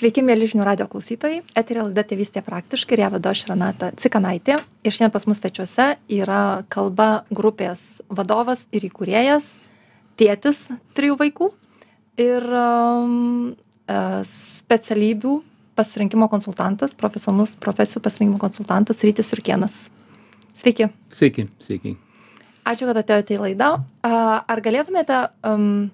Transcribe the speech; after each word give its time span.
Sveiki, 0.00 0.22
mėly 0.24 0.46
žinių 0.48 0.64
radio 0.64 0.86
klausytojai. 0.88 1.42
Eterė 1.60 1.82
laida 1.84 2.00
Tėvystė 2.08 2.40
praktiškai 2.40 2.94
ir 2.96 3.02
ją 3.02 3.08
vedu 3.12 3.28
aš 3.28 3.42
Renata 3.50 3.90
Cikanaitė. 4.00 4.54
Ir 4.80 4.94
šiandien 4.96 5.12
pas 5.12 5.26
mus 5.28 5.36
svečiuose 5.42 5.88
yra 6.16 6.38
kalba 6.72 7.08
grupės 7.28 7.82
vadovas 8.08 8.62
ir 8.72 8.86
įkūrėjas, 8.88 9.44
tėtis 10.16 10.62
trijų 10.96 11.18
vaikų 11.20 11.50
ir 12.24 12.48
um, 12.48 13.52
e, 13.84 14.00
specialybių 14.32 15.34
pasirinkimo 15.76 16.30
konsultantas, 16.32 16.96
profesionalus 16.96 17.52
profesijų 17.60 18.00
pasirinkimo 18.08 18.40
konsultantas 18.40 19.04
Rytis 19.04 19.36
Urkienas. 19.36 19.76
Sveiki. 20.64 20.88
Sveiki, 21.12 21.50
sveiki. 21.60 21.98
Ačiū, 22.64 22.88
kad 22.88 23.04
atėjote 23.04 23.36
į 23.36 23.44
laidą. 23.44 23.74
Ar 24.00 24.64
galėtumėte 24.64 25.26
um, 25.44 25.90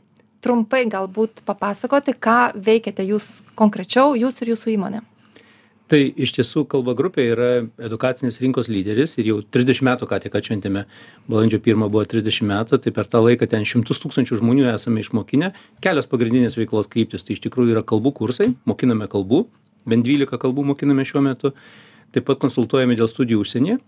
trumpai 0.47 0.87
galbūt 0.93 1.43
papasakoti, 1.49 2.15
ką 2.15 2.55
veikiate 2.71 3.05
jūs 3.11 3.29
konkrečiau, 3.59 4.15
jūs 4.15 4.43
ir 4.43 4.55
jūsų 4.55 4.75
įmonė? 4.77 5.03
Tai 5.87 6.01
iš 6.03 6.33
tiesų 6.35 6.65
kalba 6.67 6.97
grupė 6.99 7.23
yra 7.31 7.49
edukacinės 7.87 8.41
rinkos 8.43 8.67
lyderis 8.67 9.13
ir 9.21 9.29
jau 9.29 9.37
30 9.55 9.85
metų 9.87 10.09
ką 10.11 10.19
tik 10.25 10.35
atšventėme, 10.35 10.83
balandžio 11.31 11.61
1 11.63 11.85
buvo 11.85 12.03
30 12.03 12.43
metų, 12.51 12.81
tai 12.83 12.91
per 12.95 13.07
tą 13.07 13.21
laiką 13.23 13.47
ten 13.53 13.63
šimtus 13.63 14.03
tūkstančių 14.03 14.41
žmonių 14.41 14.67
esame 14.73 15.05
išmokinę, 15.05 15.53
kelios 15.87 16.11
pagrindinės 16.11 16.59
veiklos 16.59 16.91
kryptis, 16.91 17.23
tai 17.23 17.37
iš 17.37 17.45
tikrųjų 17.47 17.77
yra 17.77 17.85
kalbų 17.87 18.17
kursai, 18.19 18.49
mokiname 18.67 19.07
kalbų, 19.13 19.45
bent 19.87 20.03
12 20.09 20.43
kalbų 20.43 20.67
mokiname 20.73 21.07
šiuo 21.07 21.23
metu, 21.23 21.55
taip 22.11 22.27
pat 22.27 22.43
konsultuojame 22.43 22.99
dėl 22.99 23.07
studijų 23.13 23.47
užsienyje, 23.47 23.79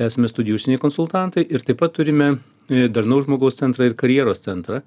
tęsime 0.00 0.32
studijų 0.32 0.56
užsienyje 0.56 0.80
konsultantai 0.88 1.44
ir 1.44 1.68
taip 1.68 1.84
pat 1.84 1.92
turime 2.00 2.30
e, 2.32 2.88
darnaus 2.88 3.28
žmogaus 3.28 3.60
centrą 3.60 3.90
ir 3.90 3.98
karjeros 4.00 4.40
centrą, 4.48 4.80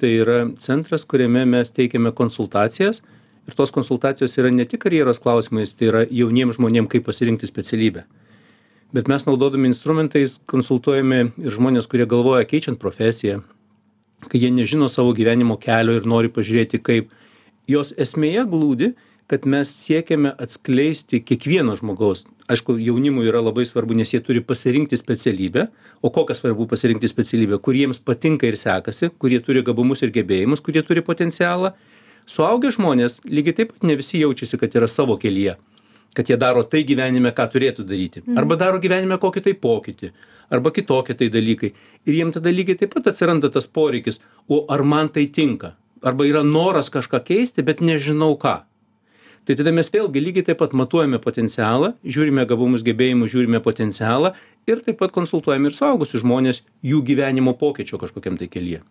tai 0.00 0.10
yra 0.22 0.38
centras 0.60 1.06
kuriame 1.08 1.44
mes 1.48 1.72
teikiame 1.74 2.12
konsultacijas. 2.16 3.02
Ir 3.44 3.56
tos 3.56 3.72
konsultacijos 3.74 4.38
yra 4.40 4.50
ne 4.50 4.64
tik 4.64 4.82
karjeros 4.86 5.20
klausimais 5.20 5.74
tai 5.76 5.90
yra 5.90 6.04
jauniem 6.08 6.52
žmonėm 6.56 6.88
kaip 6.90 7.04
pasirinkti 7.08 7.50
specialybę. 7.50 8.06
Bet 8.94 9.10
mes 9.10 9.26
naudodami 9.26 9.68
instrumentais 9.68 10.38
konsultuojame 10.50 11.20
ir 11.42 11.56
žmones 11.56 11.90
kurie 11.90 12.06
galvoja 12.08 12.46
keičiant 12.48 12.80
profesiją 12.80 13.42
kai 14.24 14.40
jie 14.40 14.50
nežino 14.50 14.88
savo 14.88 15.12
gyvenimo 15.12 15.58
kelio 15.60 15.98
ir 15.98 16.06
nori 16.08 16.30
pažiūrėti 16.32 16.80
kaip. 16.80 17.10
Jos 17.68 17.92
esmėje 18.00 18.44
glūdi 18.48 18.94
kad 19.26 19.46
mes 19.48 19.70
siekiame 19.72 20.34
atskleisti 20.40 21.22
kiekvieno 21.24 21.76
žmogaus 21.78 22.24
aišku 22.50 22.76
jaunimui 22.80 23.26
yra 23.28 23.40
labai 23.40 23.64
svarbu 23.68 23.96
nes 23.96 24.12
jie 24.12 24.20
turi 24.24 24.42
pasirinkti 24.44 24.98
specialybę 25.00 25.66
o 26.02 26.10
kokią 26.10 26.36
svarbu 26.36 26.66
pasirinkti 26.68 27.08
specialybę? 27.08 27.58
Kur 27.58 27.74
jiems 27.74 27.98
patinka 27.98 28.46
ir 28.46 28.58
sekasi 28.60 29.10
kur 29.18 29.32
jie 29.32 29.40
turi 29.40 29.62
gabumus 29.64 30.02
ir 30.04 30.12
gebėjimus 30.12 30.60
kur 30.64 30.76
jie 30.76 30.82
turi 30.84 31.04
potencialą. 31.04 31.72
Suaugę 32.26 32.72
žmonės 32.72 33.20
lygiai 33.24 33.56
taip 33.60 33.72
pat 33.72 33.88
ne 33.88 33.96
visi 34.00 34.20
jaučiasi 34.20 34.60
kad 34.60 34.76
yra 34.76 34.88
savo 34.88 35.16
kelyje 35.20 35.56
kad 36.14 36.28
jie 36.30 36.36
daro 36.38 36.62
tai 36.62 36.84
gyvenime 36.86 37.32
ką 37.34 37.48
turėtų 37.50 37.84
daryti. 37.88 38.22
Mhm. 38.22 38.38
arba 38.38 38.56
daro 38.56 38.78
gyvenime 38.78 39.18
kokį 39.18 39.42
tai 39.48 39.54
pokytį 39.54 40.12
arba 40.50 40.70
kitokie 40.70 41.14
tai 41.14 41.28
dalykai. 41.28 41.72
Ir 42.06 42.14
jiem 42.14 42.30
tada 42.32 42.52
lygiai 42.52 42.78
taip 42.78 42.94
pat 42.94 43.08
atsiranda 43.10 43.50
tas 43.50 43.66
poreikis 43.66 44.20
o 44.48 44.64
ar 44.68 44.82
man 44.82 45.08
tai 45.08 45.26
tinka? 45.26 45.74
Arba 46.02 46.24
yra 46.28 46.44
noras 46.44 46.90
kažką 46.92 47.24
keisti 47.24 47.64
bet 47.64 47.80
nežinau 47.80 48.36
ką 48.38 48.60
tai 49.44 49.56
tada 49.58 49.72
mes 49.76 49.90
vėlgi 49.92 50.22
lygiai 50.24 50.48
taip 50.48 50.60
pat 50.62 50.74
matuojame 50.76 51.20
potencialą 51.22 51.94
žiūrime 52.04 52.46
gabumus 52.48 52.84
gebėjimus 52.86 53.32
žiūrime 53.34 53.60
potencialą 53.64 54.34
ir 54.70 54.82
taip 54.86 55.00
pat 55.02 55.14
konsultuojame 55.14 55.70
ir 55.70 55.76
suaugusius 55.76 56.24
žmones 56.24 56.62
jų 56.84 57.02
gyvenimo 57.10 57.56
pokyčio 57.60 58.00
kažkokiam 58.02 58.40
tai 58.40 58.50
kelyje 58.52 58.84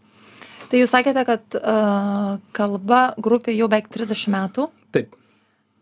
Tai 0.73 0.79
jūs 0.79 0.89
sakėte, 0.89 1.21
kad 1.27 1.55
uh, 1.59 2.39
kalba 2.57 3.01
grupė 3.21 3.53
jau 3.53 3.67
beveik 3.69 3.91
30 3.93 4.31
metų. 4.33 4.71
taip 4.95 5.11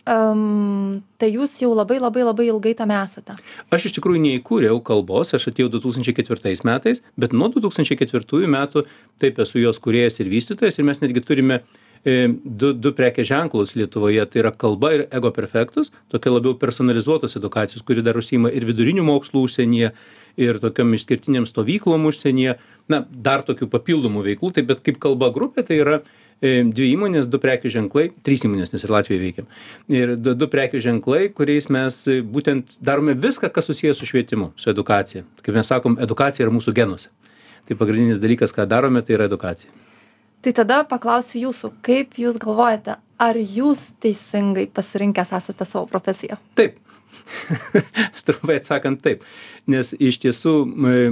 Um, 0.10 1.04
tai 1.22 1.28
jūs 1.30 1.60
jau 1.62 1.76
labai 1.78 2.00
labai 2.02 2.24
labai 2.26 2.48
ilgai 2.50 2.72
tame 2.74 2.96
esate. 2.98 3.36
aš 3.70 3.84
iš 3.86 3.94
tikrųjų 4.00 4.18
neįkūriau 4.24 4.80
kalbos 4.82 5.36
aš 5.38 5.52
atėjau 5.52 5.70
du 5.70 5.78
tūkstančiai 5.84 6.16
ketvirtais 6.18 6.64
metais 6.66 7.04
bet 7.22 7.36
nuo 7.38 7.52
du 7.54 7.62
tūkstančiai 7.62 8.00
ketvirtųjų 8.00 8.50
metų 8.50 8.82
taip 9.22 9.38
esu 9.46 9.62
jos 9.62 9.78
kūrėjas 9.78 10.18
ir 10.24 10.32
vystytojas 10.34 10.80
ir 10.82 10.88
mes 10.90 11.04
netgi 11.04 11.22
turime 11.22 11.60
e, 11.62 11.64
du 12.06 12.72
du 12.74 12.92
prekės 12.98 13.28
ženklus 13.30 13.76
lietuvoje 13.78 14.26
tai 14.26 14.42
yra 14.42 14.52
kalba 14.52 14.94
ir 14.96 15.04
ego 15.14 15.30
perfectus 15.32 15.92
tokia 16.10 16.34
labiau 16.34 16.56
personalizuotos 16.58 17.38
edukacijos 17.38 17.86
kuri 17.86 18.02
dar 18.02 18.18
užsiima 18.18 18.50
ir 18.50 18.66
vidurinių 18.66 19.06
mokslų 19.06 19.46
užsienyje 19.46 19.92
ir 20.42 20.60
tokiom 20.64 20.96
išskirtinėm 20.96 21.46
stovyklom 21.46 22.08
užsienyje. 22.10 22.58
Na 22.90 23.04
dar 23.12 23.44
tokių 23.46 23.68
papildomų 23.72 24.24
veiklų 24.26 24.54
tai 24.56 24.64
bet 24.68 24.82
kaip 24.84 24.98
kalba 25.04 25.30
grupė 25.32 25.64
tai 25.68 25.78
yra 25.84 26.02
dvi 26.42 26.88
įmonės 26.96 27.28
du 27.30 27.38
prekių 27.38 27.70
ženklai 27.70 28.08
trys 28.26 28.48
įmonės 28.48 28.74
nes 28.74 28.82
ir 28.82 28.90
latvijoj 28.90 29.20
veikiam 29.22 29.52
ir 29.94 30.16
du 30.18 30.34
du 30.34 30.48
prekių 30.50 30.82
ženklai 30.82 31.28
kuriais 31.38 31.70
mes 31.70 32.00
būtent 32.34 32.80
darome 32.82 33.14
viską 33.14 33.52
kas 33.54 33.70
susiję 33.70 33.94
su 33.94 34.10
švietimu 34.10 34.50
su 34.58 34.74
edukacija. 34.74 35.22
Kaip 35.46 35.54
mes 35.56 35.70
sakom 35.70 36.00
edukacija 36.02 36.48
yra 36.48 36.56
mūsų 36.58 36.74
genuose. 36.74 37.14
Tai 37.70 37.78
pagrindinis 37.78 38.20
dalykas 38.20 38.58
ką 38.58 38.66
darome 38.66 39.06
tai 39.06 39.20
yra 39.20 39.30
edukacija 39.30 39.70
Tai 40.42 40.54
tada 40.58 40.82
paklausiu 40.90 41.44
jūsų, 41.48 41.70
kaip 41.86 42.16
jūs 42.18 42.40
galvojate, 42.42 42.96
ar 43.22 43.38
jūs 43.38 43.92
teisingai 44.02 44.66
pasirinkęs 44.74 45.36
esate 45.38 45.68
savo 45.70 45.86
profesiją? 45.90 46.40
Taip. 46.58 46.80
trumpai 48.26 48.58
atsakant 48.58 49.02
taip. 49.04 49.26
Nes 49.70 49.94
iš 49.94 50.18
tiesų, 50.24 50.54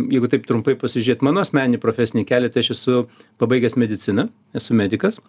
jeigu 0.09 0.29
taip 0.31 0.47
trumpai 0.49 0.75
pasižiūrėt 0.79 1.23
mano 1.25 1.43
asmenį 1.45 1.79
profesinį 1.83 2.25
kelią, 2.29 2.49
tai 2.53 2.63
aš 2.65 2.73
esu 2.75 3.03
pabaigęs 3.41 3.77
mediciną, 3.79 4.29
esu 4.57 4.77
medikas, 4.77 5.21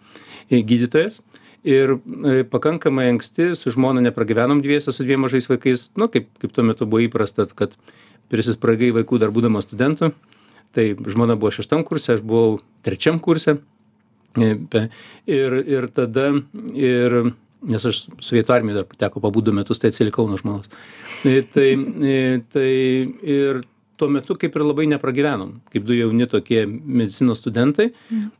gydytojas. 0.49 1.21
Ir 1.61 1.93
e, 1.93 2.41
pakankamai 2.49 3.05
anksti 3.11 3.51
su 3.53 3.69
žmona 3.69 4.01
nepragyvenom 4.01 4.63
dviese 4.65 4.89
su 4.89 5.05
dviem 5.05 5.21
mažais 5.21 5.45
vaikais, 5.45 5.91
nu, 5.93 6.07
kaip, 6.09 6.31
kaip 6.41 6.55
tuo 6.55 6.65
metu 6.65 6.87
buvo 6.89 7.03
įprasta, 7.05 7.45
kad 7.53 7.75
prisispragai 8.33 8.89
vaikų 8.95 9.19
dar 9.21 9.29
būdamas 9.35 9.69
studentu. 9.69 10.09
Tai 10.73 10.85
žmona 10.97 11.35
buvo 11.37 11.51
šeštam 11.53 11.83
kurse, 11.85 12.15
aš 12.15 12.25
buvau 12.25 12.57
trečiam 12.81 13.19
kurse. 13.21 13.59
E, 14.37 14.87
Ir, 15.31 15.53
ir 15.67 15.87
tada, 15.95 16.29
ir, 16.75 17.17
nes 17.67 17.83
aš 17.85 18.05
sovietų 18.23 18.55
armijoje 18.55 18.81
dar 18.81 19.03
teko 19.05 19.21
pabūt 19.23 19.49
du 19.49 19.53
metus, 19.55 19.79
tai 19.79 19.91
atsilikau 19.91 20.27
nuo 20.29 20.39
žmonos. 20.39 20.71
E, 21.25 21.41
Tai, 21.53 21.67
e, 22.01 22.41
tai 22.49 22.71
ir 23.21 23.61
tuo 24.01 24.09
metu 24.09 24.33
kaip 24.39 24.55
ir 24.57 24.63
labai 24.65 24.87
nepragyvenom, 24.89 25.53
kaip 25.69 25.85
du 25.85 25.93
jauni 25.93 26.25
tokie 26.29 26.63
medicinos 26.65 27.37
studentai. 27.43 27.91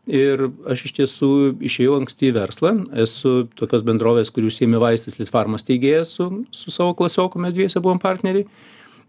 Ir 0.10 0.48
aš 0.66 0.88
iš 0.88 0.96
tiesų 0.98 1.30
išėjau 1.70 2.00
anksti 2.00 2.32
į 2.32 2.36
verslą, 2.40 2.74
esu 3.04 3.46
tokios 3.60 3.86
bendrovės, 3.86 4.34
kurių 4.34 4.50
užsiemi 4.50 4.82
vaistais 4.82 5.20
Litfarmas 5.22 5.68
teigėjas 5.68 6.16
su, 6.18 6.32
su 6.50 6.74
savo 6.74 6.96
klasioku, 6.98 7.42
mes 7.44 7.54
dviese 7.54 7.84
buvom 7.84 8.02
partneriai. 8.02 8.48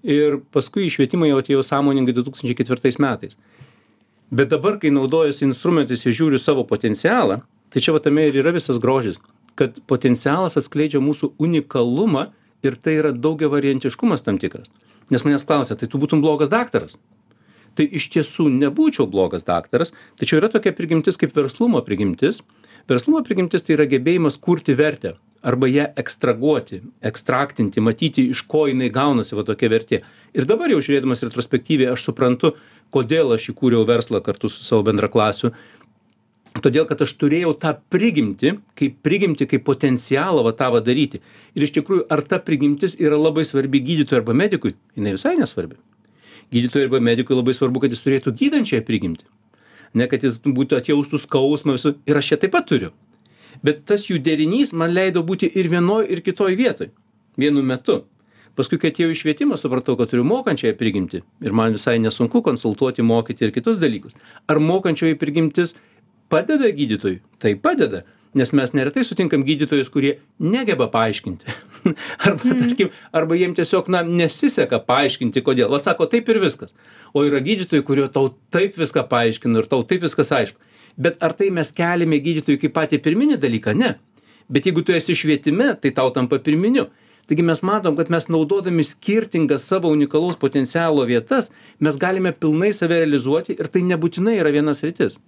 Ir 0.03 0.43
paskui 0.53 0.89
į 0.89 0.93
švietimą 0.93 1.31
jau 1.31 1.41
atėjau 1.41 1.65
sąmoningai 1.65 2.13
2004 2.19 2.99
metais 3.01 3.39
bet 4.33 4.51
dabar 4.51 4.79
kai 4.81 4.91
naudojuosi 4.95 5.45
instrumentais 5.47 6.07
ir 6.07 6.17
žiūriu 6.17 6.41
savo 6.41 6.65
potencialą 6.69 7.43
tai 7.73 7.81
čia 7.85 7.95
va 7.95 8.01
tame 8.05 8.25
ir 8.29 8.41
yra 8.41 8.53
visas 8.57 8.81
grožis 8.81 9.21
kad 9.59 9.77
potencialas 9.89 10.57
atskleidžia 10.57 11.03
mūsų 11.05 11.35
unikalumą 11.43 12.31
ir 12.65 12.77
tai 12.81 12.97
yra 13.01 13.13
daugiavariantiškumas 13.13 14.25
tam 14.25 14.39
tikras. 14.41 14.71
Nes 15.13 15.25
manęs 15.27 15.45
klausia 15.49 15.77
tai 15.77 15.89
tu 15.91 16.01
būtum 16.01 16.23
blogas 16.25 16.53
daktaras? 16.53 16.97
Tai 17.77 17.85
iš 17.89 18.09
tiesų 18.13 18.49
nebūčiau 18.53 19.09
blogas 19.11 19.45
daktaras 19.49 19.93
tačiau 20.21 20.41
yra 20.41 20.51
tokia 20.53 20.73
prigimtis 20.77 21.21
kaip 21.21 21.35
verslumo 21.37 21.83
prigimtis. 21.85 22.41
Verslumo 22.89 23.23
prigimtis 23.27 23.65
tai 23.67 23.77
yra 23.77 23.89
gebėjimas 23.91 24.41
kurti 24.41 24.77
vertę 24.79 25.17
arba 25.43 25.69
ją 25.69 25.87
ekstraguoti 25.99 26.81
ekstraktinti 27.11 27.83
matyti 27.83 28.29
iš 28.31 28.45
ko 28.49 28.67
jinai 28.71 28.91
gaunasi 28.95 29.37
va 29.37 29.45
tokia 29.47 29.71
vertė. 29.73 30.03
Ir 30.33 30.47
dabar 30.49 30.71
jau 30.71 30.81
žiūrėdamas 30.81 31.25
retrospektyviai 31.27 31.93
aš 31.93 32.07
suprantu 32.09 32.55
kodėl 32.95 33.35
aš 33.37 33.51
įkūriau 33.53 33.87
verslą 33.89 34.23
kartu 34.25 34.51
su 34.53 34.65
savo 34.65 34.87
bendraklasiu. 34.89 35.53
Todėl 36.63 36.85
kad 36.87 37.01
aš 37.01 37.15
turėjau 37.19 37.55
tą 37.59 37.73
prigimtį 37.91 38.57
kaip 38.79 38.99
prigimtį 39.07 39.49
kaip 39.55 39.65
potencialą 39.67 40.45
va 40.47 40.53
tą 40.57 40.69
va 40.75 40.83
daryti. 40.85 41.23
Ir 41.57 41.65
iš 41.67 41.73
tikrųjų 41.79 42.05
ar 42.13 42.23
ta 42.29 42.39
prigimtis 42.45 42.99
yra 43.01 43.17
labai 43.19 43.47
svarbi 43.49 43.81
gydytojui 43.81 44.21
arba 44.21 44.37
medikui? 44.37 44.77
Jinai 44.99 45.17
visai 45.17 45.35
nesvarbi. 45.41 45.81
Gydytojui 46.53 46.91
arba 46.91 47.01
medikui 47.01 47.39
labai 47.39 47.57
svarbu 47.57 47.83
kad 47.83 47.95
jis 47.95 48.05
turėtų 48.05 48.35
gydančiąją 48.37 48.85
prigimtį. 48.85 49.25
Ne 49.97 50.09
kad 50.13 50.25
jis 50.25 50.37
būtų 50.45 50.77
atjaustų 50.79 51.23
skausmą 51.25 51.79
visur 51.79 51.97
ir 52.09 52.21
aš 52.21 52.35
ją 52.35 52.43
taip 52.45 52.55
pat 52.55 52.69
turiu 52.69 52.93
bet 53.67 53.85
tas 53.89 54.07
jų 54.09 54.21
derinys 54.23 54.73
man 54.73 54.95
leido 54.95 55.23
būti 55.27 55.51
ir 55.59 55.71
vienoj 55.73 56.07
ir 56.11 56.23
kitoj 56.27 56.57
vietoj. 56.59 56.91
Vienu 57.39 57.63
metu. 57.65 58.03
Paskui 58.59 58.77
kai 58.77 58.91
atėjau 58.93 59.15
į 59.15 59.19
švietimą 59.23 59.57
supratau 59.57 59.95
kad 59.97 60.11
turiu 60.11 60.27
mokančiąją 60.29 60.77
prigimtį. 60.77 61.23
Ir 61.47 61.55
man 61.57 61.73
visai 61.73 61.97
nesunku 62.03 62.43
konsultuoti 62.45 63.05
mokyti 63.07 63.47
ir 63.47 63.53
kitus 63.55 63.79
dalykus. 63.81 64.19
Ar 64.45 64.61
mokančioji 64.61 65.17
prigimtis 65.21 65.73
padeda 66.33 66.69
gydytojui? 66.69 67.23
Taip 67.41 67.63
padeda. 67.65 68.03
Nes 68.37 68.53
mes 68.57 68.71
neretai 68.77 69.05
sutinkam 69.05 69.45
gydytojus 69.45 69.89
kurie 69.93 70.13
negeba 70.41 70.89
paaiškinti. 70.93 71.57
Arba 72.27 72.55
tarkim 72.61 72.93
arba 73.13 73.37
jiem 73.37 73.57
tiesiog 73.57 73.89
na 73.93 74.01
nesiseka 74.09 74.81
paaiškinti 74.85 75.43
kodėl. 75.45 75.73
Vat 75.73 75.89
sako 75.89 76.09
taip 76.13 76.29
ir 76.33 76.41
viskas. 76.45 76.77
O 77.13 77.25
yra 77.29 77.41
gydytojai 77.45 77.85
kurie 77.89 78.07
tau 78.13 78.35
taip 78.53 78.77
viską 78.81 79.05
paaiškina 79.09 79.65
ir 79.65 79.69
tau 79.69 79.85
taip 79.89 80.05
viskas 80.05 80.33
aišku 80.33 80.61
bet 80.97 81.23
ar 81.23 81.35
tai 81.39 81.51
mes 81.51 81.73
keliame 81.73 82.19
gydytojui 82.23 82.61
kaip 82.63 82.75
patį 82.77 83.01
pirminį 83.05 83.39
dalyką? 83.43 83.75
Ne. 83.77 83.95
Bet 84.53 84.67
jeigu 84.69 84.85
tu 84.85 84.95
esi 84.97 85.17
švietime 85.17 85.73
tai 85.81 85.93
tau 85.97 86.11
tampa 86.15 86.39
pirminiu. 86.39 86.89
Taigi 87.31 87.45
mes 87.47 87.63
matom 87.63 87.97
kad 87.97 88.11
mes 88.11 88.27
naudodami 88.29 88.85
skirtingas 88.85 89.65
savo 89.69 89.93
unikalaus 89.95 90.37
potencialo 90.37 91.05
vietas 91.07 91.53
mes 91.79 91.97
galime 91.97 92.33
pilnai 92.33 92.73
save 92.75 92.99
realizuoti 92.99 93.55
ir 93.59 93.71
tai 93.71 93.85
nebūtinai 93.87 94.41
yra 94.41 94.51
viena 94.55 94.75
sritis. 94.75 95.21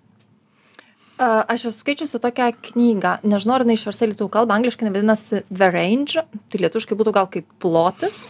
A, 1.14 1.44
Aš 1.46 1.68
esu 1.70 1.78
skaičiusi 1.78 2.18
tokią 2.18 2.50
knygą, 2.68 3.20
nežinau, 3.22 3.54
ar 3.54 3.62
jinai 3.62 3.76
išversta 3.78 4.08
lietuvių 4.10 4.32
kalbą, 4.34 4.56
angliškai 4.58 4.90
vadinasi 4.90 5.44
The 5.46 5.70
Range, 5.70 6.24
tai 6.50 6.62
lietuviškai 6.64 6.98
būtų 6.98 7.12
gal 7.14 7.28
kaip 7.30 7.46
plotis. 7.62 8.24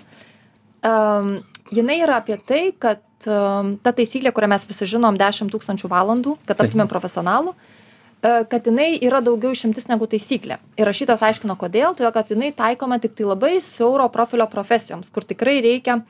Um, 0.85 1.39
jinai 1.73 2.01
yra 2.03 2.19
apie 2.21 2.37
tai, 2.37 2.65
kad 2.77 3.03
um, 3.29 3.77
ta 3.85 3.95
taisyklė, 3.97 4.35
kurią 4.35 4.51
mes 4.53 4.67
visi 4.69 4.89
žinom, 4.97 5.17
10 5.21 5.53
tūkstančių 5.55 5.91
valandų, 5.93 6.37
kad 6.49 6.61
taptumėm 6.61 6.91
profesionalų, 6.91 7.55
uh, 7.55 7.73
kad 8.25 8.67
jinai 8.67 8.95
yra 9.05 9.21
daugiau 9.25 9.53
išimtis 9.55 9.89
negu 9.91 10.09
taisyklė. 10.11 10.59
Ir 10.81 10.89
rašytas 10.89 11.25
aiškino, 11.25 11.57
kodėl, 11.61 11.97
todėl 11.97 12.13
kad 12.15 12.31
jinai 12.33 12.53
taikoma 12.57 13.01
tik 13.03 13.17
tai 13.19 13.27
labai 13.29 13.59
siauro 13.65 14.07
profilio 14.13 14.47
profesijoms, 14.51 15.11
kur 15.13 15.27
tikrai 15.29 15.59
reikia 15.65 16.01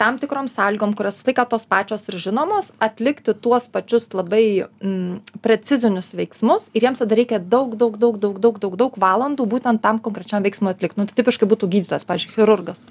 tam 0.00 0.18
tikrom 0.18 0.48
sąlygom, 0.50 0.96
kurios 0.98 1.20
visą 1.20 1.30
laiką 1.30 1.44
tos 1.52 1.64
pačios 1.70 2.04
ir 2.10 2.16
žinomos, 2.24 2.72
atlikti 2.82 3.34
tuos 3.38 3.68
pačius 3.70 4.08
labai 4.16 4.66
mm, 4.66 5.38
precizinius 5.44 6.10
veiksmus 6.18 6.66
ir 6.74 6.88
jiems 6.88 7.04
tada 7.04 7.16
reikia 7.18 7.38
daug, 7.38 7.76
daug, 7.78 7.96
daug, 8.00 8.18
daug, 8.18 8.40
daug, 8.42 8.58
daug, 8.64 8.76
daug 8.80 8.98
valandų 8.98 9.46
būtent 9.54 9.84
tam 9.84 10.00
konkrečiam 10.02 10.42
veiksmui 10.44 10.72
atlikti. 10.74 10.98
Nu, 10.98 11.06
tai 11.06 11.20
tipiškai 11.20 11.48
būtų 11.48 11.70
gydytojas, 11.76 12.08
pavyzdžiui, 12.08 12.34
chirurgas. 12.34 12.82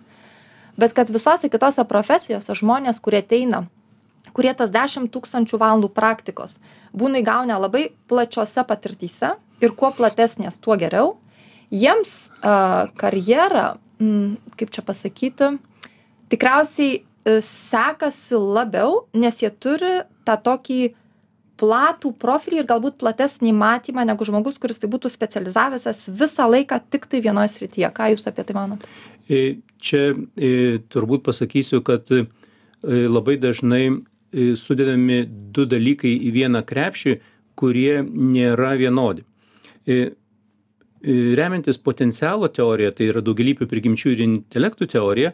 Bet 0.79 0.93
kad 0.97 1.11
visose 1.11 1.49
kitose 1.51 1.83
profesijose 1.87 2.55
žmonės, 2.57 3.01
kurie 3.03 3.21
ateina, 3.23 3.65
kurie 4.35 4.53
tas 4.55 4.71
10 4.71 5.09
tūkstančių 5.11 5.59
valandų 5.59 5.91
praktikos 5.93 6.59
būna 6.95 7.21
įgaunę 7.21 7.57
labai 7.59 7.89
plačiose 8.11 8.63
patirtyse 8.67 9.35
ir 9.61 9.75
kuo 9.77 9.91
platesnės, 9.95 10.59
tuo 10.59 10.77
geriau, 10.79 11.15
jiems 11.71 12.29
uh, 12.41 12.91
karjera, 12.99 13.75
mm, 14.01 14.55
kaip 14.59 14.73
čia 14.73 14.83
pasakyti, 14.85 15.51
tikriausiai 16.31 17.01
e, 17.01 17.37
sekasi 17.43 18.39
labiau, 18.39 19.05
nes 19.13 19.41
jie 19.43 19.51
turi 19.51 20.01
tą 20.25 20.37
tokį 20.41 20.81
platų 21.61 22.13
profilį 22.17 22.63
ir 22.63 22.69
galbūt 22.69 22.97
platesnį 23.01 23.51
matymą 23.53 24.05
negu 24.07 24.25
žmogus, 24.25 24.57
kuris 24.61 24.81
tai 24.81 24.89
būtų 24.89 25.11
specializavęsis 25.13 26.07
visą 26.09 26.47
laiką 26.49 26.79
tik 26.89 27.05
tai 27.11 27.21
vienoje 27.21 27.51
srityje. 27.53 27.91
Ką 27.93 28.09
Jūs 28.13 28.25
apie 28.31 28.45
tai 28.47 28.55
manote? 28.57 28.89
Čia 29.31 30.01
e, 30.11 30.53
turbūt 30.91 31.23
pasakysiu, 31.25 31.81
kad 31.87 32.09
e, 32.11 32.25
labai 32.83 33.37
dažnai 33.41 33.85
sudedami 34.55 35.25
du 35.27 35.65
dalykai 35.67 36.11
į 36.27 36.29
vieną 36.35 36.61
krepšį, 36.67 37.17
kurie 37.59 37.99
nėra 38.07 38.69
vienodi. 38.79 39.25
Remiantis 41.03 41.79
potencialo 41.83 42.47
teorija, 42.47 42.93
tai 42.95 43.09
yra 43.11 43.23
daugialypių 43.25 43.67
prigimčių 43.67 44.13
ir 44.13 44.23
intelektų 44.23 44.87
teorija, 44.93 45.33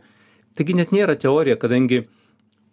taigi 0.58 0.74
net 0.80 0.96
nėra 0.96 1.14
teorija 1.20 1.60
kadangi 1.62 2.08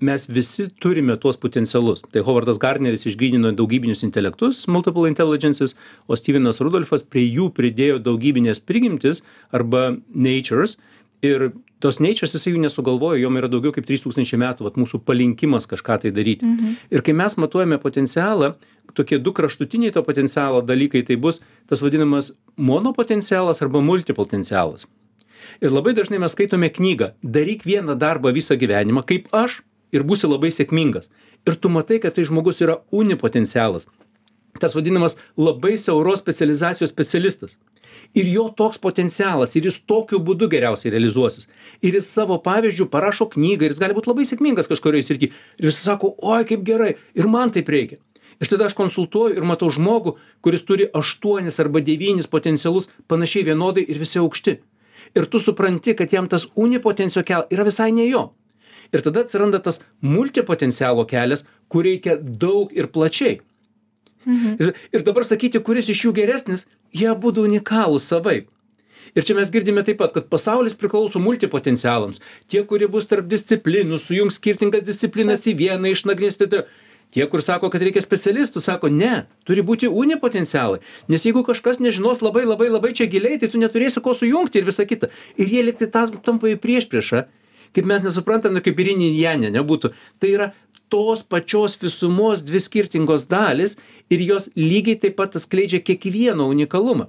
mes 0.05 0.27
visi 0.29 0.67
turime 0.81 1.17
tuos 1.21 1.37
potencialus 1.37 2.03
tai 2.13 2.23
hovardas 2.27 2.59
gardneris 2.59 3.07
išgrynino 3.07 3.53
daugybinius 3.59 4.03
intelektus 4.07 4.65
multiple 4.67 5.09
intelligences 5.09 5.77
o 6.07 6.17
styvenas 6.19 6.61
rudolfas 6.65 7.05
prie 7.07 7.27
jų 7.29 7.51
pridėjo 7.55 8.01
daugybines 8.03 8.61
prigimtis 8.61 9.23
arba 9.53 9.95
natures 10.15 10.77
ir 11.23 11.53
tos 11.83 12.01
natures 12.01 12.33
jisai 12.35 12.55
jų 12.55 12.63
nesugalvojo 12.65 13.21
jom 13.21 13.37
yra 13.41 13.51
daugiau 13.53 13.75
kaip 13.75 13.87
trys 13.89 14.05
tūkstančiai 14.05 14.41
metų 14.41 14.67
vat 14.67 14.79
mūsų 14.81 15.03
palinkimas 15.05 15.69
kažką 15.71 16.01
tai 16.05 16.13
daryti. 16.15 16.47
Mhm. 16.47 16.77
ir 16.91 17.03
kai 17.03 17.13
mes 17.13 17.37
matuojame 17.37 17.79
potencialą 17.79 18.55
tokie 18.95 19.19
du 19.19 19.33
kraštutiniai 19.33 19.93
to 19.93 20.03
potencialo 20.03 20.63
dalykai 20.63 21.05
tai 21.07 21.17
bus 21.17 21.41
tas 21.69 21.81
vadinamas 21.81 22.33
monopotencialas 22.57 23.63
arba 23.63 23.81
multipotencialas. 23.81 24.87
Ir 25.61 25.71
labai 25.71 25.95
dažnai 25.95 26.19
mes 26.19 26.33
skaitome 26.33 26.69
knygą 26.69 27.13
daryk 27.23 27.65
vieną 27.65 27.99
darbą 27.99 28.33
visą 28.33 28.57
gyvenimą 28.57 29.05
kaip 29.07 29.29
aš 29.33 29.63
ir 29.93 30.03
būsi 30.03 30.29
labai 30.29 30.51
sėkmingas. 30.51 31.11
Ir 31.47 31.55
tu 31.57 31.69
matai 31.69 32.01
kad 32.01 32.15
tai 32.17 32.25
žmogus 32.25 32.63
yra 32.65 32.81
unipotencialas. 32.91 33.87
Tas 34.61 34.75
vadinamas 34.75 35.17
labai 35.37 35.77
siauros 35.79 36.23
specializacijos 36.23 36.91
specialistas 36.91 37.59
ir 38.15 38.31
jo 38.31 38.49
toks 38.57 38.79
potencialas 38.79 39.55
ir 39.59 39.67
jis 39.69 39.81
tokiu 39.91 40.21
būdu 40.23 40.49
geriausiai 40.51 40.93
realizuosis. 40.95 41.49
Ir 41.83 41.99
jis 41.99 42.09
savo 42.09 42.39
pavyzdžiu 42.43 42.87
parašo 42.91 43.27
knygą 43.35 43.67
ir 43.67 43.75
jis 43.75 43.83
gali 43.83 43.97
būt 43.97 44.09
labai 44.11 44.27
sėkmingas 44.29 44.71
kažkurioj 44.71 45.07
srity. 45.07 45.31
Ir 45.59 45.71
visi 45.71 45.83
sako 45.83 46.15
oi 46.23 46.45
kaip 46.49 46.63
gerai. 46.67 46.95
Ir 47.15 47.31
man 47.31 47.53
taip 47.55 47.69
reikia. 47.75 47.99
Ir 48.43 48.51
tada 48.51 48.69
aš 48.69 48.77
konsultuoju 48.79 49.37
ir 49.39 49.47
matau 49.47 49.71
žmogų 49.75 50.17
kuris 50.43 50.65
turi 50.67 50.89
aštuonis 51.01 51.61
arba 51.63 51.83
devynis 51.85 52.31
potencialus 52.31 52.89
panašiai 53.11 53.51
vienodai 53.51 53.85
ir 53.87 54.01
visi 54.03 54.19
aukšti. 54.23 54.59
Ir 55.15 55.29
tu 55.31 55.39
supranti 55.39 55.95
kad 55.95 56.13
jam 56.13 56.29
tas 56.29 56.47
unipotencio 56.55 57.23
kel 57.23 57.47
yra 57.51 57.67
visai 57.67 57.93
ne 57.93 58.09
jo. 58.09 58.33
Ir 58.93 59.03
tada 59.03 59.25
atsiranda 59.25 59.59
tas 59.63 59.81
multipotencialo 60.03 61.07
kelias 61.11 61.45
kur 61.69 61.87
reikia 61.87 62.17
daug 62.21 62.73
ir 62.75 62.91
plačiai. 62.95 63.41
Mhm. 64.25 64.57
ir, 64.59 64.73
ir 64.93 65.03
dabar 65.05 65.25
sakyti, 65.25 65.61
kuris 65.61 65.89
iš 65.93 66.07
jų 66.07 66.15
geresnis, 66.17 66.65
jie 66.95 67.11
abudu 67.11 67.45
unikalūs 67.49 68.07
savaip. 68.09 68.49
Ir 69.15 69.23
čia 69.23 69.37
mes 69.39 69.51
girdime 69.51 69.85
taip 69.87 70.01
pat, 70.01 70.15
kad 70.15 70.31
pasaulis 70.31 70.75
priklauso 70.75 71.21
multipotencialams. 71.23 72.19
Tie, 72.51 72.65
kurie 72.67 72.89
bus 72.91 73.07
tarp 73.07 73.29
disciplinų, 73.31 74.01
sujungs 74.03 74.41
skirtingas 74.41 74.83
disciplinas 74.87 75.47
į 75.47 75.55
vieną, 75.61 75.93
išnagrinės. 75.95 76.39
tai- 76.39 76.49
tai- 76.49 76.65
Tie, 77.15 77.27
kur 77.31 77.39
sako, 77.39 77.71
kad 77.71 77.81
reikia 77.81 78.03
specialistų, 78.03 78.61
sako, 78.61 78.89
ne, 78.91 79.27
turi 79.47 79.63
būti 79.63 79.87
unipotencialai. 79.87 80.81
Nes 81.07 81.23
jeigu 81.23 81.45
kažkas 81.47 81.79
nežinos 81.79 82.19
labai 82.19 82.43
labai 82.45 82.67
labai 82.69 82.91
čia 82.93 83.07
giliai, 83.07 83.39
tai 83.39 83.47
tu 83.47 83.59
neturėsi 83.59 84.03
ko 84.03 84.15
sujungti 84.15 84.57
ir 84.57 84.65
visa 84.65 84.85
kita. 84.85 85.09
Ir 85.39 85.47
jie 85.47 85.63
liktai 85.63 85.91
tas 85.93 86.11
tampa 86.25 86.49
į 86.49 86.57
prieš 86.57 86.89
priešą. 86.91 87.27
Kaip 87.73 87.85
mes 87.85 88.03
nesuprantam, 88.03 88.53
nu, 88.55 88.61
kaip 88.61 88.79
ir 88.81 88.87
inijane 88.87 89.51
nebūtų. 89.51 89.93
Tai 90.19 90.29
yra 90.29 90.53
tos 90.95 91.25
pačios 91.27 91.75
visumos 91.83 92.45
dvi 92.47 92.61
skirtingos 92.63 93.27
dalis 93.27 93.75
ir 94.15 94.23
jos 94.31 94.49
lygiai 94.55 95.01
taip 95.03 95.17
pat 95.19 95.35
atskleidžia 95.41 95.83
kiekvieno 95.83 96.47
unikalumą. 96.55 97.09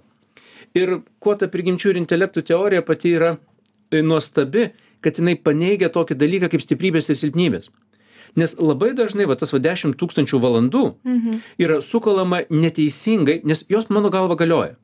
Ir 0.76 0.98
kuo 1.24 1.36
ta 1.40 1.48
prigimčių 1.48 1.94
ir 1.94 2.00
intelektų 2.02 2.42
teorija 2.50 2.82
pati 2.84 3.14
yra 3.16 3.36
e, 3.94 4.02
nuostabi, 4.02 4.72
kad 5.06 5.20
jinai 5.22 5.36
paneigia 5.38 5.88
tokį 5.94 6.18
dalyką 6.20 6.50
kaip 6.52 6.64
stiprybės 6.66 7.08
ir 7.14 7.20
silpnybės. 7.22 7.70
Nes 8.36 8.58
labai 8.60 8.90
dažnai 8.98 9.28
va 9.30 9.38
tas 9.40 9.54
va 9.56 9.62
10 9.64 9.94
tūkstančių 10.02 10.40
valandų 10.44 10.84
Mhm. 11.06 11.38
yra 11.64 11.78
sukalama 11.82 12.42
neteisingai, 12.50 13.38
nes 13.48 13.64
jos 13.70 13.88
mano 13.90 14.10
galva 14.12 14.36
galioja. 14.36 14.76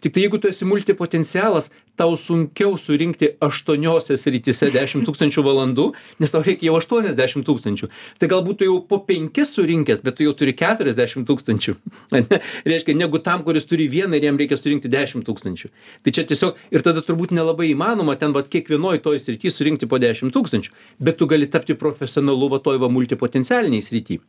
Tik 0.00 0.14
tai 0.14 0.26
jeigu 0.26 0.40
tu 0.40 0.50
esi 0.50 0.66
multipotencialas, 0.68 1.70
tau 1.96 2.16
sunkiau 2.16 2.76
surinkti 2.78 3.32
aštuoniose 3.40 4.18
srityse 4.20 4.68
10 4.74 5.06
tūkstančių 5.06 5.44
valandų, 5.46 5.86
nes 6.20 6.32
tau 6.32 6.42
reikia 6.44 6.68
jau 6.68 6.76
80 6.78 7.46
tūkstančių. 7.46 7.88
Tai 8.20 8.28
galbūt 8.30 8.60
tu 8.60 8.68
jau 8.68 8.76
po 8.84 9.00
penkis 9.08 9.54
surinkęs, 9.56 10.04
bet 10.04 10.18
tu 10.18 10.26
jau 10.26 10.34
turi 10.36 10.52
40 10.56 11.24
tūkstančių. 11.28 11.76
Ane? 12.16 12.40
Reiškia, 12.68 12.96
negu 12.98 13.20
tam, 13.24 13.44
kuris 13.46 13.68
turi 13.68 13.88
vieną 13.92 14.20
ir 14.20 14.28
jam 14.28 14.40
reikia 14.40 14.60
surinkti 14.60 14.92
10 14.92 15.24
tūkstančių. 15.26 15.72
Tai 16.04 16.16
čia 16.18 16.26
tiesiog 16.28 16.60
ir 16.70 16.84
tada 16.86 17.04
turbūt 17.04 17.32
nelabai 17.36 17.72
įmanoma 17.72 18.18
ten 18.20 18.36
va 18.36 18.44
kiekvienoj 18.44 19.00
toj 19.04 19.22
srity 19.24 19.52
surinkti 19.52 19.88
po 19.88 20.00
10 20.02 20.34
tūkstančių. 20.36 20.76
Bet 21.00 21.20
tu 21.20 21.28
gali 21.30 21.48
tapti 21.48 21.78
profesionalu 21.78 22.52
va 22.52 22.60
toj 22.60 22.82
va 22.82 22.92
multipotencialiniai 22.92 23.84
srity. 23.84 24.20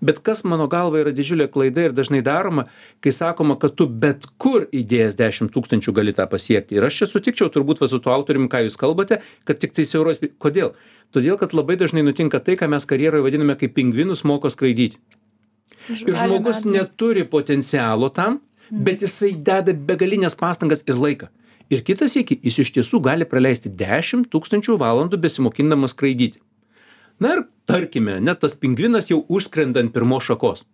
Bet 0.00 0.20
kas 0.26 0.44
mano 0.44 0.68
galva 0.70 1.02
yra 1.02 1.12
didžiulė 1.14 1.48
klaida 1.52 1.88
ir 1.88 1.96
dažnai 1.96 2.20
daroma, 2.24 2.66
kai 3.04 3.12
sakoma, 3.14 3.58
kad 3.60 3.76
tu 3.78 3.88
bet 3.88 4.26
kur 4.42 4.66
įdėjęs 4.72 5.18
10 5.18 5.52
tūkstančių 5.54 5.94
gali 5.96 6.14
tą 6.16 6.28
pasiekti. 6.30 6.78
Ir 6.78 6.88
aš 6.88 7.02
čia 7.02 7.10
sutikčiau 7.12 7.52
turbūt 7.54 7.84
su 7.88 8.00
tuo 8.02 8.14
autoriumi, 8.14 8.50
ką 8.52 8.64
jūs 8.66 8.78
kalbate, 8.80 9.20
kad 9.48 9.60
tik 9.62 9.76
tai 9.76 9.86
siauros. 9.88 10.20
Kodėl? 10.42 10.74
Todėl, 11.14 11.38
kad 11.40 11.54
labai 11.56 11.78
dažnai 11.80 12.04
nutinka 12.04 12.40
tai, 12.44 12.58
ką 12.60 12.68
mes 12.68 12.84
karjeroje 12.84 13.24
vadiname 13.24 13.56
kaip 13.56 13.72
pingvinus 13.76 14.26
moko 14.28 14.50
skraidyti. 14.52 15.00
Ir 15.88 16.16
žmogus 16.18 16.66
neturi 16.68 17.24
potencialo 17.24 18.10
tam, 18.12 18.42
bet 18.70 19.04
jisai 19.04 19.32
deda 19.32 19.72
begalinės 19.72 20.36
pastangas 20.36 20.84
ir 20.84 21.00
laiką. 21.00 21.30
Ir 21.72 21.82
kitas 21.84 22.14
iki, 22.16 22.38
jis 22.44 22.62
iš 22.64 22.72
tiesų 22.76 23.00
gali 23.04 23.26
praleisti 23.28 23.72
10 23.72 24.28
tūkstančių 24.32 24.76
valandų 24.80 25.20
besimokindamas 25.20 25.92
skraidyti. 25.96 26.40
Na 27.18 27.34
ir 27.34 27.44
tarkime, 27.66 28.20
net 28.22 28.40
tas 28.44 28.54
pingvinas 28.54 29.10
jau 29.10 29.24
užskrenda 29.28 29.82
ant 29.82 29.94
pirmos 29.94 30.26
šakos. 30.28 30.64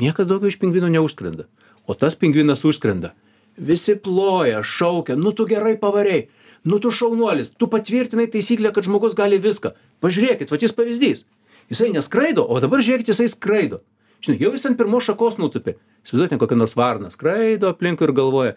Niekas 0.00 0.28
daugiau 0.28 0.52
iš 0.52 0.58
pingvino 0.60 0.90
neužskrenda. 0.92 1.46
O 1.88 1.96
tas 1.98 2.14
pingvinas 2.14 2.64
užskrenda. 2.68 3.14
Visi 3.56 3.96
ploja, 3.96 4.62
šaukia, 4.62 5.16
nu 5.16 5.32
tu 5.36 5.46
gerai 5.48 5.74
pavarei, 5.80 6.28
nu 6.64 6.78
tu 6.78 6.92
šaunuolis, 6.94 7.50
tu 7.58 7.68
patvirtinai 7.68 8.28
taisyklę, 8.30 8.72
kad 8.76 8.86
žmogus 8.86 9.16
gali 9.18 9.40
viską. 9.42 9.72
Pažiūrėkit, 10.04 10.52
va 10.52 10.60
jis 10.60 10.76
pavyzdys. 10.76 11.24
Jisai 11.72 11.90
neskraido, 11.94 12.44
o 12.44 12.60
dabar 12.62 12.84
žiūrėkit, 12.84 13.10
jisai 13.12 13.28
skraido. 13.32 13.80
Žinai, 14.20 14.36
jau 14.44 14.52
jis 14.54 14.66
ant 14.68 14.78
pirmos 14.78 15.06
šakos 15.08 15.38
nutupė. 15.40 15.78
Įsivaizduokite, 16.04 16.38
kokia 16.42 16.60
nors 16.60 16.76
varna 16.76 17.10
skraido 17.12 17.72
aplinkui 17.72 18.06
ir 18.06 18.14
galvoja, 18.16 18.54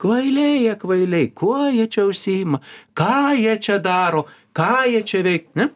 kvailiai, 0.00 0.60
jie 0.66 0.76
kvailiai, 0.80 1.30
kuo 1.32 1.64
jie 1.72 1.88
čia 1.88 2.04
užsiima, 2.08 2.60
ką 2.96 3.32
jie 3.40 3.56
čia 3.64 3.80
daro, 3.82 4.26
ką 4.56 4.84
jie 4.92 5.02
čia 5.08 5.24
veikia. 5.24 5.52
Ne? 5.56 5.68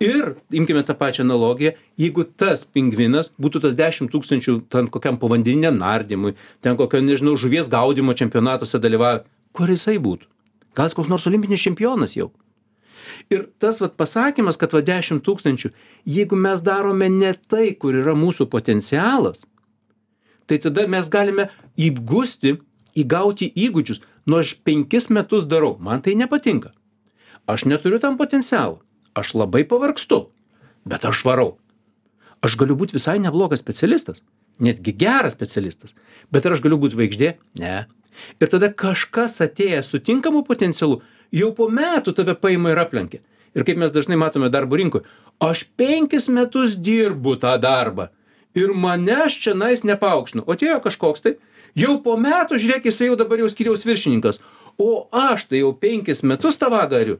Ir 0.00 0.34
imkime 0.50 0.82
tą 0.84 0.94
pačią 0.94 1.24
analogiją 1.26 1.72
jeigu 1.98 2.24
tas 2.24 2.64
pingvinas 2.64 3.30
būtų 3.40 3.62
tas 3.64 3.76
dešim 3.78 4.10
tūkstančių 4.12 4.54
ten 4.72 4.88
kokiam 4.94 5.18
povandeniniam 5.18 5.78
nardymui 5.78 6.34
ten 6.62 6.76
kokio 6.76 7.00
nežinau 7.02 7.36
žuvies 7.36 7.70
gaudymo 7.72 8.14
čempionatuose 8.14 8.78
dalyvauja 8.78 9.24
kur 9.52 9.70
jisai 9.70 9.98
būtų? 9.98 10.28
Gal 10.76 10.88
jis 10.88 10.94
koks 10.94 11.10
nors 11.10 11.26
olimpinis 11.26 11.64
čempionas 11.64 12.14
jau? 12.16 12.30
Ir 13.32 13.48
tas 13.58 13.80
vat 13.80 13.96
pasakymas 13.98 14.60
kad 14.60 14.72
va 14.76 14.84
dešim 14.84 15.20
tūkstančių 15.24 15.72
jeigu 16.06 16.36
mes 16.36 16.62
darome 16.62 17.08
ne 17.08 17.34
tai 17.48 17.72
kur 17.74 17.96
yra 17.98 18.14
mūsų 18.14 18.48
potencialas 18.52 19.44
tai 20.46 20.58
tada 20.62 20.86
mes 20.88 21.10
galime 21.12 21.50
įgusti 21.76 22.56
įgauti 22.98 23.50
įgūdžius. 23.54 24.00
Nu 24.26 24.40
aš 24.42 24.56
penkis 24.64 25.08
metus 25.12 25.46
darau. 25.48 25.76
Man 25.80 26.02
tai 26.02 26.16
nepatinka. 26.18 26.72
Aš 27.48 27.64
neturiu 27.64 28.00
tam 28.00 28.18
potencialo 28.18 28.82
aš 29.20 29.34
labai 29.34 29.64
pavargstu 29.68 30.26
bet 30.88 31.04
aš 31.04 31.24
varau. 31.26 31.56
Aš 32.44 32.54
galiu 32.56 32.76
būt 32.78 32.94
visai 32.96 33.18
neblogas 33.22 33.62
specialistas 33.64 34.22
netgi 34.58 34.94
geras 34.98 35.36
specialistas 35.36 35.94
bet 36.32 36.46
ar 36.46 36.56
aš 36.56 36.64
galiu 36.64 36.80
būt 36.80 36.96
žvaigždė? 36.96 37.34
Ne. 37.62 37.86
Ir 38.42 38.50
tada 38.50 38.70
kažkas 38.74 39.38
atėjęs 39.44 39.90
su 39.90 40.00
tinkamu 40.02 40.42
potencialu 40.46 41.00
jau 41.34 41.50
po 41.54 41.68
metų 41.70 42.14
tave 42.18 42.34
paima 42.34 42.72
ir 42.72 42.80
aplenkia. 42.82 43.20
Ir 43.54 43.64
kaip 43.66 43.78
mes 43.80 43.92
dažnai 43.94 44.18
matome 44.20 44.50
darbo 44.52 44.78
rinkoj 44.78 45.04
aš 45.42 45.64
penkis 45.78 46.28
metus 46.28 46.76
dirbu 46.76 47.36
tą 47.42 47.54
darbą 47.62 48.08
ir 48.58 48.74
manęs 48.74 49.38
čionais 49.38 49.84
nepaaukštino 49.86 50.44
o 50.46 50.54
atėjo 50.54 50.80
kažkoks 50.84 51.24
tai 51.24 51.36
jau 51.78 51.98
po 52.02 52.16
metų 52.18 52.58
žiūrėk 52.58 52.88
jisai 52.90 53.10
jau 53.10 53.18
dabar 53.18 53.42
jau 53.42 53.50
skyriaus 53.50 53.86
viršininkas. 53.86 54.42
O 54.78 55.08
aš 55.14 55.48
tai 55.50 55.62
jau 55.62 55.72
penkis 55.74 56.22
metus 56.22 56.58
tą 56.58 56.70
vagą 56.74 57.02
ariu 57.02 57.18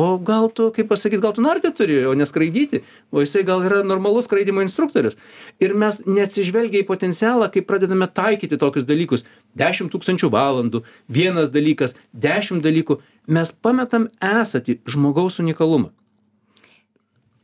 o 0.00 0.06
gal 0.30 0.48
tu 0.56 0.68
kaip 0.76 0.88
pasakyt 0.90 1.20
gal 1.20 1.34
tu 1.36 1.44
nardyti 1.44 1.76
turi 1.76 1.98
o 2.08 2.14
ne 2.16 2.26
skraidyti? 2.28 2.82
O 3.12 3.20
jisai 3.24 3.42
gal 3.48 3.64
yra 3.66 3.82
normalus 3.84 4.28
skraidymo 4.28 4.64
instruktorius. 4.64 5.18
Ir 5.60 5.74
mes 5.82 6.00
neatsižvelgia 6.06 6.82
į 6.82 6.88
potencialą 6.88 7.50
kai 7.52 7.62
pradedame 7.66 8.08
taikyti 8.20 8.58
tokius 8.60 8.88
dalykus. 8.88 9.26
Dešim 9.60 9.90
tūkstančių 9.92 10.30
valandų 10.32 10.84
vienas 11.18 11.52
dalykas 11.52 11.96
dešim 12.26 12.62
dalykų. 12.64 13.00
Mes 13.28 13.52
pametam 13.52 14.08
esatį 14.24 14.80
žmogaus 14.88 15.40
unikalumą. 15.42 15.92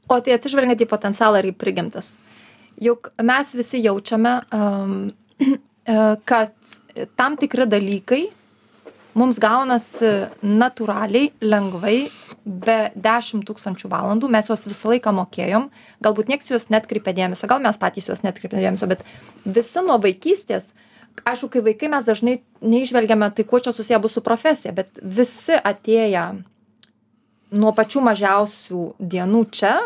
O 0.07 0.21
tai 0.23 0.37
atsižvelgiant 0.39 0.83
į 0.85 0.89
potencialą 0.89 1.43
ir 1.43 1.51
į 1.51 1.57
prigimtis. 1.59 2.15
Juk 2.83 3.11
mes 3.25 3.53
visi 3.57 3.81
jaučiame 3.83 4.39
um, 4.55 4.99
kad 6.31 6.55
tam 7.19 7.37
tikri 7.41 7.67
dalykai 7.69 8.23
mums 9.17 9.39
gaunasi 9.41 10.11
natūraliai, 10.45 11.31
lengvai, 11.45 11.97
be 12.45 12.79
10 12.95 13.45
tūkstančių 13.49 13.91
valandų, 13.93 14.29
mes 14.33 14.51
juos 14.51 14.67
visą 14.69 14.93
laiką 14.93 15.13
mokėjom, 15.17 15.71
galbūt 16.05 16.33
nieks 16.33 16.51
juos 16.53 16.69
netkreipė 16.73 17.15
dėmesio, 17.17 17.49
gal 17.51 17.63
mes 17.65 17.81
patys 17.81 18.11
juos 18.11 18.23
netkreipė 18.27 18.61
dėmesio, 18.61 18.89
bet 18.91 19.05
visi 19.45 19.85
nuo 19.87 19.97
vaikystės, 20.03 20.69
aišku, 21.25 21.51
kai 21.55 21.65
vaikai 21.71 21.91
mes 21.95 22.07
dažnai 22.07 22.39
neižvelgiame, 22.61 23.31
tai 23.33 23.49
kuo 23.49 23.63
čia 23.65 23.73
susiję 23.77 24.01
bus 24.05 24.19
su 24.19 24.25
profesija, 24.25 24.75
bet 24.77 25.01
visi 25.01 25.57
atėję 25.57 26.29
nuo 27.57 27.73
pačių 27.73 28.05
mažiausių 28.11 28.87
dienų 29.01 29.45
čia, 29.57 29.77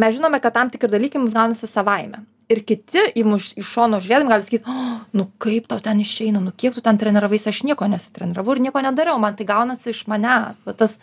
mes 0.00 0.16
žinome, 0.16 0.40
kad 0.40 0.56
tam 0.56 0.72
tikri 0.72 0.88
dalykai 0.88 1.20
mums 1.20 1.36
gaunasi 1.36 1.68
savaime 1.68 2.24
ir 2.50 2.62
kiti 2.66 3.02
į 3.16 3.24
mus 3.26 3.52
iš 3.58 3.68
šono 3.74 4.00
žiūrėdami 4.02 4.32
gali 4.32 4.46
sakyt 4.46 4.68
o 4.68 4.76
nu 5.16 5.26
kaip 5.42 5.68
tau 5.70 5.80
ten 5.82 6.02
išeina 6.02 6.42
nu 6.42 6.52
kiek 6.52 6.74
tu 6.74 6.82
ten 6.84 6.98
treniravais 6.98 7.46
aš 7.50 7.62
nieko 7.68 7.86
nesitreniravau 7.90 8.56
ir 8.56 8.64
nieko 8.66 8.82
nedariau 8.84 9.20
man 9.22 9.38
tai 9.38 9.46
gaunasi 9.48 9.94
iš 9.94 10.06
manęs. 10.10 10.64
Va 10.66 10.74
tas 10.74 10.98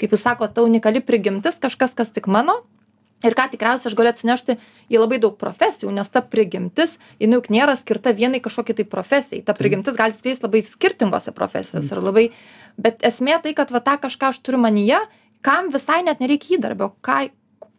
kaip 0.00 0.14
jūs 0.14 0.24
sakot 0.26 0.54
ta 0.54 0.64
unikali 0.66 1.02
prigimtis 1.04 1.58
kažkas 1.62 1.96
kas 1.98 2.14
tik 2.14 2.30
mano. 2.30 2.62
Ir 3.22 3.36
ką 3.38 3.44
tikriausiai 3.52 3.92
aš 3.92 3.94
galiu 3.94 4.10
atsinešti 4.10 4.56
į 4.90 4.98
labai 4.98 5.20
daug 5.22 5.36
profesijų 5.38 5.92
nes 5.94 6.08
ta 6.10 6.24
prigimtis 6.26 6.96
jinai 7.22 7.38
juk 7.38 7.52
nėra 7.54 7.76
skirta 7.78 8.10
vienai 8.18 8.40
kažkokiai 8.42 8.80
tai 8.80 8.86
profesijai. 8.90 9.44
Ta 9.46 9.54
prigimtis 9.54 9.98
gali 9.98 10.16
skleist 10.16 10.42
labai 10.42 10.64
skirtingose 10.66 11.34
profesijose 11.34 11.94
ir 11.94 12.02
labai 12.02 12.30
bet 12.78 13.02
esmė 13.06 13.38
tai 13.44 13.54
kad 13.54 13.70
va 13.70 13.82
tą 13.84 13.94
kažką 14.06 14.32
aš 14.34 14.42
turiu 14.42 14.58
manyje 14.62 14.98
kam 15.42 15.70
visai 15.74 16.02
net 16.06 16.22
nereikia 16.22 16.58
įdarbio 16.58 16.90
ką 17.02 17.20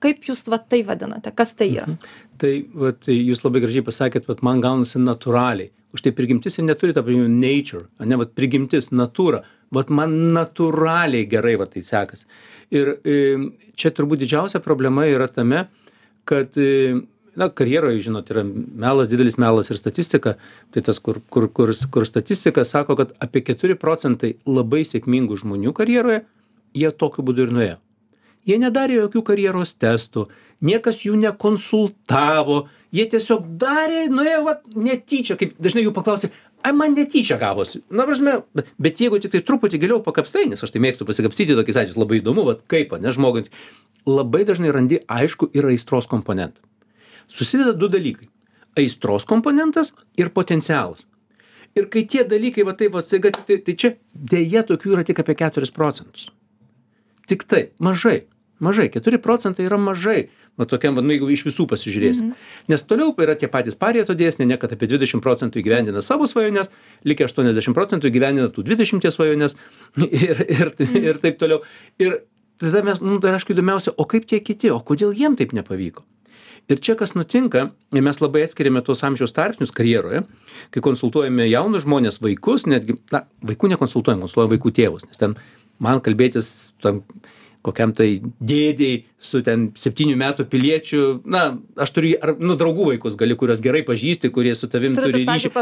kaip 0.04 0.28
jūs 0.28 0.46
va 0.52 0.60
tai 0.60 0.82
vadinate 0.88 1.32
kas 1.36 1.54
tai 1.60 1.70
yra? 1.72 1.88
Mhm. 1.88 2.23
Tai 2.42 2.54
vat 2.74 3.08
jūs 3.10 3.44
labai 3.46 3.62
gražiai 3.64 3.86
pasakėt 3.86 4.28
vat 4.30 4.44
man 4.46 4.62
gaunasi 4.64 5.02
natūraliai. 5.02 5.72
Už 5.94 6.02
tai 6.02 6.14
prigimtis 6.16 6.58
ir 6.58 6.66
neturi 6.66 6.96
to 6.96 7.04
pavadinimo 7.04 7.30
nature 7.30 7.86
ane 8.02 8.18
vat 8.18 8.34
prigimtis 8.38 8.90
natūra. 8.92 9.44
Vat 9.74 9.90
man 9.94 10.16
natūraliai 10.34 11.28
gerai 11.30 11.56
va 11.62 11.68
tai 11.70 11.86
sekasi. 11.86 12.26
Ir 12.74 12.96
čia 13.78 13.94
turbūt 13.94 14.24
didžiausia 14.24 14.62
problema 14.64 15.06
yra 15.10 15.30
tame 15.30 15.68
kad 16.26 16.58
na 17.36 17.50
karjeroj 17.50 18.00
žinot 18.06 18.30
yra 18.32 18.44
melas 18.46 19.10
didelis 19.10 19.38
melas 19.42 19.72
ir 19.72 19.78
statistika. 19.78 20.36
Tai 20.72 20.84
tas 20.86 21.00
kur 21.00 21.22
kur 21.30 21.50
kur 21.50 21.74
kur 21.92 22.06
statistika 22.06 22.66
sako 22.66 22.96
kad 22.96 23.14
apie 23.20 23.44
keturi 23.46 23.76
procentai 23.76 24.36
labai 24.46 24.84
sėkmingų 24.88 25.40
žmonių 25.44 25.74
karjeroje 25.74 26.24
jie 26.74 26.92
tokiu 26.92 27.26
būdu 27.26 27.48
ir 27.48 27.54
nuėjo. 27.58 27.78
Jie 28.44 28.58
nedarė 28.60 28.98
jokių 28.98 29.24
karjeros 29.24 29.74
testų 29.80 30.28
niekas 30.64 31.04
jų 31.06 31.20
nekonsultavo 31.22 32.64
jie 32.94 33.06
tiesiog 33.10 33.46
darė 33.62 34.08
nuėjo 34.14 34.42
vat 34.48 34.66
netyčia 34.78 35.38
kaip 35.40 35.56
dažnai 35.62 35.86
jų 35.86 35.94
paklausi 35.96 36.30
ai 36.64 36.72
man 36.76 36.94
netyčia 36.96 37.38
gavosi. 37.42 37.82
Na 37.92 38.06
prasme 38.08 38.40
bet 38.56 38.70
bet 38.82 39.02
jeigu 39.04 39.20
tiktai 39.24 39.44
truputį 39.46 39.82
giliau 39.82 40.04
pakapstai 40.06 40.46
nes 40.50 40.64
aš 40.64 40.74
tai 40.74 40.82
mėgstu 40.84 41.08
pasikapstyti 41.10 41.58
tokiais 41.58 41.80
atvejais 41.82 42.00
labai 42.00 42.22
įdomu 42.22 42.46
vat 42.48 42.62
kaip 42.72 42.94
ane 42.96 43.12
žmogui 43.16 43.48
labai 44.08 44.44
dažnai 44.48 44.72
randi 44.76 45.02
aiškų 45.08 45.52
ir 45.58 45.68
aistros 45.72 46.08
komponentą. 46.12 46.62
Susideda 47.28 47.74
du 47.74 47.90
dalykai 47.92 48.30
aistros 48.80 49.26
komponentas 49.30 49.92
ir 50.18 50.32
potencialas. 50.34 51.08
Ir 51.74 51.90
kai 51.90 52.06
tie 52.06 52.24
dalykai 52.30 52.66
va 52.68 52.76
taip 52.78 52.94
va 52.94 53.02
staiga 53.02 53.32
tiktai 53.34 53.60
tai 53.66 53.76
čia 53.80 53.96
deja 54.14 54.64
tokių 54.68 54.96
yra 54.96 55.06
tik 55.08 55.20
apie 55.24 55.36
keturis 55.40 55.74
procentus. 55.74 56.30
Tiktai 57.28 57.72
mažai 57.80 58.24
mažai 58.64 58.88
keturi 58.94 59.20
procentai 59.22 59.68
yra 59.68 59.80
mažai. 59.82 60.28
Va 60.60 60.68
tokiam 60.70 60.98
va 60.98 61.02
nu 61.02 61.16
jeigu 61.16 61.32
iš 61.34 61.46
visų 61.48 61.66
pasižiūrėsim. 61.72 62.32
Mhm. 62.32 62.50
nes 62.70 62.84
toliau 62.90 63.14
yra 63.26 63.36
tie 63.40 63.50
patys 63.50 63.76
pareto 63.76 64.14
dėsniai 64.14 64.48
ane 64.48 64.58
kad 64.62 64.74
apie 64.74 64.88
dvidešim 64.92 65.22
procentų 65.22 65.62
įgyvendina 65.62 66.04
savo 66.06 66.28
svajones 66.30 66.70
likę 67.04 67.26
aštuoniasdešim 67.26 67.74
procentų 67.74 68.12
įgyvendina 68.12 68.54
tų 68.54 68.66
dvidešimties 68.70 69.18
svajones 69.18 69.58
ir 70.28 70.46
ir 70.48 70.74
ir 71.02 71.22
taip 71.24 71.40
toliau. 71.42 71.64
Ir 72.00 72.22
tada 72.62 72.84
mes 72.86 73.02
mum 73.02 73.20
dar 73.20 73.38
aišku 73.38 73.56
įdomiausia 73.56 73.96
o 73.98 74.06
kaip 74.06 74.30
tie 74.30 74.40
kiti 74.40 74.72
o 74.72 74.80
kodėl 74.80 75.16
jiem 75.18 75.38
taip 75.40 75.56
nepavyko? 75.58 76.06
Ir 76.72 76.80
čia 76.80 76.96
kas 76.96 77.12
nutinka 77.18 77.72
mes 77.92 78.22
labai 78.24 78.46
atskiriame 78.46 78.82
tuos 78.86 79.02
amžiaus 79.04 79.36
tarpsnius 79.36 79.74
karjeroje 79.76 80.24
kai 80.72 80.84
konsultuojame 80.86 81.50
jaunus 81.50 81.84
žmones 81.84 82.22
vaikus 82.24 82.64
netgi 82.70 82.96
na 83.12 83.26
vaikų 83.44 83.74
nekonsultuojam 83.74 84.24
konsultuojam 84.24 84.54
vaikų 84.54 84.72
tėvus 84.78 85.04
nes 85.10 85.20
ten 85.20 85.36
man 85.84 86.00
kalbėtis 86.06 86.48
tam 86.84 87.02
kokiam 87.64 87.94
tai 87.96 88.20
dėdei 88.44 89.06
su 89.24 89.40
ten 89.42 89.70
septynių 89.80 90.18
metų 90.20 90.44
piliečiu. 90.52 91.22
Na 91.24 91.44
aš 91.80 91.94
turiu 91.96 92.18
ar 92.20 92.34
nu 92.40 92.58
draugų 92.60 92.90
vaikus 92.92 93.16
gali 93.20 93.38
kuriuos 93.40 93.62
gerai 93.64 93.82
pažįsti 93.88 94.30
kurie 94.36 94.52
su 94.60 94.68
tavim 94.68 94.92
turi 95.08 95.16
ryšį. 95.40 95.54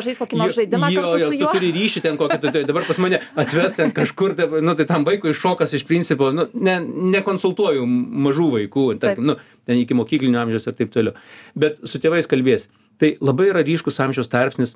Jo- 0.98 1.04
jo, 1.22 1.30
tu 1.38 1.46
turi 1.60 1.70
ryšį 1.78 2.02
ten 2.08 2.18
kokį 2.18 2.40
tu 2.42 2.52
tai 2.56 2.64
dabar 2.66 2.88
pas 2.90 2.98
mane 3.06 3.20
atves 3.46 3.78
ten 3.78 3.92
kažkur 3.94 4.34
tai 4.36 4.48
nu 4.66 4.74
tai 4.76 4.86
tam 4.90 5.06
vaikui 5.06 5.36
šokas 5.38 5.78
iš 5.78 5.86
principo 5.86 6.32
nu 6.34 6.48
ne 6.54 6.80
nekonsultuoju 7.16 7.86
mažų 7.86 8.48
vaikų 8.58 8.88
tarkim 9.06 9.30
nu 9.30 9.36
ten 9.70 9.78
ikimokyklinio 9.86 10.42
amžiaus 10.42 10.66
ir 10.68 10.74
taip 10.82 10.90
toliau. 10.92 11.14
Bet 11.56 11.78
su 11.86 12.02
tėvais 12.02 12.26
kalbiesi 12.28 12.68
tai 12.98 13.14
labai 13.22 13.52
yra 13.54 13.62
ryškus 13.62 14.02
amžiaus 14.02 14.28
tarpsnis 14.34 14.74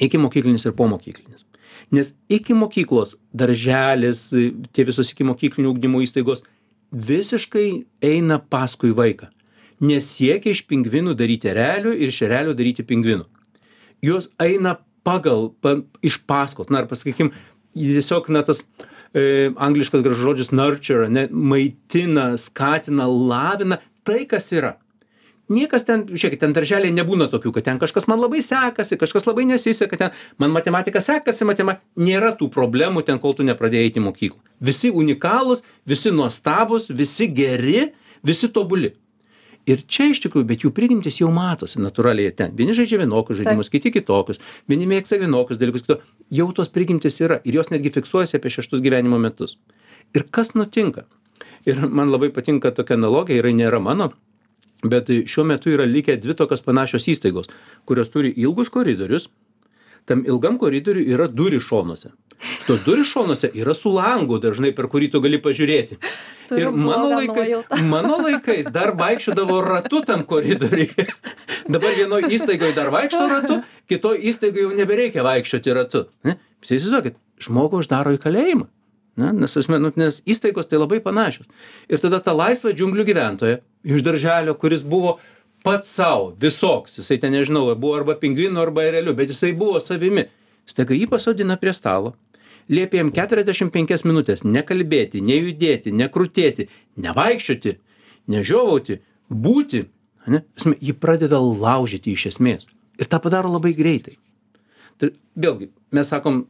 ikimokyklinis 0.00 0.66
ir 0.66 0.74
pomokyklinis 0.74 1.46
nes 1.92 2.14
iki 2.28 2.54
mokyklos 2.56 3.16
darželis 3.32 4.28
tie 4.72 4.86
visos 4.88 5.12
ikimokyklinio 5.12 5.72
ugdymo 5.72 6.02
įstaigos 6.04 6.44
visiškai 6.92 7.68
eina 8.04 8.38
paskui 8.38 8.92
vaiką. 8.96 9.30
Nesiekia 9.82 10.52
iš 10.54 10.62
pingvinų 10.70 11.16
daryti 11.18 11.50
erelių 11.50 11.94
ir 11.96 12.12
iš 12.12 12.20
erelių 12.28 12.54
daryti 12.58 12.84
pingvinų. 12.86 13.26
Jos 14.04 14.28
eina 14.42 14.76
pagal 15.06 15.50
pa, 15.62 15.80
iš 16.02 16.20
paskos. 16.28 16.70
Na 16.70 16.82
ar 16.82 16.90
pasakykim 16.90 17.32
tiesiog 17.74 18.28
na 18.30 18.44
tas 18.46 18.62
e, 19.14 19.50
angliškas 19.56 20.04
gražus 20.04 20.22
žodis 20.22 20.52
nurture 20.52 21.08
ne 21.08 21.26
maitina 21.30 22.32
skatina 22.38 23.08
lavina 23.08 23.80
tai 24.04 24.24
kas 24.28 24.52
yra 24.52 24.76
niekas 25.50 25.86
ten 25.86 26.04
žiūrėkit 26.10 26.42
ten 26.42 26.54
darželyje 26.54 26.94
nebūna 26.94 27.28
tokių 27.32 27.52
kad 27.56 27.66
ten 27.66 27.80
kažkas 27.82 28.06
man 28.10 28.20
labai 28.22 28.42
sekasi 28.44 28.98
kažkas 29.00 29.26
labai 29.26 29.46
nesiseka 29.48 29.98
ten 29.98 30.16
man 30.38 30.54
matematika 30.54 31.02
sekasi 31.02 31.46
matema 31.48 31.78
nėra 31.96 32.32
tų 32.38 32.50
problemų 32.52 33.04
ten 33.06 33.18
kol 33.22 33.34
tu 33.34 33.46
nepradėjai 33.46 33.90
eit 33.90 33.98
į 33.98 34.06
mokyklą. 34.06 34.40
Visi 34.60 34.90
unikalūs 34.90 35.64
visi 35.88 36.14
nuostabūs 36.14 36.90
visi 36.94 37.28
geri 37.28 37.92
visi 38.22 38.48
tobuli. 38.48 38.94
Ir 39.66 39.84
čia 39.86 40.08
iš 40.10 40.18
tikrųjų 40.24 40.46
bet 40.46 40.64
jų 40.64 40.72
prigimtys 40.74 41.20
jau 41.20 41.28
matosi 41.30 41.78
natūraliai 41.78 42.32
ten. 42.34 42.50
Vieni 42.58 42.74
žaidžia 42.74 42.98
vienokius 43.04 43.38
žaidimus 43.38 43.70
kiti 43.70 43.92
kitokius. 43.94 44.40
Vieni 44.66 44.88
mėgsta 44.90 45.20
vienokius 45.22 45.60
dalykus 45.60 45.84
kito. 45.86 46.00
Jau 46.34 46.48
tos 46.56 46.70
prigimtys 46.72 47.20
yra 47.22 47.38
ir 47.46 47.60
jos 47.60 47.70
netgi 47.70 47.92
fiksuojasi 47.94 48.40
apie 48.40 48.50
šeštus 48.50 48.82
gyvenimo 48.82 49.20
metus. 49.22 49.54
Ir 50.18 50.26
kas 50.34 50.56
nutinka? 50.58 51.06
Ir 51.62 51.78
man 51.86 52.10
labai 52.10 52.32
patinka 52.34 52.74
tokia 52.74 52.98
analogija 52.98 53.38
yra 53.38 53.54
nėra 53.54 53.78
mano 53.78 54.10
bet 54.82 55.10
šiuo 55.26 55.44
metu 55.46 55.70
yra 55.70 55.86
likę 55.86 56.16
dvi 56.20 56.34
tokios 56.38 56.64
panašios 56.64 57.06
įstaigos 57.08 57.50
kurios 57.84 58.10
turi 58.10 58.32
ilgus 58.36 58.70
koridorius. 58.70 59.28
Tam 60.04 60.24
ilgam 60.26 60.56
koridoriuj 60.58 61.12
yra 61.14 61.28
durys 61.30 61.62
šonuose. 61.62 62.08
Tos 62.66 62.80
durys 62.82 63.06
šonuose 63.06 63.52
yra 63.54 63.74
su 63.74 63.92
langu 63.94 64.40
dažnai 64.42 64.72
per 64.74 64.88
kurį 64.90 65.12
tu 65.12 65.20
gali 65.22 65.38
pažiūrėti. 65.42 66.00
Turiu 66.48 66.64
ir 66.64 66.72
mano 66.74 67.12
laikais 67.12 67.36
nuojautą. 67.38 67.78
mano 67.94 68.18
laikais 68.24 68.70
dar 68.74 68.96
vaikščiodavo 68.98 69.60
ratu 69.62 70.02
tam 70.06 70.24
koridoriuj 70.26 70.90
dabar 71.74 71.94
vienoj 72.00 72.26
įstaigoj 72.34 72.74
dar 72.74 72.90
vaikšto 72.94 73.22
ratu 73.30 73.60
kitoj 73.90 74.18
įstaigoj 74.32 74.66
jau 74.66 74.74
nebereikia 74.82 75.22
vaikščioti 75.26 75.78
ratu. 75.78 76.06
Ne? 76.26 76.34
Įsivaizduokit 76.66 77.18
žmogų 77.46 77.84
uždaro 77.84 78.16
į 78.18 78.22
kalėjimą 78.26 78.66
ne 79.16 79.32
nes 79.32 79.52
ta 79.52 79.60
prasme 79.60 79.78
nu 79.82 79.92
nes 79.96 80.22
įstaigos 80.24 80.68
tai 80.70 80.80
labai 80.80 81.00
panašios. 81.04 81.46
Ir 81.88 82.00
tada 82.02 82.20
tą 82.24 82.34
laisvą 82.36 82.72
džiunglių 82.72 83.06
gyventoją 83.10 83.60
iš 83.84 84.04
darželio 84.06 84.54
kuris 84.58 84.82
buvo 84.82 85.18
pats 85.64 85.90
sau 85.98 86.32
visoks 86.40 86.98
jisai 86.98 87.20
ten 87.22 87.34
nežinau 87.36 87.74
buvo 87.74 87.98
arba 88.00 88.16
pingvinu 88.18 88.60
arba 88.60 88.86
ereliu 88.88 89.14
bet 89.14 89.32
jisai 89.34 89.52
buvo 89.52 89.80
savimi. 89.80 90.28
Staiga 90.66 90.94
jį 90.94 91.08
pasodina 91.10 91.58
prie 91.60 91.74
stalo 91.76 92.14
liepia 92.68 93.02
jam 93.02 93.10
keturiasdešim 93.12 93.70
penkias 93.74 94.04
minutes 94.04 94.44
nekalbėti 94.44 95.22
nejudėti 95.24 95.92
nekrutėti 95.92 96.68
nevaikščioti 96.96 97.76
nežiovauti 98.32 99.00
būti 99.28 99.84
ane? 100.26 100.42
Prasme 100.54 100.76
jį 100.80 100.94
pradeda 101.02 101.40
laužyti 101.42 102.14
iš 102.14 102.28
esmės. 102.34 102.66
Ir 103.00 103.08
tą 103.10 103.18
padaro 103.22 103.50
labai 103.50 103.72
greitai. 103.74 104.14
Tai 105.00 105.10
vėlgi 105.34 105.70
mes 105.96 106.10
sakom 106.12 106.44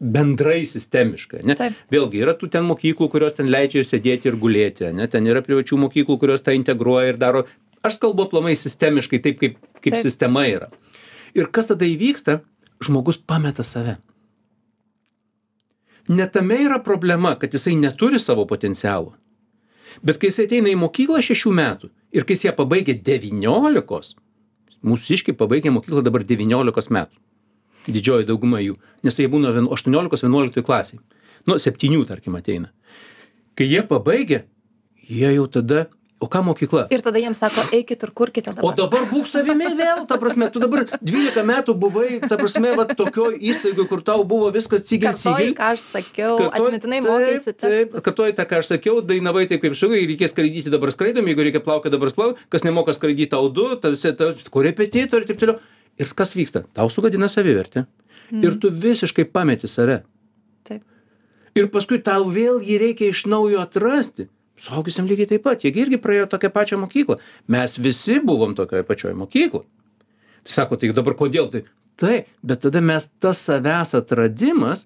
bendrai 0.00 0.66
sistemiškai 0.68 1.42
ane 1.42 1.56
vėlgi 1.92 2.20
yra 2.20 2.34
tų 2.36 2.50
ten 2.52 2.66
mokyklų 2.68 3.08
kurios 3.12 3.36
ten 3.36 3.48
leidžia 3.52 3.80
ir 3.80 3.88
sėdėti 3.88 4.28
ir 4.30 4.36
gulėti 4.40 4.90
ane 4.90 5.06
ten 5.12 5.28
yra 5.28 5.42
privačių 5.44 5.78
mokyklų 5.86 6.18
kurios 6.20 6.44
tą 6.44 6.56
integruoja 6.56 7.14
ir 7.14 7.20
daro. 7.20 7.46
Aš 7.86 7.96
kalbu 8.02 8.26
aplamai 8.26 8.56
sistemiškai 8.58 9.22
taip 9.24 9.40
kaip 9.40 9.56
kaip 9.84 9.96
sistema 10.02 10.44
yra. 10.50 10.68
Ir 11.36 11.48
kas 11.52 11.70
tada 11.70 11.86
įvyksta? 11.88 12.40
Žmogus 12.82 13.16
pameta 13.16 13.64
save. 13.64 13.96
Ne 16.08 16.26
tame 16.28 16.58
yra 16.66 16.78
problema 16.82 17.36
kad 17.40 17.54
jisai 17.54 17.76
neturi 17.78 18.20
savo 18.20 18.44
potencialo. 18.46 19.14
Bet 20.02 20.20
kai 20.20 20.28
jisai 20.28 20.44
ateina 20.50 20.68
į 20.68 20.76
mokyklą 20.82 21.22
šešių 21.24 21.52
metų 21.56 21.90
ir 22.12 22.26
kai 22.26 22.36
jis 22.36 22.48
ją 22.50 22.56
pabaigia 22.58 22.98
devyniolikos 23.06 24.12
mūsiškiai 24.86 25.36
pabaigia 25.36 25.72
mokyklą 25.72 26.02
dabar 26.04 26.24
devyniolikos 26.26 26.90
metų 26.92 27.16
didžioji 27.86 28.28
dauguma 28.28 28.62
jų 28.64 28.76
nes 29.06 29.20
jie 29.20 29.28
būna 29.32 29.54
vien 29.56 29.68
aštuoniolikos 29.72 30.26
vienuoliktoj 30.26 30.66
klasėj 30.66 31.00
nu 31.46 31.58
septynių 31.62 32.06
tarkim 32.08 32.38
ateina 32.38 32.72
kai 33.58 33.68
jie 33.70 33.82
pabaigia 33.86 34.44
jie 35.08 35.34
jau 35.36 35.46
tada 35.46 35.86
o 36.20 36.28
ką 36.32 36.40
mokykla 36.46 36.86
Ir 36.90 37.02
tada 37.04 37.20
jiems 37.20 37.40
sako, 37.40 37.62
eikit 37.76 38.02
ir 38.06 38.10
kurkite 38.16 38.50
O 38.50 38.54
dabar. 38.56 38.76
dabar 38.78 39.04
būk 39.10 39.28
savimi 39.28 39.68
vėl, 39.76 40.06
ta 40.08 40.16
prasme, 40.20 40.48
tu 40.52 40.62
dabar 40.62 40.86
12 41.04 41.44
metų 41.44 41.74
buvai, 41.76 42.20
ta 42.24 42.38
prasme, 42.40 42.72
va, 42.78 42.86
tokioj 42.88 43.36
įstaigoje, 43.36 43.88
kur 43.90 44.02
tau 44.06 44.24
buvo 44.24 44.48
viskas 44.54 44.86
cigil 44.88 45.12
cigil. 45.20 45.52
ką 45.58 45.74
aš 45.74 45.84
sakiau, 45.84 46.48
atmintinai 46.48 47.02
mokėsi 47.04 47.52
taip, 47.52 47.98
kartuoji 48.00 48.36
tą, 48.38 48.48
ką 48.48 48.62
aš 48.62 48.72
sakiau, 48.72 49.02
dainavai 49.04 49.44
taip 49.50 49.60
kaip 49.64 49.76
šugai, 49.76 50.06
reikės 50.08 50.32
skraidyti 50.32 50.72
dabar 50.72 50.94
skraidom, 50.94 51.28
jeigu 51.28 51.44
reikia 51.44 51.60
plaukti 51.60 51.92
dabar 51.92 52.12
plauk, 52.16 52.40
kas 52.48 52.64
nemoka 52.64 52.96
skraidyti 52.96 53.34
tau 53.36 53.50
du, 53.52 53.74
tarsi, 53.76 54.16
korepetitoriai 54.50 55.26
ir 55.26 55.28
taip 55.28 55.42
toliau. 55.42 55.60
Ir 56.00 56.12
kas 56.16 56.34
vyksta? 56.36 56.64
Tau 56.76 56.90
sugadina 56.92 57.28
savivertę. 57.28 57.86
Mm. 58.30 58.42
Ir 58.44 58.56
tu 58.60 58.70
visiškai 58.70 59.24
pameti 59.32 59.68
save. 59.70 60.02
Taip. 60.66 60.82
Ir 61.56 61.70
paskui 61.72 62.02
tau 62.04 62.26
vėl 62.32 62.60
jį 62.64 62.80
reikia 62.82 63.12
iš 63.12 63.24
naujo 63.30 63.62
atrasti. 63.62 64.28
Suaugusiam 64.60 65.08
lygiai 65.08 65.28
taip 65.34 65.44
pat, 65.44 65.64
jie 65.64 65.72
gi 65.72 65.82
irgi 65.84 66.00
praėjo 66.00 66.28
tokią 66.32 66.50
pačią 66.52 66.78
mokyklą. 66.80 67.18
Mes 67.52 67.76
visi 67.76 68.18
buvom 68.24 68.54
tokioje 68.56 68.86
pačioje 68.88 69.16
mokykloje. 69.16 69.66
Tai 70.46 70.54
sako, 70.54 70.78
tai 70.80 70.92
dabar 70.96 71.16
kodėl 71.18 71.50
tai? 71.52 71.64
Taip, 72.00 72.28
bet 72.44 72.62
tada 72.64 72.80
mes 72.84 73.08
tas 73.20 73.40
savęs 73.44 73.94
atradimas 73.98 74.84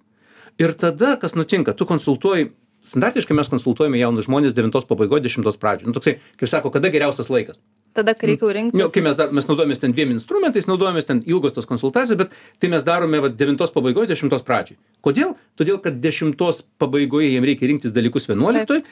ir 0.62 0.74
tada, 0.78 1.16
kas 1.20 1.36
nutinka, 1.38 1.74
tu 1.76 1.86
konsultuoji, 1.86 2.50
standartiškai 2.86 3.36
mes 3.36 3.50
konsultuojame 3.52 4.00
jaunus 4.00 4.26
žmonės 4.26 4.54
9 4.56 4.86
pabaigoje, 4.88 5.26
10 5.28 5.58
pradžioje. 5.60 5.90
Nu, 5.90 5.94
toksai, 5.96 6.16
kaip 6.40 6.50
sako, 6.50 6.72
kada 6.74 6.90
geriausias 6.90 7.30
laikas. 7.32 7.60
Tada, 7.96 8.14
kai 8.14 8.28
reikia 8.30 8.52
rinktis. 8.54 8.78
Nu, 8.78 8.86
kai 8.94 9.02
mes, 9.02 9.16
dar, 9.18 9.32
mes 9.34 9.48
naudojamės 9.48 9.80
ten 9.82 9.94
dviem 9.94 10.12
instrumentais, 10.14 10.68
naudojamės 10.70 11.08
ten 11.08 11.22
ilgos 11.26 11.56
tos 11.56 11.66
konsultacijos, 11.66 12.18
bet 12.20 12.36
tai 12.62 12.70
mes 12.70 12.84
darome 12.86 13.18
va, 13.24 13.30
9 13.34 13.72
pabaigoje, 13.74 14.12
10 14.12 14.44
pradžiai. 14.46 14.78
Kodėl? 15.02 15.32
Todėl, 15.58 15.80
kad 15.82 15.98
10 16.04 16.36
pabaigoje 16.78 17.32
jiems 17.32 17.50
reikia 17.50 17.70
rinktis 17.72 17.94
dalykus 17.96 18.28
11 18.30 18.84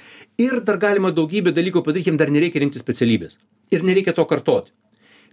ir 0.42 0.58
dar 0.66 0.80
galima 0.82 1.12
daugybę 1.14 1.54
dalykų 1.54 1.84
padaryti, 1.86 2.10
jiems 2.10 2.18
dar 2.18 2.34
nereikia 2.34 2.64
rinktis 2.64 2.82
specialybės. 2.82 3.38
Ir 3.70 3.86
nereikia 3.86 4.16
to 4.18 4.26
kartoti. 4.26 4.74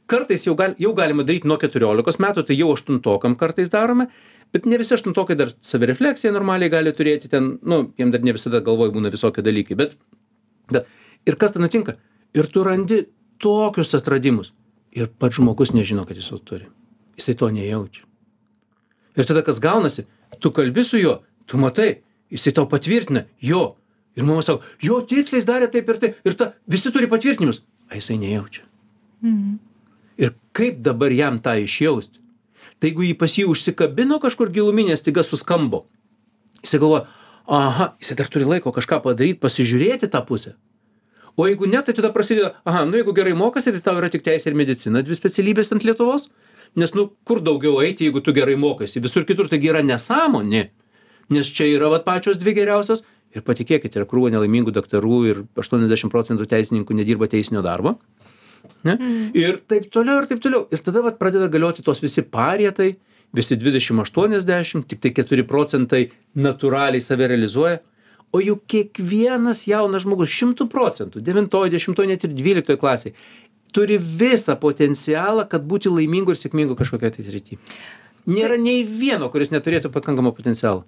Kartais 0.05 0.45
jau, 0.45 0.53
gal, 0.53 0.77
jau 0.77 0.93
galima 0.93 1.25
daryti 1.25 1.49
nuo 1.49 1.57
14 1.57 2.21
metų, 2.21 2.45
tai 2.45 2.59
jau 2.59 2.69
8 2.75 3.33
kartais 3.39 3.73
darome, 3.73 4.11
bet 4.53 4.69
ne 4.69 4.77
visi 4.77 4.93
8 4.93 5.33
dar 5.33 5.55
savirefleksiją 5.65 6.35
normaliai 6.37 6.69
gali 6.69 6.93
turėti 6.93 7.33
ten, 7.33 7.55
nu, 7.65 7.87
jiems 7.97 8.13
dar 8.13 8.21
ne 8.21 8.37
visada 8.37 8.61
galvoj 8.61 8.93
būna 8.93 9.09
visokie 9.09 9.41
dalykai. 9.41 9.81
Bet, 9.81 9.97
bet 10.69 10.85
ir 11.25 11.41
kas 11.41 11.57
ten 11.57 11.65
nutinka? 11.65 11.97
Ir 12.35 12.45
tu 12.51 12.61
randi 12.67 13.07
tokius 13.45 13.93
atradimus. 13.97 14.51
Ir 14.95 15.09
pats 15.21 15.37
žmogus 15.37 15.73
nežino, 15.75 16.05
kad 16.07 16.17
jis 16.17 16.31
jau 16.31 16.39
turi. 16.41 16.69
Jisai 17.19 17.35
to 17.37 17.49
nejaučia. 17.51 18.05
Ir 19.15 19.27
tada 19.27 19.43
kas 19.45 19.61
gaunasi, 19.63 20.05
tu 20.39 20.51
kalbi 20.55 20.83
su 20.83 20.99
juo, 20.99 21.19
tu 21.47 21.59
matai, 21.59 22.01
jisai 22.31 22.55
tau 22.55 22.67
patvirtina, 22.71 23.25
jo. 23.39 23.75
Ir 24.15 24.23
mama 24.23 24.43
sako, 24.43 24.63
jo 24.83 25.01
tiksliai 25.03 25.41
jis 25.41 25.47
darė 25.47 25.67
taip 25.71 25.89
ir 25.91 25.99
taip. 26.01 26.19
Ir 26.27 26.35
ta, 26.39 26.53
visi 26.71 26.91
turi 26.95 27.09
patvirtinimus. 27.11 27.61
A 27.91 27.99
jisai 27.99 28.17
nejaučia. 28.19 28.63
Mhm. 29.21 29.57
Ir 30.17 30.31
kaip 30.55 30.79
dabar 30.83 31.11
jam 31.11 31.41
tą 31.43 31.57
išjausti? 31.59 32.21
Tai 32.79 32.89
jeigu 32.89 33.03
jį 33.03 33.15
pas 33.19 33.31
jį 33.35 33.45
užsikabino 33.51 34.19
kažkur 34.23 34.51
giluminė 34.51 34.95
staiga 34.99 35.23
suskambo, 35.23 35.85
jisai 36.63 36.79
galvoja, 36.83 37.05
aha, 37.47 37.93
jisai 38.01 38.17
dar 38.19 38.31
turi 38.31 38.47
laiko 38.47 38.71
kažką 38.75 39.01
padaryti, 39.03 39.39
pasižiūrėti 39.43 40.09
tą 40.11 40.21
pusę. 40.27 40.55
O 41.35 41.47
jeigu 41.49 41.67
ne, 41.67 41.81
tai 41.83 41.93
tada 41.93 42.11
prasideda, 42.15 42.53
aha, 42.63 42.85
nu 42.87 42.95
jeigu 42.99 43.13
gerai 43.15 43.33
mokasi, 43.35 43.73
tai 43.75 43.83
tau 43.83 43.97
yra 43.99 44.09
tik 44.11 44.23
teisė 44.23 44.51
ir 44.51 44.57
medicina, 44.59 45.01
dvi 45.03 45.17
specialybės 45.17 45.73
ant 45.75 45.83
Lietuvos. 45.83 46.29
Nes, 46.79 46.91
nu, 46.95 47.09
kur 47.27 47.39
daugiau 47.43 47.79
eiti, 47.83 48.07
jeigu 48.07 48.21
tu 48.23 48.33
gerai 48.35 48.55
mokasi. 48.59 48.99
Visur 49.03 49.23
kitur 49.27 49.47
taigi 49.51 49.71
yra 49.71 49.83
nesąmonė. 49.83 50.65
Nes 51.35 51.49
čia 51.55 51.67
yra 51.71 51.89
vat 51.91 52.03
pačios 52.07 52.39
dvi 52.39 52.55
geriausios. 52.57 53.03
Ir 53.35 53.43
patikėkit, 53.43 53.95
yra 53.99 54.07
krūva 54.07 54.31
nelaimingų 54.31 54.71
daktarų 54.75 55.17
ir 55.27 55.41
80 55.59 56.11
procentų 56.11 56.47
teisininkų 56.51 56.95
nedirba 56.95 57.27
teisinio 57.31 57.63
darbo. 57.65 57.97
Ne? 58.85 58.95
Mhm. 58.95 59.25
Ir 59.35 59.59
taip 59.67 59.89
toliau, 59.91 60.21
ir 60.21 60.29
taip 60.29 60.43
toliau. 60.43 60.65
Ir 60.71 60.83
tada 60.83 61.03
vat 61.03 61.19
pradeda 61.19 61.49
galioti 61.51 61.83
tos 61.83 61.99
visi 62.03 62.23
parietai, 62.23 62.93
visi 63.35 63.57
20-80, 63.59 64.85
tik 64.87 65.03
tai 65.03 65.11
4 65.23 65.47
procentai 65.47 66.05
natūraliai 66.35 67.03
save 67.03 67.27
realizuoja. 67.31 67.81
O 68.35 68.41
juk 68.43 68.65
kiekvienas 68.71 69.63
jaunas 69.69 70.03
žmogus 70.03 70.33
100 70.35 70.67
procentų, 70.71 71.21
9, 71.23 71.47
10, 71.71 72.01
net 72.09 72.25
ir 72.27 72.33
12 72.35 72.79
klasiai, 72.81 73.13
turi 73.75 73.99
visą 73.99 74.57
potencialą, 74.59 75.45
kad 75.51 75.63
būti 75.67 75.91
laimingu 75.91 76.33
ir 76.33 76.39
sėkmingu 76.39 76.75
kažkokia 76.79 77.13
tai 77.15 77.23
srity. 77.27 77.59
Nėra 78.25 78.57
nei 78.59 78.83
vieno, 78.87 79.29
kuris 79.31 79.51
neturėtų 79.53 79.91
pakankamo 79.93 80.33
potencialo. 80.35 80.83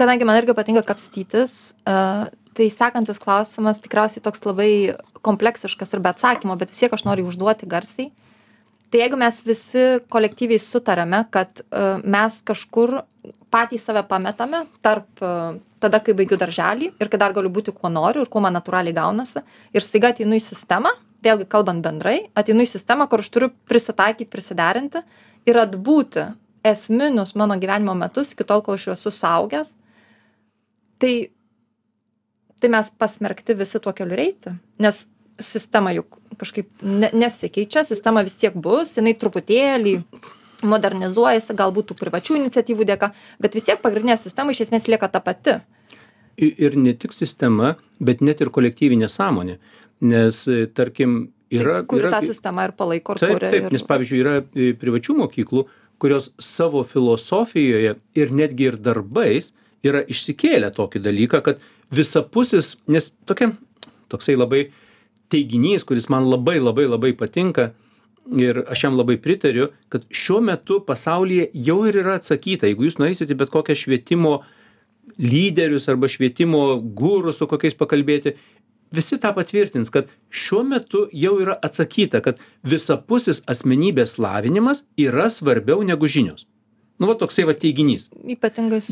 Kadangi 0.00 0.24
man 0.24 0.38
irgi 0.40 0.54
patinka 0.56 0.82
kapstytis, 0.88 1.74
uh, 1.84 2.30
tai 2.56 2.68
sekantis 2.72 3.20
klausimas 3.20 3.82
tikriausiai 3.84 4.24
toks 4.24 4.42
labai 4.48 4.70
kompleksiškas 5.26 5.92
ir 5.92 6.02
be 6.02 6.10
atsakymo, 6.14 6.56
bet 6.58 6.72
vis 6.72 6.80
tiek 6.80 6.94
aš 6.96 7.04
noriu 7.04 7.28
užduoti 7.28 7.68
garsiai. 7.68 8.08
Tai 8.92 9.00
jeigu 9.00 9.18
mes 9.20 9.38
visi 9.44 9.84
kolektyviai 10.12 10.60
sutarėme, 10.60 11.22
kad 11.32 11.62
uh, 11.64 12.00
mes 12.04 12.40
kažkur 12.48 13.02
patys 13.52 13.84
save 13.86 14.02
pametame 14.08 14.64
tarp 14.84 15.22
uh, 15.22 15.58
tada, 15.82 16.00
kai 16.02 16.14
baigiu 16.16 16.38
darželį 16.40 16.92
ir 17.00 17.10
kai 17.10 17.20
dar 17.20 17.34
galiu 17.36 17.52
būti 17.52 17.74
kuo 17.76 17.90
noriu 17.92 18.24
ir 18.24 18.30
kuo 18.32 18.42
man 18.44 18.56
natūraliai 18.56 18.96
gaunasi, 18.96 19.42
ir 19.74 19.84
staiga 19.84 20.12
ateinu 20.12 20.38
į 20.38 20.44
sistemą, 20.44 20.94
vėlgi 21.22 21.48
kalbant 21.50 21.84
bendrai, 21.84 22.28
ateinu 22.38 22.66
į 22.66 22.72
sistemą, 22.72 23.08
kur 23.10 23.22
aš 23.22 23.30
turiu 23.34 23.50
prisitaikyti, 23.70 24.30
prisiderinti 24.30 25.02
ir 25.48 25.60
atbūti 25.62 26.28
esminius 26.66 27.34
mano 27.38 27.58
gyvenimo 27.58 27.94
metus 27.98 28.32
iki 28.34 28.46
tol, 28.46 28.62
kol 28.62 28.78
aš 28.78 28.88
jau 28.88 28.96
esu 28.96 29.14
saugęs, 29.14 29.72
tai, 31.02 31.14
tai 32.62 32.70
mes 32.70 32.92
pasmerkti 32.98 33.58
visi 33.58 33.82
tuo 33.82 33.94
keliu 33.96 34.18
eiti. 34.22 34.54
Nes 34.82 35.06
sistema 35.42 35.90
juk 35.96 36.20
kažkaip 36.38 36.84
ne, 36.86 37.10
nesikeičia, 37.16 37.82
sistema 37.88 38.22
vis 38.22 38.36
tiek 38.38 38.54
bus, 38.54 38.94
jinai 38.98 39.16
truputėlį 39.18 39.96
modernizuojasi, 40.66 41.56
galbūt 41.58 41.90
tų 41.90 41.98
privačių 42.00 42.38
iniciatyvų 42.40 42.86
dėka, 42.92 43.12
bet 43.42 43.56
vis 43.58 43.68
tiek 43.68 43.80
pagrindinė 43.82 44.18
sistema 44.20 44.54
iš 44.54 44.66
esmės 44.66 44.88
lieka 44.90 45.10
ta 45.12 45.22
pati. 45.24 45.60
Ir 46.40 46.76
ne 46.80 46.94
tik 46.96 47.12
sistema, 47.12 47.76
bet 48.00 48.22
net 48.24 48.40
ir 48.40 48.50
kolektyvinė 48.54 49.10
sąmonė. 49.12 49.58
Nes, 50.02 50.42
e, 50.50 50.64
tarkim, 50.66 51.32
yra... 51.52 51.82
tai, 51.82 51.88
kuri 51.90 52.06
yra 52.06 52.14
tą 52.16 52.22
sistemą 52.32 52.66
ir 52.68 52.74
palaiko 52.78 53.14
ir 53.14 53.22
Taip, 53.22 53.34
kuria. 53.36 53.50
taip, 53.52 53.66
ir... 53.68 53.74
nes 53.76 53.84
pavyzdžiui, 53.86 54.22
yra 54.24 54.38
e, 54.40 54.70
privačių 54.78 55.18
mokyklų, 55.20 55.66
kurios 56.02 56.30
savo 56.42 56.82
filosofijoje 56.88 57.94
ir 58.18 58.32
netgi 58.34 58.72
ir 58.72 58.78
darbais 58.82 59.52
yra 59.86 60.02
išsikėlę 60.10 60.72
tokį 60.74 61.02
dalyką, 61.04 61.42
kad 61.46 61.62
visapusis, 61.94 62.74
nes 62.90 63.12
tokia, 63.28 63.52
toksai 64.10 64.34
labai 64.38 64.64
teiginys, 65.32 65.86
kuris 65.86 66.08
man 66.12 66.26
labai 66.30 66.58
labai 66.60 66.88
labai 66.88 67.12
patinka 67.16 67.70
ir 68.38 68.62
aš 68.70 68.84
jam 68.84 68.96
labai 68.96 69.16
pritariu, 69.20 69.68
kad 69.88 70.04
šiuo 70.10 70.40
metu 70.44 70.80
pasaulyje 70.86 71.48
jau 71.54 71.82
ir 71.88 71.98
yra 72.02 72.16
atsakyta, 72.20 72.68
jeigu 72.70 72.86
jūs 72.86 72.98
nueisite 73.02 73.34
bet 73.38 73.50
kokią 73.52 73.76
švietimo 73.78 74.40
lyderius 75.18 75.88
arba 75.90 76.08
švietimo 76.08 76.78
gurus 76.96 77.40
su 77.40 77.48
kokiais 77.50 77.76
pakalbėti, 77.78 78.36
visi 78.94 79.18
tą 79.18 79.32
patvirtins, 79.34 79.90
kad 79.90 80.10
šiuo 80.30 80.62
metu 80.68 81.06
jau 81.16 81.34
yra 81.42 81.56
atsakyta, 81.66 82.22
kad 82.24 82.40
visapusis 82.62 83.42
asmenybės 83.50 84.18
lavinimas 84.22 84.84
yra 85.00 85.28
svarbiau 85.32 85.82
negu 85.86 86.08
žinios. 86.08 86.46
Nu, 87.00 87.08
va 87.10 87.16
toksai 87.18 87.46
va 87.48 87.54
teiginys. 87.58 88.06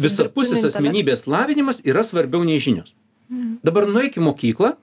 Visapusis 0.03 0.65
asmenybės 0.67 1.29
lavinimas 1.31 1.83
yra 1.87 2.03
svarbiau 2.07 2.43
nei 2.47 2.59
žinios. 2.59 2.95
Mhm. 3.31 3.61
Dabar 3.63 3.87
nueik 3.87 4.17
į 4.19 4.25
mokyklą 4.25 4.75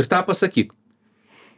ir 0.00 0.08
tą 0.08 0.22
pasakyk. 0.24 0.72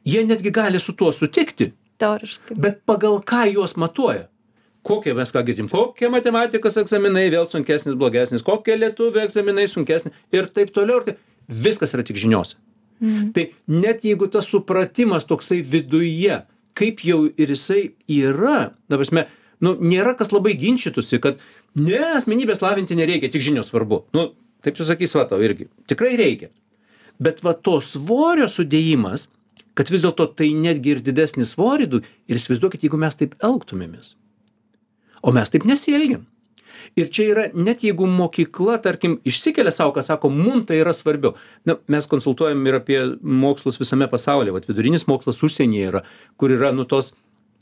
Jie 0.02 0.24
netgi 0.26 0.50
gali 0.50 0.80
su 0.82 0.96
tuo 0.98 1.12
sutikti, 1.14 1.70
Teoriškai. 2.02 2.58
bet 2.58 2.82
pagal 2.88 3.20
ką 3.22 3.46
juos 3.52 3.76
matuoja? 3.78 4.26
Kokie 4.82 5.14
mes 5.14 5.30
ką 5.30 5.44
girdim? 5.46 5.68
Kokie 5.70 6.10
matematikos 6.10 6.76
egzaminai 6.82 7.28
vėl 7.30 7.46
sunkesnis, 7.50 7.94
blogesnis, 7.98 8.42
kokie 8.42 8.74
lietuvių 8.80 9.22
egzaminai 9.22 9.68
sunkesni 9.70 10.10
ir 10.34 10.50
taip 10.50 10.74
toliau. 10.74 10.98
Ir 11.02 11.12
taip. 11.12 11.20
Viskas 11.48 11.94
yra 11.94 12.02
tik 12.06 12.18
žiniuose. 12.18 12.56
Mhm. 13.02 13.32
Tai 13.34 13.44
net 13.66 14.04
jeigu 14.06 14.28
tas 14.30 14.46
supratimas 14.50 15.26
toksai 15.26 15.60
viduje, 15.62 16.42
kaip 16.78 17.02
jau 17.06 17.24
ir 17.26 17.54
jisai 17.54 17.92
yra, 18.10 18.72
ta 18.88 18.98
prasme, 18.98 19.26
nu, 19.62 19.74
nėra 19.74 20.14
kas 20.18 20.32
labai 20.34 20.54
ginčytųsi, 20.58 21.20
kad 21.22 21.42
ne, 21.78 22.00
asmenybės 22.16 22.62
lavinti 22.62 22.96
nereikia, 22.98 23.30
tik 23.32 23.44
žinios 23.44 23.70
svarbu. 23.72 24.04
Nu, 24.16 24.30
taip 24.64 24.78
jūs 24.78 24.90
sakys, 24.90 25.14
va 25.18 25.26
tau 25.30 25.42
irgi. 25.42 25.68
Tikrai 25.90 26.14
reikia. 26.18 26.50
Bet 27.22 27.42
va 27.44 27.54
to 27.54 27.80
svorio 27.84 28.48
sudėjimas, 28.50 29.28
kad 29.78 29.90
vis 29.92 30.02
dėlto 30.04 30.28
tai 30.36 30.50
netgi 30.56 30.96
ir 30.96 31.04
didesnį 31.04 31.46
svorį 31.48 31.88
du 31.94 32.02
ir 32.28 32.40
įsivaizduokit, 32.40 32.84
jeigu 32.84 33.00
mes 33.00 33.16
taip 33.18 33.36
elgtumėmės. 33.44 34.14
O 35.22 35.32
mes 35.34 35.52
taip 35.52 35.66
nesielgiam. 35.68 36.26
Ir 36.98 37.08
čia 37.14 37.24
yra, 37.30 37.44
net 37.54 37.84
jeigu 37.86 38.06
mokykla, 38.10 38.76
tarkim, 38.82 39.16
išsikelia 39.28 39.72
savo, 39.72 39.94
kad 39.96 40.06
sako, 40.06 40.28
mum 40.34 40.64
tai 40.66 40.80
yra 40.82 40.92
svarbiau. 40.96 41.36
Na, 41.68 41.78
mes 41.92 42.08
konsultuojam 42.10 42.66
ir 42.66 42.78
apie 42.80 42.98
mokslus 43.22 43.78
visame 43.80 44.08
pasaulyje. 44.10 44.54
Vat 44.56 44.68
vidurinis 44.68 45.06
mokslas 45.08 45.40
užsienyje 45.46 45.92
yra, 45.92 46.02
kur 46.40 46.52
yra, 46.52 46.72
nu, 46.74 46.84
tos, 46.88 47.12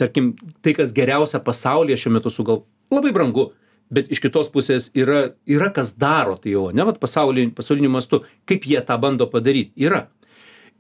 tarkim, 0.00 0.32
tai, 0.64 0.74
kas 0.78 0.94
geriausia 0.96 1.42
pasaulyje 1.44 2.00
šiuo 2.00 2.14
metu 2.16 2.32
sugal. 2.34 2.64
Labai 2.94 3.12
brangu. 3.14 3.50
Bet 3.90 4.10
iš 4.14 4.22
kitos 4.22 4.46
pusės 4.54 4.86
yra, 4.94 5.32
yra 5.50 5.66
kas 5.74 5.96
daro 5.98 6.36
tai 6.38 6.52
jau, 6.54 6.68
ne, 6.74 6.84
vat 6.86 7.00
pasauliniu, 7.02 7.50
pasauliniu 7.56 7.90
mastu, 7.90 8.20
kaip 8.46 8.66
jie 8.70 8.78
tą 8.86 8.96
bando 9.02 9.26
padaryti. 9.30 9.74
Yra. 9.82 10.04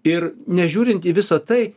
Ir 0.08 0.30
nežiūrint 0.48 1.04
į 1.04 1.12
visą 1.16 1.38
tai, 1.44 1.74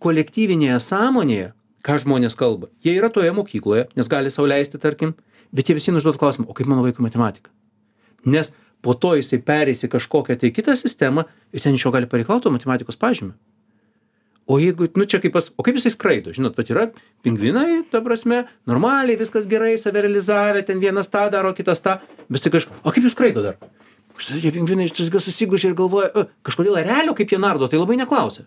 kolektyvinėje 0.00 0.78
sąmonėje, 0.80 1.50
ką 1.84 1.98
žmonės 2.02 2.36
kalba, 2.38 2.70
jie 2.84 2.96
yra 2.98 3.10
toje 3.12 3.32
mokykloje, 3.36 3.86
nes 3.96 4.08
gali 4.10 4.32
sauliaisti, 4.32 4.80
tarkim, 4.82 5.14
bet 5.54 5.68
jie 5.68 5.76
visi 5.76 5.92
užduot 5.94 6.18
klausimą, 6.20 6.48
o 6.48 6.56
kaip 6.56 6.68
mano 6.70 6.84
vaikui 6.86 7.04
matematika? 7.04 7.52
Nes 8.26 8.52
po 8.82 8.94
to 8.94 9.14
jisai 9.18 9.38
pereis 9.44 9.84
į 9.86 9.92
kažkokią 9.92 10.38
tai 10.40 10.52
kitą 10.54 10.76
sistemą 10.78 11.26
ir 11.52 11.62
ten 11.62 11.76
iš 11.76 11.86
jo 11.86 11.92
gali 11.94 12.08
pareikalauti 12.10 12.52
matematikos 12.52 12.98
pažymį. 13.00 13.34
O 14.46 14.60
jeigu, 14.62 14.86
nu 14.94 15.04
čia 15.10 15.18
kaip 15.18 15.32
pas, 15.34 15.48
o 15.58 15.64
kaip 15.66 15.78
jisai 15.78 15.90
skraido, 15.90 16.30
žinot, 16.34 16.54
pat 16.54 16.68
yra 16.70 16.84
pingvinai, 17.26 17.82
ta 17.90 17.98
prasme, 18.04 18.44
normaliai 18.70 19.18
viskas 19.18 19.48
gerai, 19.50 19.72
save 19.82 20.04
realizavę, 20.04 20.62
ten 20.66 20.78
vienas 20.82 21.10
tą 21.10 21.24
daro, 21.34 21.50
kitas 21.56 21.82
tą, 21.82 21.96
bet 22.30 22.44
tai 22.44 22.52
kažkas, 22.54 22.78
o 22.86 22.94
kaip 22.94 23.08
jūs 23.08 23.16
skraido 23.16 23.42
dar? 23.42 23.58
Tie 24.16 24.52
pingvinai 24.52 24.88
staiga 24.88 25.20
susigužė 25.20 25.70
ir 25.70 25.74
galvoja, 25.78 26.08
"E, 26.14 26.26
kažkodėl 26.42 26.78
erelio 26.80 27.14
kaip 27.14 27.28
jie 27.28 27.38
nardo, 27.38 27.68
tai 27.68 27.78
labai 27.78 27.96
neklausia. 27.96 28.46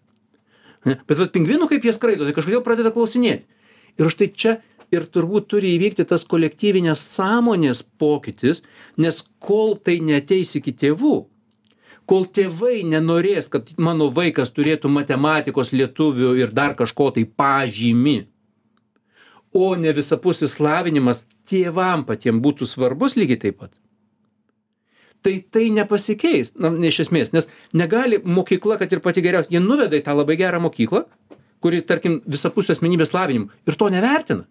Ne? 0.85 0.99
Bet 1.07 1.17
vat 1.17 1.31
pingvinų 1.33 1.69
kaip 1.69 1.83
jie 1.83 1.93
skraido, 1.93 2.25
tai 2.25 2.33
kažkodėl 2.33 2.63
pradeda 2.63 2.91
klausinėti. 2.91 3.43
Ir 3.99 4.09
štai 4.09 4.33
čia 4.33 4.61
ir 4.91 5.05
turbūt 5.05 5.49
turi 5.51 5.75
įvykti 5.77 6.05
tas 6.07 6.23
kolektyvinės 6.25 7.03
sąmonės 7.15 7.83
pokytis, 8.01 8.63
nes 8.97 9.23
kol 9.39 9.75
tai 9.77 9.99
neteis 9.99 10.55
iki 10.55 10.73
tėvų, 10.73 11.25
kol 12.09 12.25
tėvai 12.25 12.81
nenorės, 12.89 13.49
kad 13.53 13.69
mano 13.77 14.09
vaikas 14.09 14.53
turėtų 14.55 14.89
matematikos, 14.89 15.73
lietuvių 15.75 16.33
ir 16.39 16.55
dar 16.55 16.75
kažko 16.79 17.11
tai 17.17 17.25
pažymi, 17.25 18.23
o 19.53 19.75
ne 19.75 19.93
visapusis 19.93 20.59
lavinimas 20.61 21.25
tėvam 21.49 22.05
patiem 22.05 22.41
būtų 22.41 22.69
svarbus 22.69 23.17
lygiai 23.17 23.41
taip 23.45 23.61
pat. 23.61 23.73
Tai 25.25 25.33
tai 25.51 25.65
nepasikeis, 25.75 26.53
na, 26.55 26.71
iš 26.87 27.01
esmės, 27.03 27.33
nes 27.35 27.49
negali 27.75 28.21
mokykla, 28.23 28.77
kad 28.79 28.93
ir 28.95 29.01
pati 29.03 29.23
geriausia, 29.25 29.51
jie 29.51 29.59
nuveda 29.63 29.99
į 29.99 30.05
tą 30.05 30.15
labai 30.15 30.37
gerą 30.39 30.61
mokyklą, 30.63 31.03
kuri, 31.59 31.81
tarkim, 31.83 32.21
visapusio 32.23 32.71
asmenybės 32.75 33.11
lavinimu 33.11 33.51
ir 33.67 33.75
to 33.79 33.89
nevertina. 33.91 34.47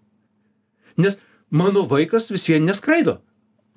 Nes 1.01 1.17
mano 1.49 1.87
vaikas 1.89 2.29
vis 2.35 2.45
vien 2.51 2.69
neskraido. 2.69 3.17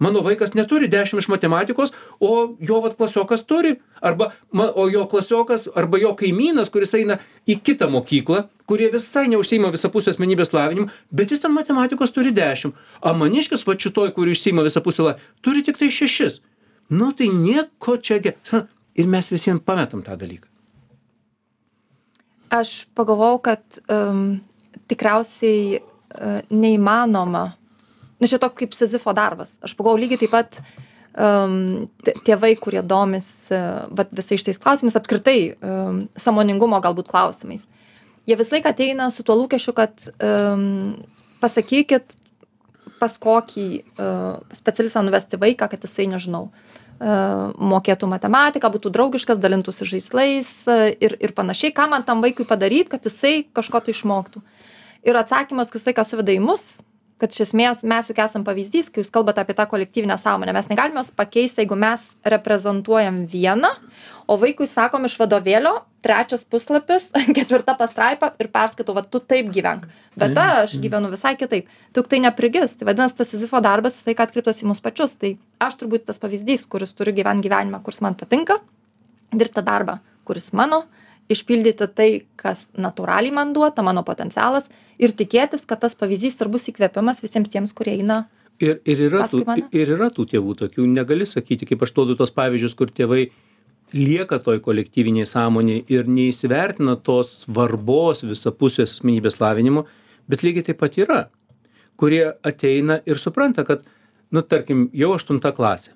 Mano 0.02 0.24
vaikas 0.26 0.56
neturi 0.58 0.88
10 0.90 1.20
iš 1.22 1.28
matematikos, 1.30 1.92
o 2.20 2.58
jo 2.60 2.80
vat 2.82 2.96
klasiokas 2.98 3.44
turi. 3.46 3.76
Arba, 4.02 4.32
ma, 4.52 4.72
o 4.76 4.88
jo 4.90 5.06
klasiokas, 5.06 5.68
arba 5.78 6.00
jo 6.02 6.16
kaimynas, 6.18 6.72
kuris 6.74 6.96
eina 6.98 7.20
į 7.46 7.60
kitą 7.62 7.86
mokyklą, 7.94 8.48
kurie 8.66 8.90
visai 8.90 9.28
neužsima 9.30 9.70
visapusio 9.70 10.10
asmenybės 10.10 10.56
lavinimu, 10.58 10.90
bet 11.14 11.32
jis 11.32 11.44
ten 11.44 11.54
matematikos 11.54 12.16
turi 12.16 12.34
10. 12.34 12.74
O 12.74 13.14
maniškis, 13.20 13.68
va 13.68 13.78
šitoj, 13.78 14.10
kur 14.16 14.32
užsima 14.34 14.66
visapusio 14.66 15.06
lavinimu, 15.06 15.36
turi 15.46 15.62
tik 15.70 15.78
tai 15.78 15.92
6. 15.94 16.42
Nu 16.92 17.12
tai 17.16 17.30
nieko 17.32 17.96
čia 18.04 18.20
gero. 18.20 18.66
Ir 19.00 19.08
mes 19.08 19.30
visiems 19.32 19.64
pametam 19.64 20.02
tą 20.04 20.18
dalyką. 20.20 20.50
Aš 22.52 22.84
pagalvojau, 23.00 23.38
kad 23.46 23.78
um, 23.88 24.42
tikriausiai 24.92 25.80
uh, 25.80 26.42
neįmanoma. 26.52 27.44
Na, 28.20 28.28
čia 28.28 28.42
toks 28.44 28.60
kaip 28.60 28.76
Sizifo 28.76 29.14
darbas. 29.16 29.54
Aš 29.64 29.78
pagalvojau 29.80 30.02
lygiai 30.04 30.20
taip 30.20 30.34
pat 30.36 30.60
um, 31.16 31.88
tėvai, 32.28 32.52
kurie 32.60 32.84
domis 32.84 33.30
uh, 33.56 33.88
visais 34.12 34.44
šitais 34.44 34.60
klausimais, 34.60 35.00
apskritai 35.00 35.38
um, 35.56 36.04
samoningumo 36.20 36.82
galbūt 36.84 37.08
klausimais. 37.14 37.70
Jie 38.28 38.36
visą 38.36 38.58
laiką 38.58 38.76
ateina 38.76 39.08
su 39.16 39.24
tuo 39.24 39.40
lūkesčiu, 39.40 39.72
kad 39.80 40.10
um, 40.20 41.00
pasakykit, 41.40 42.20
pas 43.00 43.16
kokį 43.16 43.68
uh, 43.80 44.44
specialistą 44.60 45.08
nuvesti 45.08 45.40
vaiką, 45.40 45.72
kad 45.72 45.88
jisai, 45.88 46.12
nežinau, 46.12 46.50
uh, 46.52 46.81
mokėtų 47.02 48.10
matematiką, 48.12 48.70
būtų 48.76 48.92
draugiškas, 48.94 49.40
dalintųsi 49.42 49.88
žaislais 49.90 50.52
uh, 50.70 50.92
ir, 50.94 51.16
ir 51.18 51.34
panašiai, 51.38 51.74
ką 51.74 51.88
man 51.90 52.06
tam 52.06 52.22
vaikui 52.22 52.46
padaryti, 52.46 52.92
kad 52.94 53.08
jisai 53.08 53.42
kažko 53.58 53.82
tai 53.82 53.96
išmoktų. 53.96 54.44
Ir 55.10 55.18
atsakymas, 55.18 55.72
kuris 55.74 55.88
laiką 55.90 56.06
suveda 56.06 56.36
į 56.36 56.42
mus, 56.46 56.68
kad 57.22 57.34
iš 57.34 57.46
esmės 57.46 57.86
mes 57.88 58.10
juk 58.10 58.20
esam 58.24 58.44
pavyzdys, 58.48 58.90
kai 58.90 59.04
jūs 59.04 59.14
kalbate 59.14 59.44
apie 59.44 59.54
tą 59.58 59.68
kolektyvinę 59.70 60.18
sąmonę. 60.18 60.56
Mes 60.58 60.70
negalime 60.72 61.02
jos 61.04 61.14
pakeisti, 61.14 61.62
jeigu 61.62 61.78
mes 61.78 62.04
reprezentuojam 62.26 63.24
vieną, 63.30 63.70
o 64.28 64.38
vaikui 64.42 64.68
sakom 64.70 65.06
iš 65.06 65.20
vadovėlio, 65.22 65.76
trečias 66.02 66.44
puslapis, 66.48 67.10
ketvirta 67.38 67.76
pastraipa 67.78 68.34
ir 68.42 68.50
perskaitau, 68.54 68.96
va 68.98 69.06
tu 69.06 69.22
taip 69.22 69.52
gyvenk. 69.54 69.86
Bet 70.18 70.34
Mhm, 70.36 70.64
aš 70.66 70.76
gyvenu 70.84 71.12
visai 71.12 71.36
kitaip. 71.40 71.70
Tuk 71.96 72.10
tai 72.12 72.20
neprigis. 72.20 72.74
Tai 72.76 72.90
vadinasi, 72.90 73.16
tas 73.22 73.30
Sizifo 73.32 73.62
darbas 73.64 74.00
visai 74.00 74.18
atkreiptas 74.18 74.60
į 74.64 74.68
mus 74.68 74.82
pačius. 74.84 75.16
Tai 75.16 75.38
aš 75.64 75.78
turbūt 75.80 76.10
tas 76.10 76.20
pavyzdys, 76.20 76.66
kuris 76.68 76.92
turi 76.98 77.14
gyventi 77.16 77.48
gyvenimą, 77.48 77.80
kuris 77.86 78.02
man 78.04 78.18
patinka, 78.20 78.60
dirbti 79.32 79.64
darbą, 79.64 80.00
kuris 80.28 80.52
mano, 80.58 80.84
išpildyti 81.32 81.88
tai, 81.96 82.10
kas 82.40 82.68
natūraliai 82.78 83.34
man 83.36 83.54
duota, 83.56 83.84
mano 83.86 84.04
potencialas 84.08 84.70
ir 85.02 85.14
tikėtis, 85.18 85.66
kad 85.68 85.82
tas 85.84 85.96
pavyzdys 85.98 86.40
ir 86.42 86.50
bus 86.52 86.68
įkvėpimas 86.72 87.22
visiems 87.24 87.52
tiems, 87.52 87.76
kurie 87.78 87.98
eina. 88.00 88.24
Ir, 88.62 88.78
ir, 88.86 89.08
yra 89.08 89.26
tų, 89.30 89.42
ir 89.74 89.94
yra 89.96 90.12
tų 90.14 90.28
tėvų 90.34 90.58
tokių, 90.60 90.86
negali 90.92 91.26
sakyti, 91.26 91.66
kaip 91.70 91.82
aš 91.82 91.96
duodu 91.98 92.18
tos 92.20 92.34
pavyzdžius, 92.36 92.76
kur 92.78 92.92
tėvai 92.94 93.32
lieka 93.96 94.38
toj 94.44 94.62
kolektyviniai 94.64 95.28
sąmonėje 95.28 95.86
ir 95.92 96.10
neįsivertina 96.12 96.96
tos 97.02 97.42
svarbos 97.42 98.22
visapusės 98.24 98.98
asmenybės 98.98 99.40
lavinimo, 99.42 99.88
bet 100.30 100.46
lygiai 100.46 100.70
taip 100.70 100.80
pat 100.84 101.00
yra, 101.02 101.24
kurie 102.00 102.24
ateina 102.48 103.00
ir 103.10 103.20
supranta, 103.20 103.66
kad, 103.68 103.82
nu, 104.32 104.46
tarkim, 104.46 104.88
jau 104.94 105.16
aštunta 105.18 105.52
klasė. 105.58 105.96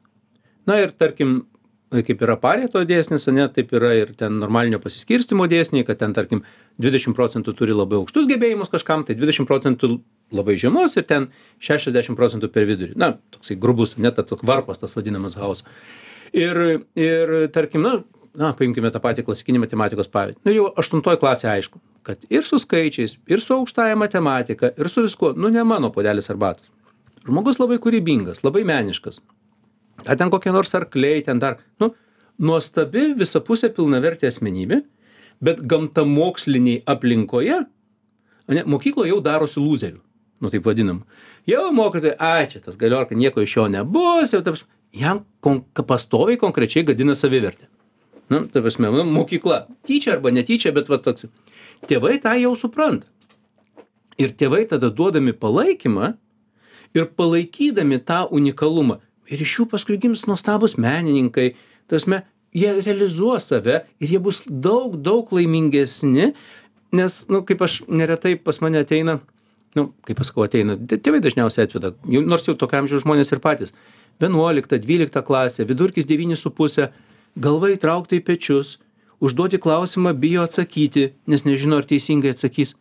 Na 0.66 0.80
ir 0.82 0.96
tarkim, 0.98 1.44
kaip 1.94 2.22
yra 2.26 2.36
pareto 2.42 2.82
dėsnis, 2.88 3.28
ne, 3.34 3.46
taip 3.54 3.74
yra 3.76 3.92
ir 4.00 4.14
ten 4.18 4.40
normalinio 4.42 4.80
pasiskirstimo 4.82 5.46
dėsniai, 5.52 5.86
kad 5.88 6.00
ten, 6.02 6.16
tarkim, 6.18 6.44
20 6.82 7.16
procentų 7.18 7.54
turi 7.58 7.76
labai 7.76 8.00
aukštus 8.02 8.28
gebėjimus 8.30 8.72
kažkam, 8.74 9.06
tai 9.06 9.16
20 9.20 9.48
procentų 9.50 9.92
labai 10.36 10.58
žemus 10.62 10.98
ir 10.98 11.06
ten 11.08 11.30
60 11.64 12.18
procentų 12.18 12.50
per 12.52 12.66
vidurį. 12.68 12.98
Na, 13.00 13.14
toksai 13.36 13.58
grubus, 13.62 13.96
net 14.02 14.18
tas 14.18 14.44
varpas, 14.44 14.82
tas 14.82 14.98
vadinamas 14.98 15.38
haus. 15.40 15.64
Ir, 16.36 16.82
ir 17.00 17.36
tarkim, 17.56 17.86
na, 17.86 18.00
na, 18.36 18.52
paimkime 18.58 18.92
tą 18.92 19.02
patį 19.04 19.28
klasikinį 19.28 19.64
matematikos 19.68 20.10
pavyzdį. 20.12 20.42
Nu, 20.48 20.56
jau 20.56 20.70
aštuntoji 20.82 21.22
klasė 21.22 21.52
aišku, 21.54 21.80
kad 22.08 22.26
ir 22.34 22.48
su 22.48 22.60
skaičiais, 22.62 23.20
ir 23.32 23.44
su 23.44 23.56
aukštaja 23.56 23.96
matematika, 24.00 24.74
ir 24.74 24.90
su 24.92 25.06
viskuo, 25.06 25.32
nu, 25.38 25.54
ne 25.54 25.64
mano 25.68 25.94
podelis 25.96 26.32
arbatos. 26.34 26.72
Žmogus 27.26 27.58
labai 27.62 27.80
kūrybingas, 27.82 28.44
labai 28.46 28.66
meniškas. 28.68 29.22
Ar 30.04 30.20
ten 30.20 30.32
kokie 30.34 30.52
nors 30.52 30.76
arkliai, 30.78 31.24
ten 31.26 31.40
dar, 31.40 31.60
nu, 31.82 31.94
nuostabi 32.42 33.14
visapusė 33.20 33.72
pilnavertė 33.76 34.30
asmenybė, 34.32 34.82
bet 35.44 35.62
gamtamoksliniai 35.72 36.84
aplinkoje, 36.90 37.62
ne, 38.52 38.66
mokykloje 38.70 39.14
jau 39.14 39.22
darosi 39.24 39.62
lūzerių, 39.62 40.02
nu 40.44 40.52
taip 40.54 40.68
vadinam. 40.68 41.04
Jau 41.50 41.70
mokytojai, 41.76 42.18
ai 42.18 42.50
čia 42.50 42.62
tas 42.64 42.78
galiorka, 42.82 43.16
nieko 43.18 43.44
iš 43.44 43.56
jo 43.60 43.68
nebus, 43.70 44.34
jau 44.34 44.42
taps, 44.46 44.66
jam 44.96 45.24
kon, 45.46 45.62
pastoviai 45.86 46.40
konkrečiai 46.42 46.86
gadina 46.88 47.16
savivertę. 47.16 47.70
Nu, 48.30 48.48
tai 48.50 48.64
prasme, 48.66 48.90
nu, 48.90 49.04
mokykla, 49.06 49.68
tyčia 49.86 50.16
arba 50.16 50.32
netyčia, 50.34 50.72
bet 50.74 50.90
va 50.90 50.98
toks. 50.98 51.28
Tėvai 51.86 52.18
tą 52.24 52.34
jau 52.42 52.56
supranta. 52.58 53.06
Ir 54.18 54.32
tėvai 54.34 54.64
tada 54.70 54.90
duodami 54.90 55.36
palaikymą 55.36 56.16
ir 56.96 57.10
palaikydami 57.20 58.00
tą 58.02 58.24
unikalumą. 58.34 59.02
Ir 59.32 59.42
iš 59.42 59.60
jų 59.60 59.68
paskui 59.72 59.98
gims 60.02 60.26
nuostabus 60.30 60.76
menininkai, 60.82 61.54
tasme, 61.92 62.22
jie 62.56 62.72
realizuos 62.78 63.50
save 63.50 63.82
ir 64.00 64.14
jie 64.16 64.22
bus 64.22 64.44
daug, 64.48 64.96
daug 65.02 65.32
laimingesni, 65.36 66.32
nes, 66.96 67.18
nu, 67.32 67.42
kaip 67.48 67.64
aš 67.66 67.82
neretai 67.90 68.36
pas 68.40 68.62
mane 68.64 68.80
ateina, 68.86 69.20
na, 69.76 69.82
nu, 69.82 69.90
kaip 70.08 70.22
pasakau, 70.22 70.46
ateina, 70.48 70.78
tėvai 70.78 71.20
dažniausiai 71.26 71.68
atveda, 71.68 71.92
nors 72.06 72.48
jau 72.48 72.56
tokiam 72.60 72.86
amžiaus 72.86 73.04
žmonės 73.04 73.34
ir 73.36 73.44
patys. 73.44 73.76
11, 74.24 74.80
12 74.80 75.24
klasė, 75.28 75.66
vidurkis 75.68 76.08
9,5, 76.08 76.88
galva 77.36 77.74
įtraukta 77.74 78.16
į 78.16 78.24
pečius, 78.24 78.78
užduoti 79.20 79.60
klausimą 79.60 80.14
bijo 80.16 80.46
atsakyti, 80.48 81.10
nes 81.28 81.44
nežino, 81.44 81.82
ar 81.82 81.88
teisingai 81.90 82.32
atsakys. 82.32 82.78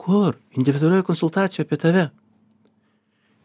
Kur? 0.00 0.38
Individualioje 0.56 1.04
konsultacijoje 1.04 1.68
apie 1.68 1.80
tave. 1.80 2.06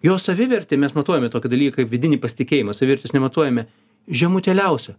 Jo 0.05 0.15
savivertė 0.21 0.77
mes 0.79 0.93
matuojame 0.95 1.29
tokį 1.31 1.51
dalyką 1.51 1.81
kaip 1.81 1.89
vidinį 1.91 2.19
pasitikėjimą, 2.23 2.75
savivertės 2.75 3.11
nematuojame 3.15 3.65
žemutėliausia. 4.07 4.95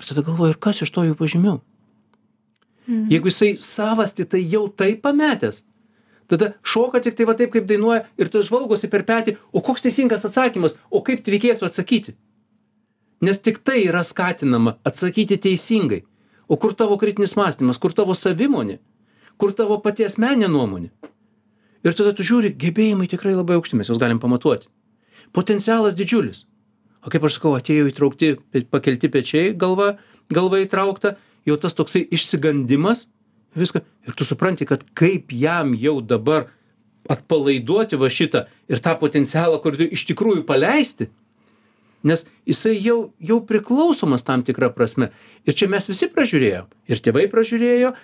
Ir 0.00 0.06
tada 0.08 0.24
galvoju, 0.24 0.54
ir 0.54 0.60
kas 0.64 0.80
iš 0.80 0.92
to 0.94 1.04
jų 1.04 1.16
pažymių? 1.18 1.58
Mhm. 2.86 3.10
Jeigu 3.12 3.28
jisai 3.28 3.50
savasti, 3.60 4.24
tai 4.24 4.40
jau 4.48 4.64
taip 4.72 5.02
pametęs. 5.04 5.60
Tada 6.30 6.52
šoka 6.62 7.02
tik 7.02 7.16
tai 7.18 7.26
va 7.26 7.34
taip, 7.34 7.50
kaip 7.52 7.66
dainuoja 7.66 8.04
ir 8.16 8.30
tas 8.32 8.46
žvalgosi 8.46 8.88
per 8.88 9.02
petį, 9.04 9.36
o 9.52 9.60
koks 9.66 9.82
teisingas 9.82 10.24
atsakymas, 10.24 10.76
o 10.88 11.02
kaip 11.02 11.26
reikėtų 11.26 11.66
atsakyti. 11.66 12.14
Nes 13.20 13.42
tik 13.42 13.58
tai 13.66 13.82
yra 13.84 14.00
skatinama 14.06 14.78
atsakyti 14.86 15.36
teisingai. 15.36 16.04
O 16.48 16.56
kur 16.56 16.72
tavo 16.74 16.96
kritinis 16.98 17.36
mąstymas, 17.38 17.78
kur 17.82 17.92
tavo 17.92 18.14
savimonė, 18.16 18.78
kur 19.38 19.52
tavo 19.58 19.76
paties 19.82 20.16
menė 20.22 20.48
nuomonė. 20.48 20.88
Ir 21.86 21.96
tada 21.96 22.12
tu 22.16 22.26
žiūri, 22.26 22.52
gebėjimai 22.60 23.08
tikrai 23.08 23.32
labai 23.32 23.56
aukšti, 23.56 23.78
mes 23.80 23.88
juos 23.88 24.00
galim 24.00 24.20
pamatuoti. 24.20 24.68
Potencialas 25.36 25.96
didžiulis. 25.96 26.44
O 27.00 27.12
kaip 27.12 27.24
aš 27.24 27.38
sakau 27.38 27.54
atėjo 27.56 27.88
įtraukti 27.88 28.34
pakelti 28.68 29.08
pečiai 29.08 29.54
galva 29.56 29.94
galva 30.32 30.60
įtraukta 30.60 31.14
jau 31.48 31.56
tas 31.56 31.76
toksai 31.76 32.02
išsigandimas 32.12 33.06
viską. 33.56 33.80
Ir 34.06 34.16
tu 34.18 34.26
supranti 34.28 34.68
kad 34.68 34.84
kaip 34.98 35.32
jam 35.32 35.72
jau 35.78 36.00
dabar 36.04 36.50
atpalaiduoti 37.10 37.96
va 37.96 38.10
šitą 38.12 38.44
ir 38.68 38.84
tą 38.84 38.92
potencialą 39.00 39.62
kur 39.64 39.78
iš 39.80 40.04
tikrųjų 40.10 40.44
paleisti 40.48 41.08
nes 42.02 42.24
jisai 42.48 42.76
jau 42.80 43.12
jau 43.20 43.38
priklausomas 43.44 44.24
tam 44.24 44.44
tikra 44.44 44.70
prasme. 44.72 45.10
Ir 45.44 45.56
čia 45.56 45.68
mes 45.68 45.88
visi 45.88 46.08
pražiūrėjom. 46.12 46.68
Ir 46.90 47.02
tėvai 47.04 47.26
pražiūrėjo 47.32 47.94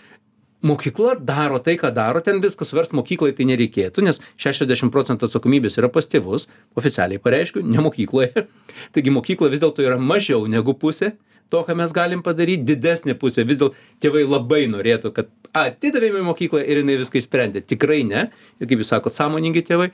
mokykla 0.63 1.17
daro 1.21 1.59
tai 1.61 1.77
ką 1.81 1.93
daro 1.95 2.23
ten 2.25 2.41
viskas 2.41 2.73
verst 2.77 2.95
mokyklai 2.97 3.35
tai 3.37 3.47
nereikėtų 3.51 4.05
nes 4.07 4.21
šešiasdešim 4.41 4.93
procentų 4.95 5.29
atsakomybės 5.29 5.79
yra 5.81 5.91
pas 5.93 6.09
tėvus 6.09 6.49
oficialiai 6.79 7.23
pareiškiu 7.23 7.65
ne 7.67 7.83
mokykloje. 7.85 8.47
Taigi 8.97 9.15
mokykla 9.15 9.53
vis 9.53 9.63
dėlto 9.63 9.85
yra 9.85 10.01
mažiau 10.01 10.47
negu 10.51 10.75
pusė 10.75 11.15
to 11.49 11.63
ką 11.63 11.77
mes 11.79 11.93
galim 11.95 12.23
padaryt 12.27 12.65
didesnė 12.67 13.15
pusė 13.21 13.47
vis 13.47 13.61
dėl 13.61 13.75
tėvai 14.03 14.25
labai 14.27 14.65
norėtų 14.73 15.13
kad 15.17 15.31
atidavėm 15.57 16.21
į 16.21 16.27
mokyklą 16.31 16.63
ir 16.65 16.83
jinai 16.83 16.99
viską 17.03 17.21
išsprendė. 17.21 17.63
Tikrai 17.63 18.03
ne. 18.09 18.29
Ir 18.61 18.71
kaip 18.71 18.83
jūs 18.83 18.93
sakot 18.93 19.17
sąmoningi 19.17 19.65
tėvai. 19.67 19.93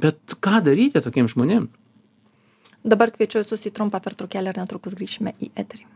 Bet 0.00 0.38
ką 0.42 0.62
daryti 0.66 1.02
tokiem 1.04 1.28
žmonėm? 1.30 1.68
Dabar 2.84 3.12
kviečiu 3.14 3.44
visus 3.44 3.68
į 3.68 3.74
trumpą 3.76 4.02
pertraukėlę 4.04 4.52
ir 4.52 4.64
netrukus 4.64 4.96
grįšime 4.98 5.36
į 5.40 5.52
eterį 5.54 5.93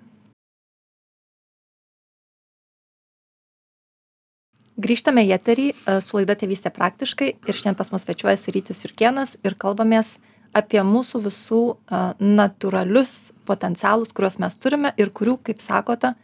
grįžtame 4.79 5.25
į 5.27 5.35
eterį 5.37 5.67
e, 5.73 5.99
su 6.05 6.19
laida 6.19 6.37
tėvystė 6.39 6.71
praktiškai 6.75 7.29
ir 7.35 7.57
šiandien 7.57 7.79
pas 7.79 7.91
mus 7.93 8.05
svečiuojasi 8.07 8.55
rytis 8.55 8.85
jurkėnas 8.85 9.37
ir 9.47 9.57
kalbamės 9.59 10.17
apie 10.57 10.81
mūsų 10.87 11.23
visų 11.27 11.63
e, 11.75 12.03
natūralius 12.23 13.35
potencialus 13.49 14.15
kuriuos 14.15 14.39
mes 14.43 14.57
turime 14.63 14.95
ir 15.01 15.11
kurių 15.11 15.39
kaip 15.51 15.65
sakote 15.65 16.15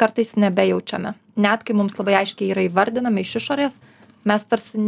kartais 0.00 0.34
nebejaučiame. 0.36 1.14
Net 1.40 1.64
kai 1.64 1.76
mums 1.78 1.96
labai 1.98 2.18
aiškiai 2.20 2.52
yra 2.52 2.66
įvardinami 2.66 3.24
iš 3.24 3.38
išorės 3.40 3.80
mes 4.28 4.44
tarsi 4.46 4.78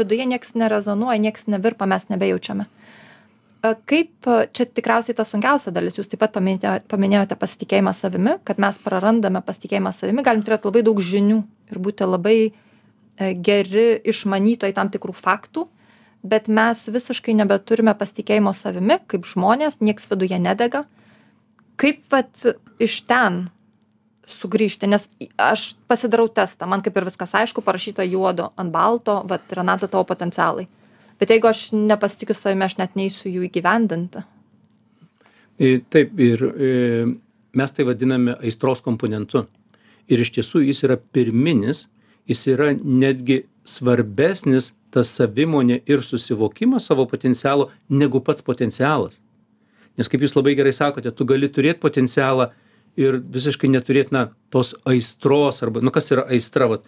viduje 0.00 0.26
nieks 0.26 0.56
nerezonuoja 0.58 1.20
nieks 1.22 1.46
nevirpa 1.52 1.86
mes 1.90 2.08
nebejaučiame. 2.08 2.64
E, 2.64 3.74
kaip 3.92 4.32
čia 4.56 4.66
tikriausiai 4.72 5.18
ta 5.20 5.28
sunkiausia 5.28 5.74
dalis 5.76 6.00
jūs 6.00 6.08
taip 6.08 6.24
pat 6.24 6.32
paminėjo 6.38 6.78
paminėjote 6.88 7.36
pasitikėjimą 7.36 7.92
savimi 7.92 8.38
kad 8.48 8.56
mes 8.62 8.80
prarandame 8.80 9.44
pasitikėjimą 9.44 9.92
savimi 9.92 10.24
galim 10.24 10.48
turėt 10.48 10.64
labai 10.64 10.86
daug 10.88 11.04
žinių 11.12 11.44
ir 11.72 11.80
būti 11.82 12.06
labai 12.06 12.38
e, 12.48 12.52
geri 13.34 13.98
išmanytojai 14.08 14.76
tam 14.76 14.90
tikrų 14.92 15.14
faktų, 15.16 15.66
bet 16.28 16.48
mes 16.48 16.84
visiškai 16.88 17.34
nebeturime 17.38 17.94
pasitikėjimo 17.98 18.54
savimi, 18.56 18.98
kaip 19.06 19.28
žmonės, 19.28 19.80
nieks 19.84 20.08
viduje 20.10 20.38
nedega. 20.42 20.84
Kaip 21.78 22.02
vat 22.10 22.42
iš 22.82 23.02
ten 23.06 23.46
sugrįžti, 24.28 24.88
nes 24.90 25.06
aš 25.40 25.70
pasidarau 25.88 26.26
testą, 26.28 26.66
man 26.68 26.82
kaip 26.84 26.96
ir 26.98 27.06
viskas 27.08 27.32
aišku, 27.38 27.62
parašyta 27.64 28.04
juodo 28.04 28.50
ant 28.60 28.72
balto, 28.74 29.22
vat 29.28 29.46
Renata 29.56 29.88
tavo 29.88 30.04
potencialai. 30.08 30.66
Bet 31.18 31.32
jeigu 31.32 31.48
aš 31.50 31.70
nepasitikiu 31.74 32.36
savimi, 32.36 32.66
aš 32.66 32.76
net 32.78 32.98
neįsiu 32.98 33.30
jų 33.32 33.46
įgyvendinti. 33.48 34.22
E, 35.58 35.78
taip, 35.90 36.12
ir 36.22 36.44
e, 36.46 36.68
mes 37.58 37.74
tai 37.74 37.86
vadiname 37.88 38.36
aistros 38.38 38.82
komponentu 38.84 39.46
ir 40.08 40.24
iš 40.24 40.32
tiesų 40.36 40.64
jis 40.66 40.84
yra 40.86 40.98
pirminis 41.14 41.86
jis 42.28 42.44
yra 42.52 42.72
netgi 42.76 43.42
svarbesnis 43.68 44.72
ta 44.92 45.04
savimonė 45.04 45.80
ir 45.88 46.04
susivokimas 46.04 46.88
savo 46.88 47.04
potencialo 47.08 47.68
negu 47.88 48.20
pats 48.24 48.44
potencialas. 48.44 49.18
Nes 49.98 50.08
kaip 50.08 50.22
jūs 50.24 50.36
labai 50.36 50.54
gerai 50.56 50.72
sakote 50.76 51.12
tu 51.12 51.26
gali 51.28 51.48
turėt 51.52 51.80
potencialą 51.82 52.50
ir 52.98 53.20
visiškai 53.34 53.68
neturėt 53.70 54.12
na 54.14 54.28
tos 54.52 54.74
aistros 54.88 55.62
arba 55.62 55.82
nu 55.84 55.92
kas 55.94 56.10
yra 56.12 56.24
aistra 56.32 56.68
vat. 56.70 56.86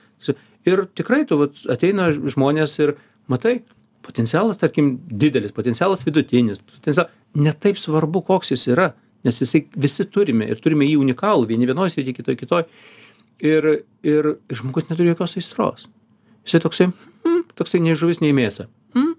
Ir 0.68 0.86
tikrai 0.96 1.24
tu 1.28 1.38
vat 1.40 1.60
ateina 1.72 2.10
žmonės 2.12 2.78
ir 2.80 2.96
matai 3.28 3.60
potencialas 4.04 4.60
tarkim 4.60 4.94
didelis 5.06 5.52
potencialas 5.52 6.04
vidutinis 6.06 6.62
potencia 6.64 7.08
ne 7.34 7.52
taip 7.52 7.78
svarbu 7.78 8.24
koks 8.26 8.54
jis 8.54 8.66
yra 8.72 8.90
nes 9.24 9.42
jisai 9.42 9.66
visi 9.76 10.06
turime 10.08 10.48
ir 10.48 10.60
turime 10.64 10.88
jį 10.88 10.96
unikalų 11.02 11.50
vieni 11.50 11.68
vienoj 11.68 11.92
srity 11.92 12.16
kitoj 12.16 12.38
kitoj 12.40 12.64
ir 13.40 13.84
ir 14.02 14.28
žmogus 14.52 14.88
neturi 14.90 15.10
jokios 15.12 15.36
aistros. 15.36 15.88
Jisai 16.46 16.60
toksai 16.64 16.86
hm, 16.90 17.42
toksai 17.58 17.80
nei 17.84 17.96
žuvis 17.98 18.20
nei 18.22 18.32
mėsa. 18.36 18.68
Hm, 18.96 19.14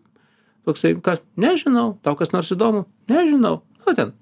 toksai 0.66 0.96
ką 1.04 1.18
nežinau. 1.38 1.98
Tau 2.06 2.18
kas 2.20 2.34
nors 2.34 2.52
įdomu? 2.54 2.86
Nežinau. 3.12 3.62
Nu 3.86 3.96
ten 3.98 4.14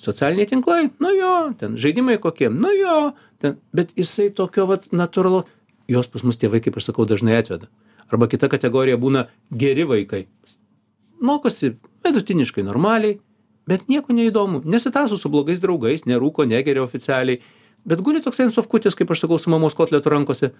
socialiniai 0.00 0.48
tinklai? 0.50 0.90
Nu 1.00 1.12
jo. 1.16 1.34
Ten 1.58 1.76
žaidimai 1.80 2.18
kokie? 2.22 2.50
Nu 2.52 2.72
jo. 2.76 2.96
Ten 3.40 3.58
bet 3.76 3.92
jisai 3.96 4.30
tokio 4.30 4.66
vat 4.70 4.88
natūralu 4.92 5.44
juos 5.88 6.08
pas 6.10 6.24
mus 6.26 6.38
tėvai 6.40 6.62
kaip 6.64 6.76
aš 6.76 6.90
sakau 6.90 7.06
dažnai 7.08 7.38
atveda. 7.40 7.70
Arba 8.10 8.28
kita 8.30 8.48
kategorija 8.48 8.98
būna 9.00 9.26
geri 9.50 9.86
vaikai. 9.88 10.26
Mokosi 11.20 11.74
vidutiniškai 12.04 12.62
normaliai 12.66 13.18
bet 13.66 13.88
nieko 13.90 14.14
neįdomu. 14.14 14.62
Nesitąso 14.64 15.18
su 15.18 15.30
blogais 15.32 15.60
draugais 15.62 16.06
nerūko 16.06 16.46
negeria 16.46 16.84
oficialiai 16.84 17.40
bet 17.86 18.02
guli 18.04 18.22
toksai 18.22 18.48
ant 18.48 18.56
sofkutės 18.56 18.98
kaip 18.98 19.10
aš 19.10 19.24
sakau 19.24 19.38
su 19.38 19.52
mamos 19.52 19.76
kotletu 19.78 20.12
rankose. 20.12 20.52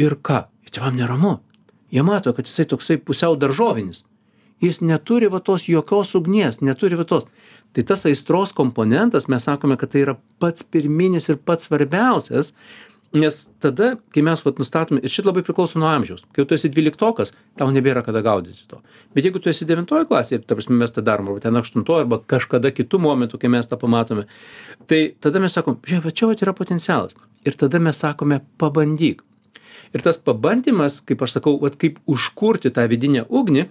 Ir 0.00 0.16
ką? 0.26 0.44
Tėvam 0.74 0.96
neramu. 0.98 1.38
Jie 1.94 2.02
mato 2.02 2.32
kad 2.34 2.48
jisai 2.48 2.66
toksai 2.66 2.96
pusiau 2.98 3.36
daržovinis. 3.38 4.02
Jis 4.62 4.80
neturi 4.82 5.28
va 5.30 5.38
tos 5.44 5.68
jokios 5.68 6.14
ugnies 6.18 6.60
neturi 6.64 6.98
va 6.98 7.04
tos. 7.06 7.28
Tai 7.74 7.82
tas 7.86 8.04
aistros 8.06 8.54
komponentas 8.54 9.28
mes 9.28 9.46
sakome 9.46 9.76
kad 9.78 9.92
tai 9.92 10.02
yra 10.06 10.16
pats 10.42 10.66
pirminis 10.66 11.28
ir 11.28 11.38
pats 11.38 11.68
svarbiausias 11.68 12.52
nes 13.14 13.36
tada 13.62 13.94
kai 14.14 14.22
mes 14.26 14.40
vat 14.44 14.58
nustatome 14.58 15.02
ir 15.02 15.12
šit 15.12 15.26
labai 15.28 15.44
priklauso 15.46 15.78
nuo 15.78 15.88
amžiaus. 15.90 16.24
Kai 16.34 16.42
jau 16.42 16.48
tu 16.50 16.56
esi 16.56 16.70
dvyliktokas 16.72 17.32
tau 17.60 17.70
nebėra 17.74 18.02
kada 18.06 18.22
gaudyti 18.26 18.66
to. 18.70 18.80
Bet 19.14 19.28
jeigu 19.28 19.42
tu 19.42 19.52
esi 19.52 19.66
devintoj 19.68 20.06
klasėj 20.10 20.42
ta 20.44 20.58
prasme 20.58 20.78
mes 20.80 20.94
tą 20.94 21.04
darom 21.06 21.30
arba 21.30 21.44
ten 21.44 21.60
aštuntoj 21.60 22.04
arba 22.04 22.18
kažkada 22.34 22.72
kitu 22.74 22.98
momentu 23.02 23.38
kai 23.38 23.52
mes 23.54 23.70
tą 23.70 23.78
pamatome 23.80 24.26
tai 24.90 25.14
tada 25.22 25.42
mes 25.42 25.54
sakom 25.54 25.78
žiūrėk 25.86 26.08
va 26.08 26.14
čia 26.18 26.30
vat 26.32 26.42
yra 26.42 26.56
potencialas. 26.58 27.14
Ir 27.46 27.58
tada 27.60 27.78
mes 27.78 28.02
sakome 28.02 28.40
pabandyk. 28.58 29.22
Ir 29.94 30.02
tas 30.02 30.18
pabandymas 30.18 30.98
kaip 31.06 31.22
aš 31.22 31.38
sakau 31.38 31.58
vat 31.62 31.78
kaip 31.78 32.02
užkurti 32.10 32.74
tą 32.74 32.88
vidinę 32.90 33.28
ugnį 33.30 33.68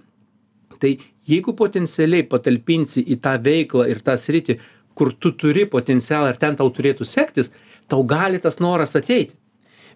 tai 0.80 0.96
jeigu 1.28 1.52
potencialiai 1.56 2.24
patalpinsi 2.28 3.04
į 3.04 3.20
tą 3.24 3.36
veiklą 3.44 3.86
ir 3.92 4.00
tą 4.04 4.16
sritį 4.20 4.58
kur 4.94 5.12
tu 5.12 5.32
turi 5.34 5.66
potencialą 5.66 6.32
ir 6.32 6.40
ten 6.40 6.56
tau 6.56 6.70
turėtų 6.70 7.06
sektis 7.08 7.50
tau 7.88 8.04
gali 8.04 8.40
tas 8.42 8.60
noras 8.60 8.96
ateiti. 8.96 9.36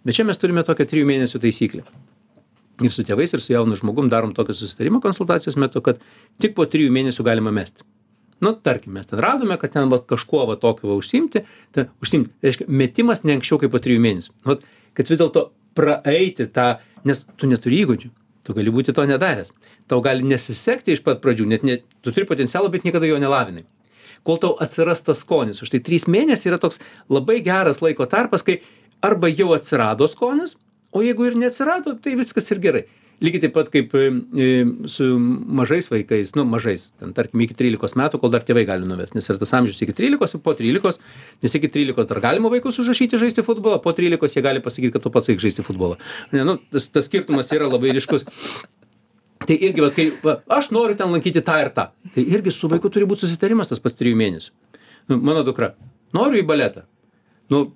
Bet 0.05 0.17
čia 0.17 0.27
mes 0.29 0.39
turime 0.39 0.65
tokią 0.67 0.87
trijų 0.89 1.09
mėnesių 1.09 1.41
taisyklę. 1.43 1.85
Ir 2.85 2.93
su 2.95 3.03
tėvais 3.07 3.33
ir 3.35 3.43
su 3.43 3.53
jaunu 3.53 3.77
žmogum 3.79 4.11
darom 4.13 4.35
tokį 4.37 4.55
susitarimą 4.55 5.01
konsultacijos 5.03 5.57
metu 5.59 5.83
kad 5.83 5.99
tik 6.39 6.55
po 6.55 6.67
trijų 6.71 6.93
mėnesių 6.95 7.25
galima 7.27 7.51
mesti. 7.55 7.83
Nu 8.45 8.53
tarkim 8.55 8.95
mes 8.95 9.09
ten 9.11 9.19
radome 9.19 9.57
kad 9.59 9.75
ten 9.75 9.91
vat 9.91 10.07
kažkuo 10.07 10.45
va 10.47 10.55
tokiu 10.61 10.93
va 10.93 10.99
užsiimti 11.01 11.43
tai 11.75 11.89
užsiimt 12.05 12.31
reiškia 12.45 12.69
metimas 12.71 13.25
ne 13.25 13.35
anksčiau 13.35 13.59
kaip 13.65 13.75
po 13.75 13.83
trijų 13.83 14.05
mėnesių. 14.05 14.37
Vat 14.47 14.63
kad 14.95 15.11
vis 15.11 15.19
dėlto 15.19 15.49
praeiti 15.75 16.47
tą 16.47 16.77
nes 17.09 17.25
tu 17.37 17.51
neturi 17.51 17.83
įgūdžių. 17.83 18.13
Tu 18.47 18.55
gali 18.55 18.71
būti 18.73 18.95
to 18.95 19.03
nedaręs. 19.11 19.51
Tau 19.91 19.99
gali 20.05 20.23
nesisekti 20.25 20.95
iš 20.95 21.03
pat 21.05 21.19
pradžių 21.25 21.49
net 21.51 21.67
ne 21.67 21.81
tu 22.01 22.15
turi 22.15 22.29
potencialo 22.31 22.71
bet 22.71 22.87
niekada 22.87 23.11
jo 23.11 23.19
nelavinai 23.19 23.67
kol 24.27 24.41
tau 24.43 24.55
atsiras 24.63 25.03
tas 25.07 25.23
skonis. 25.25 25.63
Už 25.63 25.73
tai 25.75 25.83
trys 25.85 26.09
mėnesiai 26.11 26.53
yra 26.53 26.61
toks 26.63 26.81
labai 27.13 27.41
geras 27.45 27.83
laiko 27.85 28.07
tarpas 28.07 28.47
kai 28.47 28.61
arba 29.05 29.31
jau 29.31 29.53
atsirado 29.57 30.09
skonis 30.11 30.57
o 30.93 31.03
jeigu 31.05 31.29
ir 31.29 31.37
neatsirado 31.39 31.99
tai 32.03 32.17
viskas 32.19 32.51
ir 32.51 32.63
gerai. 32.63 32.87
Lygiai 33.19 33.43
taip 33.43 33.55
pat 33.57 33.67
kaip 33.75 33.95
su 34.87 35.07
mažais 35.59 35.89
vaikais 35.91 36.37
nu 36.39 36.45
mažais 36.47 36.93
ten 37.01 37.11
tarkim 37.17 37.43
iki 37.43 37.57
trylikos 37.59 37.97
metų 37.99 38.21
kol 38.23 38.31
dar 38.31 38.47
tėvai 38.47 38.63
gali 38.69 38.87
nuvest 38.87 39.17
nes 39.19 39.27
yra 39.27 39.41
tas 39.41 39.53
amžius 39.59 39.83
iki 39.83 39.97
trylikos 40.01 40.37
ir 40.37 40.43
po 40.45 40.55
trylikos 40.55 41.01
nes 41.43 41.57
iki 41.59 41.71
trylikos 41.75 42.07
dar 42.07 42.23
galima 42.23 42.53
vaikus 42.53 42.79
užrašyti 42.79 43.19
žaisti 43.19 43.43
futbolą 43.43 43.81
po 43.83 43.91
trylikos 43.97 44.37
jie 44.37 44.45
gali 44.47 44.63
pasakyt 44.63 44.95
kad 44.95 45.03
tu 45.03 45.11
pats 45.11 45.35
eik 45.35 45.43
žaisti 45.43 45.67
futbolą. 45.67 45.99
Ne 46.31 46.47
nu 46.47 46.61
tas 46.71 46.87
tas 46.95 47.11
skirtumas 47.11 47.51
yra 47.59 47.67
labai 47.67 47.91
ryškus 47.99 48.23
tai 49.47 49.57
irgi 49.57 49.85
vat 49.85 49.97
kai 49.97 50.09
va 50.25 50.39
aš 50.59 50.71
noriu 50.75 50.97
ten 50.99 51.13
lankyti 51.13 51.43
tą 51.45 51.59
ir 51.63 51.71
tą. 51.75 51.89
Tai 52.15 52.25
irgi 52.25 52.53
su 52.55 52.71
vaiku 52.71 52.91
turi 52.93 53.09
būt 53.09 53.23
susitarimas 53.25 53.71
tas 53.71 53.83
pats 53.83 53.99
trijų 53.99 54.19
mėnesių. 54.19 54.51
Nu 55.09 55.19
mano 55.23 55.45
dukra 55.47 55.75
noriu 56.17 56.43
į 56.43 56.47
baletą. 56.49 56.85
Nu 57.53 57.69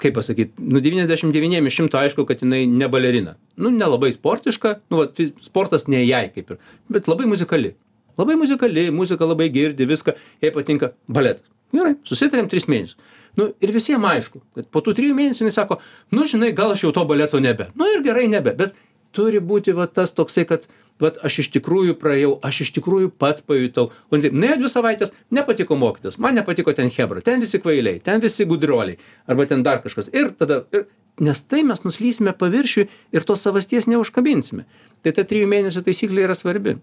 kaip 0.00 0.16
pasakyt 0.16 0.56
nu 0.58 0.80
devyniasdešim 0.80 1.32
devyniem 1.34 1.66
iš 1.68 1.78
šimto 1.80 2.00
aišku 2.00 2.24
kad 2.28 2.42
jinai 2.44 2.64
ne 2.66 2.88
balerina. 2.88 3.36
Nu 3.56 3.72
nelabai 3.74 4.12
sportiška 4.14 4.78
nu 4.90 5.02
vat 5.02 5.20
sportas 5.44 5.86
ne 5.88 6.02
jai 6.06 6.26
kaip 6.34 6.54
ir 6.54 6.60
bet 6.88 7.08
labai 7.10 7.28
muzikali. 7.30 7.74
Labai 8.18 8.36
muzikali 8.40 8.90
muziką 8.94 9.28
labai 9.28 9.48
girdi 9.52 9.86
viską 9.88 10.16
jai 10.42 10.52
patinka 10.54 10.94
baletas. 11.08 11.46
Gerai 11.74 11.94
susitarėm 12.08 12.48
tris 12.50 12.66
mėnesius. 12.66 12.98
Nu 13.38 13.52
ir 13.62 13.72
visiem 13.74 14.04
aišku 14.04 14.40
kad 14.56 14.70
po 14.74 14.82
tų 14.84 14.96
trijų 14.98 15.14
mėnesių 15.18 15.44
jinai 15.44 15.54
sako 15.54 15.78
nu 16.16 16.26
žinai 16.26 16.50
gal 16.56 16.74
aš 16.74 16.86
jau 16.86 16.94
to 16.96 17.04
baleto 17.06 17.40
nebe. 17.42 17.68
Nu 17.78 17.86
ir 17.92 18.02
gerai 18.06 18.26
nebe 18.30 18.56
bet 18.56 18.74
turi 19.16 19.40
būti 19.40 19.74
va 19.76 19.86
tas 19.86 20.14
toksai 20.16 20.46
kad 20.48 20.68
vat 21.00 21.16
aš 21.24 21.40
iš 21.44 21.50
tikrųjų 21.56 21.96
praėjau 22.00 22.36
aš 22.44 22.62
iš 22.66 22.72
tikrųjų 22.76 23.10
pats 23.16 23.44
pajutau. 23.46 23.88
O 24.10 24.16
ne 24.16 24.26
taip 24.26 24.36
nuėjo 24.36 24.60
dvi 24.60 24.70
savaites 24.72 25.14
nepatiko 25.32 25.78
mokytojas 25.80 26.20
man 26.20 26.36
nepatiko 26.36 26.74
ten 26.76 26.92
chebra 26.92 27.24
ten 27.24 27.40
visi 27.40 27.60
kvailiai 27.62 28.02
ten 28.04 28.20
visi 28.20 28.44
gudruoliai 28.44 28.98
arba 29.26 29.48
ten 29.48 29.64
dar 29.66 29.82
kažkas. 29.84 30.12
Ir 30.12 30.34
tada 30.36 30.64
ir 30.76 30.86
nes 31.20 31.42
tai 31.42 31.62
mes 31.66 31.82
nuslysime 31.84 32.32
paviršiuj 32.36 32.88
ir 32.88 33.26
tos 33.28 33.44
savasties 33.44 33.88
neužkabinsime. 33.90 34.64
Tai 35.04 35.12
ta 35.16 35.24
trijų 35.26 35.48
mėnesių 35.50 35.84
taisyklė 35.86 36.24
yra 36.28 36.36
svarbi. 36.36 36.78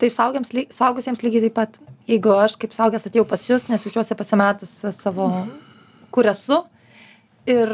Tai 0.00 0.08
suaugiems, 0.10 0.50
suaugusiems 0.74 1.22
lygiai 1.22 1.46
taip 1.46 1.56
pat, 1.58 1.78
jeigu 2.10 2.32
aš 2.34 2.56
kaip 2.58 2.74
suaugęs 2.74 3.06
atėjau 3.06 3.26
pas 3.30 3.44
jūs, 3.46 3.68
nes 3.70 3.84
jaučiuosi 3.86 4.16
pasimetus 4.18 4.72
savo, 4.96 5.28
kur 6.10 6.26
esu, 6.30 6.64
ir, 7.50 7.70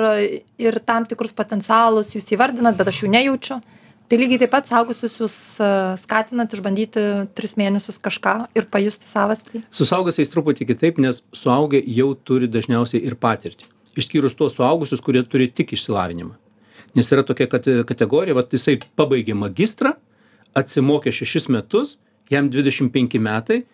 ir 0.60 0.78
tam 0.84 1.06
tikrus 1.08 1.32
potencialus 1.36 2.12
jūs 2.16 2.28
įvardinat, 2.36 2.76
bet 2.76 2.92
aš 2.92 3.04
jų 3.04 3.12
nejaučiu, 3.14 3.60
tai 4.08 4.18
lygiai 4.20 4.40
taip 4.42 4.52
pat 4.54 4.68
suaugusius 4.68 5.16
jūs 5.20 5.36
e, 5.62 5.68
skatinat 6.00 6.54
išbandyti 6.54 7.02
tris 7.38 7.56
mėnesius 7.58 7.98
kažką 8.02 8.34
ir 8.58 8.68
pajusti 8.70 9.10
savastį 9.10 9.62
su 9.74 9.86
suaugusiais 9.88 10.30
truputį 10.32 10.68
kitaip 10.70 11.00
nes 11.02 11.22
suaugę 11.34 11.82
jau 11.98 12.12
turi 12.28 12.50
dažniausiai 12.50 13.02
ir 13.02 13.18
patirtį. 13.18 13.68
Išskyrus 13.96 14.36
tuos 14.38 14.58
suaugusius 14.58 15.02
kurie 15.02 15.22
turi 15.24 15.48
tik 15.48 15.72
išsilavinimą. 15.72 16.34
Nes 16.96 17.12
yra 17.12 17.24
tokia 17.26 17.48
kate 17.50 17.80
kategorija 17.88 18.36
vat 18.36 18.52
jisai 18.52 18.78
pabaigė 18.98 19.36
magistrą 19.36 19.96
atsimokė 20.56 21.12
šešis 21.12 21.50
metus 21.52 21.96
jam 22.32 22.50
dvidešim 22.52 22.92
penki 22.94 23.20
metai 23.22 23.64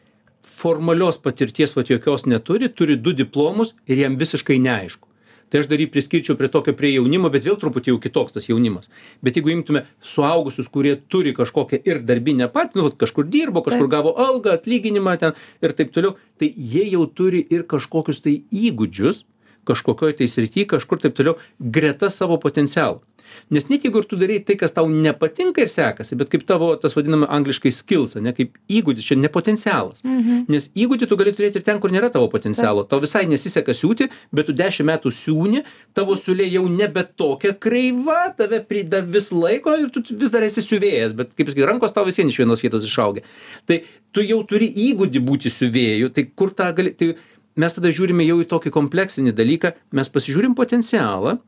formalios 0.42 1.20
patirties 1.22 1.76
vat 1.76 1.90
jokios 1.90 2.26
neturi 2.26 2.70
turi 2.72 2.96
du 2.96 3.12
diplomus 3.12 3.74
ir 3.86 4.06
jam 4.06 4.18
visiškai 4.18 4.58
neaišku 4.62 5.11
tai 5.52 5.60
aš 5.60 5.68
dar 5.68 5.82
jį 5.82 5.90
priskirčiau 5.92 6.38
prie 6.40 6.48
tokio 6.52 6.72
prie 6.76 6.94
jaunimo 6.94 7.28
bet 7.32 7.44
vėl 7.44 7.58
truputį 7.60 7.92
jau 7.92 7.98
kitoks 8.00 8.32
tas 8.38 8.48
jaunimas. 8.48 8.88
Bet 9.20 9.36
jeigu 9.36 9.52
imtume 9.52 9.84
suaugusius 10.00 10.70
kurie 10.72 10.94
turi 11.12 11.34
kažkokią 11.36 11.82
ir 11.84 12.00
darbinę 12.08 12.48
patirtį 12.54 12.80
nu 12.80 12.88
vat 12.88 12.96
kažkur 13.04 13.28
dirbo 13.28 13.60
kažkur 13.66 13.90
gavo 13.92 14.14
algą 14.26 14.56
atlyginimą 14.56 15.18
ten 15.20 15.36
ir 15.60 15.76
taip 15.76 15.92
toliau 15.92 16.16
tai 16.40 16.48
jie 16.56 16.88
jau 16.94 17.04
turi 17.06 17.44
ir 17.52 17.66
kažkokius 17.68 18.24
tai 18.24 18.38
įgūdžius 18.48 19.26
kažkokioj 19.68 20.16
tai 20.18 20.28
srity 20.30 20.64
kažkur 20.72 21.02
taip 21.02 21.14
toliau 21.18 21.36
greta 21.60 22.10
savo 22.10 22.40
potencialo 22.40 23.02
nes 23.50 23.68
net 23.70 23.86
jeigu 23.86 24.02
ir 24.02 24.08
tu 24.10 24.18
darei 24.20 24.38
tai 24.44 24.56
kas 24.60 24.74
tau 24.76 24.88
nepatinka 24.88 25.64
ir 25.64 25.70
sekasi 25.72 26.18
bet 26.18 26.30
kaip 26.32 26.44
tavo 26.48 26.72
tas 26.80 26.96
vadinama 26.96 27.28
angliškai 27.36 27.72
skils 27.74 28.16
ane 28.20 28.34
kaip 28.36 28.58
įgūdis 28.68 29.08
čia 29.08 29.18
ne 29.20 29.30
potencialas. 29.32 30.02
Mhm. 30.04 30.44
nes 30.48 30.68
įgūdį 30.74 31.08
tu 31.08 31.16
gali 31.16 31.32
turėti 31.36 31.60
ir 31.60 31.66
ten 31.66 31.80
kur 31.80 31.90
nėra 31.90 32.10
tavo 32.12 32.28
potencialo. 32.32 32.84
Tau 32.88 33.00
visai 33.00 33.24
nesiseka 33.30 33.74
siūti 33.76 34.08
bet 34.32 34.46
tu 34.46 34.52
dešim 34.52 34.86
metų 34.90 35.12
siūni 35.12 35.64
tavo 35.94 36.16
siūlė 36.16 36.48
jau 36.50 36.66
nebe 36.68 37.04
tokia 37.16 37.54
kreiva 37.54 38.34
tave 38.36 38.62
prida 38.66 39.02
vis 39.02 39.30
laiko 39.32 39.74
ir 39.78 39.90
tu 39.94 40.02
vis 40.10 40.30
dar 40.30 40.42
esi 40.42 40.64
siuvėjas 40.64 41.16
bet 41.16 41.34
kaip 41.36 41.50
sakyt 41.50 41.68
rankos 41.68 41.92
tau 41.92 42.06
vis 42.08 42.18
vien 42.18 42.28
iš 42.28 42.40
vienos 42.42 42.62
vietos 42.62 42.86
išaugę. 42.88 43.22
Tai 43.66 43.82
tu 44.12 44.24
jau 44.24 44.42
turi 44.48 44.68
įgūdį 44.88 45.22
būti 45.24 45.52
siuvėju 45.52 46.12
tai 46.16 46.26
kur 46.34 46.52
tą 46.56 46.70
gali 46.76 46.94
tai 46.96 47.14
mes 47.56 47.76
tada 47.76 47.92
žiūrime 47.92 48.24
jau 48.26 48.38
į 48.42 48.48
tokį 48.48 48.72
kompleksinį 48.74 49.34
dalyką 49.36 49.74
mes 49.98 50.12
pasižiūrim 50.12 50.56
potencialą 50.58 51.38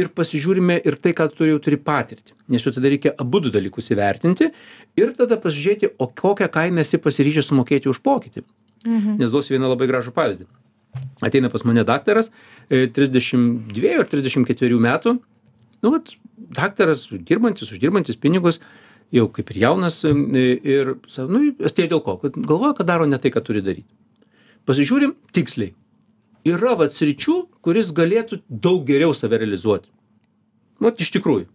ir 0.00 0.08
pasižiūrime 0.16 0.78
ir 0.86 0.96
tai 1.02 1.12
ką 1.16 1.28
tu 1.34 1.46
jau 1.48 1.58
turi 1.62 1.76
patirtį. 1.76 2.34
Nes 2.52 2.64
jau 2.64 2.72
tada 2.74 2.90
reikia 2.92 3.12
abudu 3.20 3.52
dalykus 3.52 3.90
įvertinti 3.92 4.50
ir 4.98 5.14
tada 5.18 5.38
pasižiūrėti 5.40 5.94
o 5.98 6.08
kokią 6.08 6.48
kainą 6.52 6.84
esi 6.84 7.00
pasiryžęs 7.02 7.50
sumokėti 7.52 7.90
už 7.92 8.02
pokytį. 8.04 8.44
Mhm. 8.82 9.18
nes 9.20 9.30
duosiu 9.30 9.54
vieną 9.54 9.68
labai 9.70 9.86
gražų 9.86 10.10
pavyzdį. 10.10 10.48
Ateina 11.22 11.48
pas 11.52 11.62
mane 11.64 11.84
daktaras 11.86 12.32
e, 12.68 12.88
trisdešim 12.90 13.68
dviejų 13.70 14.02
ar 14.02 14.08
trisdešim 14.10 14.46
ketverių 14.48 14.80
metų. 14.82 15.12
Nu 15.82 15.92
vat 15.94 16.10
daktaras 16.36 17.06
dirbantis 17.12 17.70
uždirbantis 17.70 18.18
pinigus 18.18 18.58
jau 19.14 19.28
kaip 19.30 19.52
ir 19.54 19.60
jaunas 19.62 20.02
e, 20.04 20.12
ir 20.74 20.96
nu 21.30 21.44
atėjo 21.62 21.92
dėl 21.94 22.02
ko? 22.02 22.18
Kad 22.24 22.36
galvoja 22.36 22.74
kad 22.80 22.90
daro 22.90 23.06
ne 23.06 23.22
tai 23.22 23.30
ką 23.30 23.44
turi 23.46 23.62
daryt 23.62 23.86
pasižiūrim 24.68 25.14
tiksliai 25.34 25.72
yra 26.48 26.74
vat 26.78 26.94
sričių 26.94 27.36
kur 27.64 27.78
jis 27.78 27.92
galėtų 27.94 28.42
daug 28.48 28.84
geriau 28.88 29.14
save 29.16 29.38
realizuoti. 29.40 29.90
Vat 30.82 31.00
iš 31.00 31.12
tikrųjų. 31.14 31.46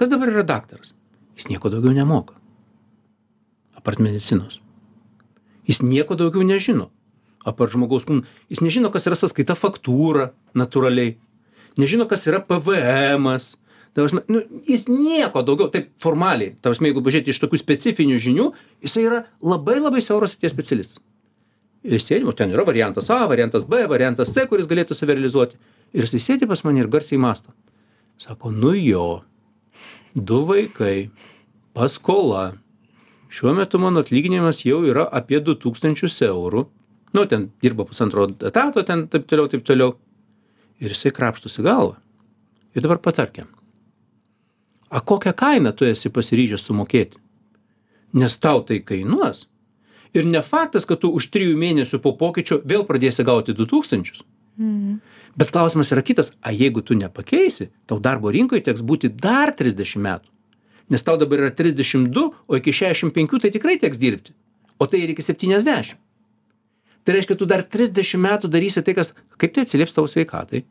Kas 0.00 0.10
dabar 0.12 0.32
yra 0.32 0.44
daktaras? 0.46 0.94
Jis 1.36 1.50
nieko 1.50 1.70
daugiau 1.72 1.92
nemoka. 1.96 2.38
Apart 3.76 4.00
medicinos. 4.00 4.60
Jis 5.68 5.82
nieko 5.84 6.16
daugiau 6.18 6.44
nežino. 6.46 6.90
Apart 7.44 7.74
žmogaus 7.74 8.06
kūno. 8.08 8.24
Jis 8.52 8.62
nežino 8.64 8.92
kas 8.94 9.08
yra 9.10 9.18
sąskaita 9.18 9.56
faktūra 9.58 10.30
natūraliai. 10.56 11.16
Nežino 11.80 12.06
kas 12.08 12.24
yra 12.30 12.40
pvmas 12.44 13.52
ta 13.92 14.00
prasme 14.00 14.22
nu 14.28 14.40
jis 14.68 14.86
nieko 14.88 15.42
daugiau 15.44 15.68
taip 15.72 15.90
formaliai 16.02 16.54
prasme 16.64 16.88
jeigu 16.88 17.02
pažiūrėti 17.04 17.34
iš 17.34 17.40
tokių 17.42 17.60
specifinių 17.60 18.20
žinių 18.24 18.46
jisai 18.86 19.04
yra 19.04 19.18
labai 19.44 19.78
labai 19.80 20.00
siauros 20.04 20.32
srities 20.32 20.54
specialistas 20.54 21.02
ir 21.84 22.02
sėdim 22.02 22.30
o 22.30 22.34
ten 22.36 22.52
yra 22.54 22.64
variantas 22.66 23.10
a 23.10 23.20
variantas 23.30 23.64
b 23.68 23.84
variantas 23.90 24.32
c 24.34 24.46
kuris 24.50 24.68
galėtų 24.70 24.96
save 24.96 25.16
realizuoti. 25.16 25.58
Ir 25.92 26.06
jisai 26.06 26.20
sėdi 26.22 26.48
pas 26.48 26.64
mane 26.64 26.82
ir 26.82 26.90
garsiai 26.90 27.20
mąsto. 27.20 27.52
Sako 28.18 28.52
nu 28.54 28.74
jo 28.76 29.22
du 30.14 30.42
vaikai 30.48 31.10
paskola. 31.74 32.52
Šiuo 33.32 33.54
metu 33.56 33.80
mano 33.80 34.02
atlyginimas 34.04 34.60
jau 34.66 34.82
yra 34.84 35.08
apie 35.08 35.40
du 35.40 35.56
tūkstančius 35.56 36.20
eurų. 36.28 36.66
Nu 37.12 37.26
ten 37.28 37.50
dirba 37.62 37.84
pusantro 37.88 38.28
etato 38.28 38.84
ten 38.84 39.08
taip 39.08 39.26
toliau 39.28 39.48
taip 39.48 39.64
toliau. 39.64 39.96
Ir 40.82 40.94
jisai 40.94 41.12
krapštosi 41.14 41.64
galvą. 41.64 41.98
Ir 42.74 42.84
dabar 42.84 43.00
patark 43.00 43.36
jam 43.40 43.50
a 44.92 45.00
kokią 45.00 45.32
kainą 45.32 45.72
tu 45.72 45.86
esi 45.88 46.10
pasiryžęs 46.12 46.66
sumokėti? 46.68 47.16
Nes 48.12 48.34
tau 48.38 48.60
tai 48.68 48.82
kainuos 48.84 49.46
ir 50.14 50.28
ne 50.28 50.42
faktas 50.42 50.86
kad 50.88 51.00
tu 51.00 51.10
už 51.10 51.30
trijų 51.32 51.56
mėnesių 51.58 52.00
po 52.04 52.14
pokyčio 52.20 52.60
vėl 52.64 52.86
pradėsi 52.88 53.24
gauti 53.24 53.56
du 53.56 53.66
tūkstančius 53.68 54.22
Mhm. 54.58 55.00
bet 55.36 55.50
klausimas 55.50 55.92
yra 55.92 56.02
kitas 56.02 56.32
a 56.42 56.52
jeigu 56.52 56.82
tu 56.84 56.94
nepakeisi 56.94 57.70
tau 57.86 57.98
darbo 57.98 58.30
rinkoj 58.30 58.60
teks 58.60 58.84
būti 58.84 59.08
dar 59.08 59.52
trisdešim 59.56 60.02
metų. 60.04 60.28
Nes 60.92 61.02
tau 61.02 61.16
dabar 61.16 61.46
yra 61.46 61.50
trisdešim 61.56 62.10
du 62.12 62.34
o 62.46 62.56
iki 62.56 62.72
šešiasdešim 62.72 63.14
penkių 63.16 63.40
tai 63.40 63.50
tikrai 63.54 63.78
teks 63.80 63.98
dirbti. 63.98 64.34
O 64.78 64.86
tai 64.86 65.00
ir 65.00 65.14
iki 65.14 65.24
septyniasdešim 65.24 65.96
tai 67.04 67.16
reiškia 67.16 67.34
tu 67.38 67.48
dar 67.48 67.64
trisdešim 67.64 68.20
metų 68.22 68.50
darysi 68.52 68.84
tai 68.84 68.94
kas 68.94 69.14
kaip 69.40 69.54
tai 69.54 69.64
atsilieps 69.64 69.96
tavo 69.96 70.06
sveikatai. 70.06 70.62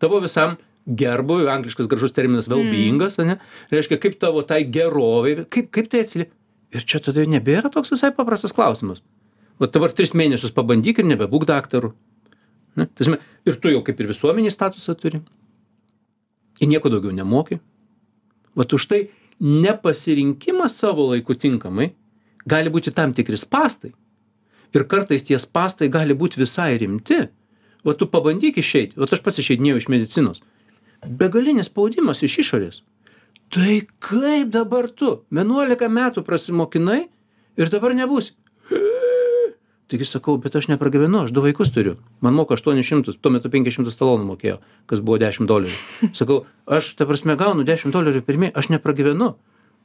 Tavo 0.00 0.18
visam 0.24 0.56
gerbūviui 0.88 1.52
angliškas 1.52 1.86
gražus 1.86 2.16
terminas 2.16 2.48
well 2.48 2.64
beingas 2.64 3.20
ane 3.22 3.36
reiškia 3.70 4.00
kaip 4.02 4.16
tavo 4.18 4.42
tai 4.42 4.64
gerovei 4.64 5.44
kaip 5.44 5.68
kaip 5.70 5.92
tai 5.92 6.06
atsilieps 6.06 6.32
ir 6.72 6.84
čia 6.88 7.00
tada 7.04 7.24
nebėra 7.28 7.70
toks 7.72 7.92
visai 7.92 8.12
paprastas 8.16 8.54
klausimas. 8.56 9.02
Va 9.60 9.68
dabar 9.70 9.92
tris 9.94 10.14
mėnesius 10.16 10.54
pabandyk 10.56 11.00
ir 11.00 11.08
nebebūk 11.08 11.46
daktaru. 11.48 11.92
Na 12.76 12.86
ta 12.86 13.02
prasme 13.02 13.18
ir 13.46 13.58
tu 13.60 13.72
jau 13.72 13.82
kaip 13.84 14.00
ir 14.00 14.08
visuomenėj 14.10 14.54
statusą 14.54 14.94
turi. 14.98 15.20
Ir 16.60 16.70
nieko 16.70 16.92
daugiau 16.92 17.12
nemoki. 17.14 17.60
Vat 18.56 18.72
už 18.72 18.86
tai 18.88 19.02
nepasirinkimas 19.40 20.76
savo 20.78 21.10
laiku 21.10 21.36
tinkamai 21.36 21.92
gali 22.48 22.72
būti 22.72 22.94
tam 22.94 23.12
tikri 23.16 23.38
spąstai. 23.38 23.92
Ir 24.72 24.86
kartais 24.88 25.24
tie 25.28 25.38
spąstai 25.38 25.90
gali 25.92 26.16
būt 26.16 26.38
visai 26.40 26.78
rimti. 26.80 27.26
Va 27.84 27.94
tu 27.98 28.06
pabandyk 28.08 28.60
išeit. 28.62 28.96
Vat 28.96 29.12
aš 29.12 29.20
pats 29.24 29.42
išeidinėjau 29.42 29.82
iš 29.82 29.88
medicinos. 29.92 30.42
Begalinis 31.02 31.68
spaudimas 31.68 32.22
iš 32.22 32.38
išorės 32.44 32.82
tai 33.52 33.82
kaip 34.00 34.50
dabar 34.52 34.88
tu? 34.90 35.18
Vienuolika 35.32 35.88
metų 35.92 36.24
prasimokinai 36.24 37.02
ir 37.60 37.72
dabar 37.72 37.94
nebūsi. 37.96 38.32
Taigi 39.92 40.08
sakau 40.08 40.38
bet 40.40 40.56
aš 40.56 40.70
nepragyvenu 40.70 41.26
aš 41.26 41.34
du 41.36 41.44
vaikus 41.44 41.72
turiu. 41.74 41.98
Man 42.24 42.36
moka 42.38 42.56
aštuonis 42.56 42.88
šimtus 42.88 43.18
tuo 43.20 43.34
metu 43.34 43.52
penkis 43.52 43.76
šimtus 43.76 43.98
talonų 44.00 44.30
mokėjo 44.30 44.58
kas 44.88 45.02
buvo 45.04 45.18
dešim 45.20 45.48
dolerių. 45.50 45.76
Sakau 46.18 46.44
aš 46.64 46.94
ta 46.96 47.04
prasme 47.08 47.36
gaunu 47.36 47.66
dešim 47.68 47.92
dolerių 47.92 48.22
per 48.24 48.40
mė 48.40 48.52
aš 48.56 48.70
nepragyvenu. 48.72 49.34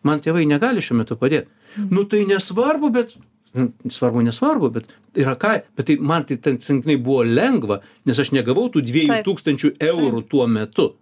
Man 0.08 0.22
tėvai 0.24 0.46
negali 0.48 0.84
šiuo 0.86 1.02
metu 1.02 1.18
padėt. 1.20 1.50
Nu 1.76 2.06
tai 2.08 2.24
nesvarbu 2.30 2.94
bet 2.94 3.18
nu 3.58 3.74
svarbu 3.92 4.24
nesvarbu 4.24 4.70
bet 4.78 4.88
yra 5.18 5.36
ką 5.40 5.58
bet 5.76 5.90
tai 5.90 5.98
man 6.00 6.24
tai 6.30 6.38
ten 6.40 6.62
santykinai 6.62 7.00
buvo 7.04 7.26
lengva 7.28 7.82
nes 8.08 8.20
aš 8.24 8.32
negavau 8.32 8.70
tų 8.72 8.86
dviejų 8.88 9.20
tūkstančių 9.28 9.76
eurų 9.90 10.24
tuo 10.32 10.48
metu. 10.48 10.94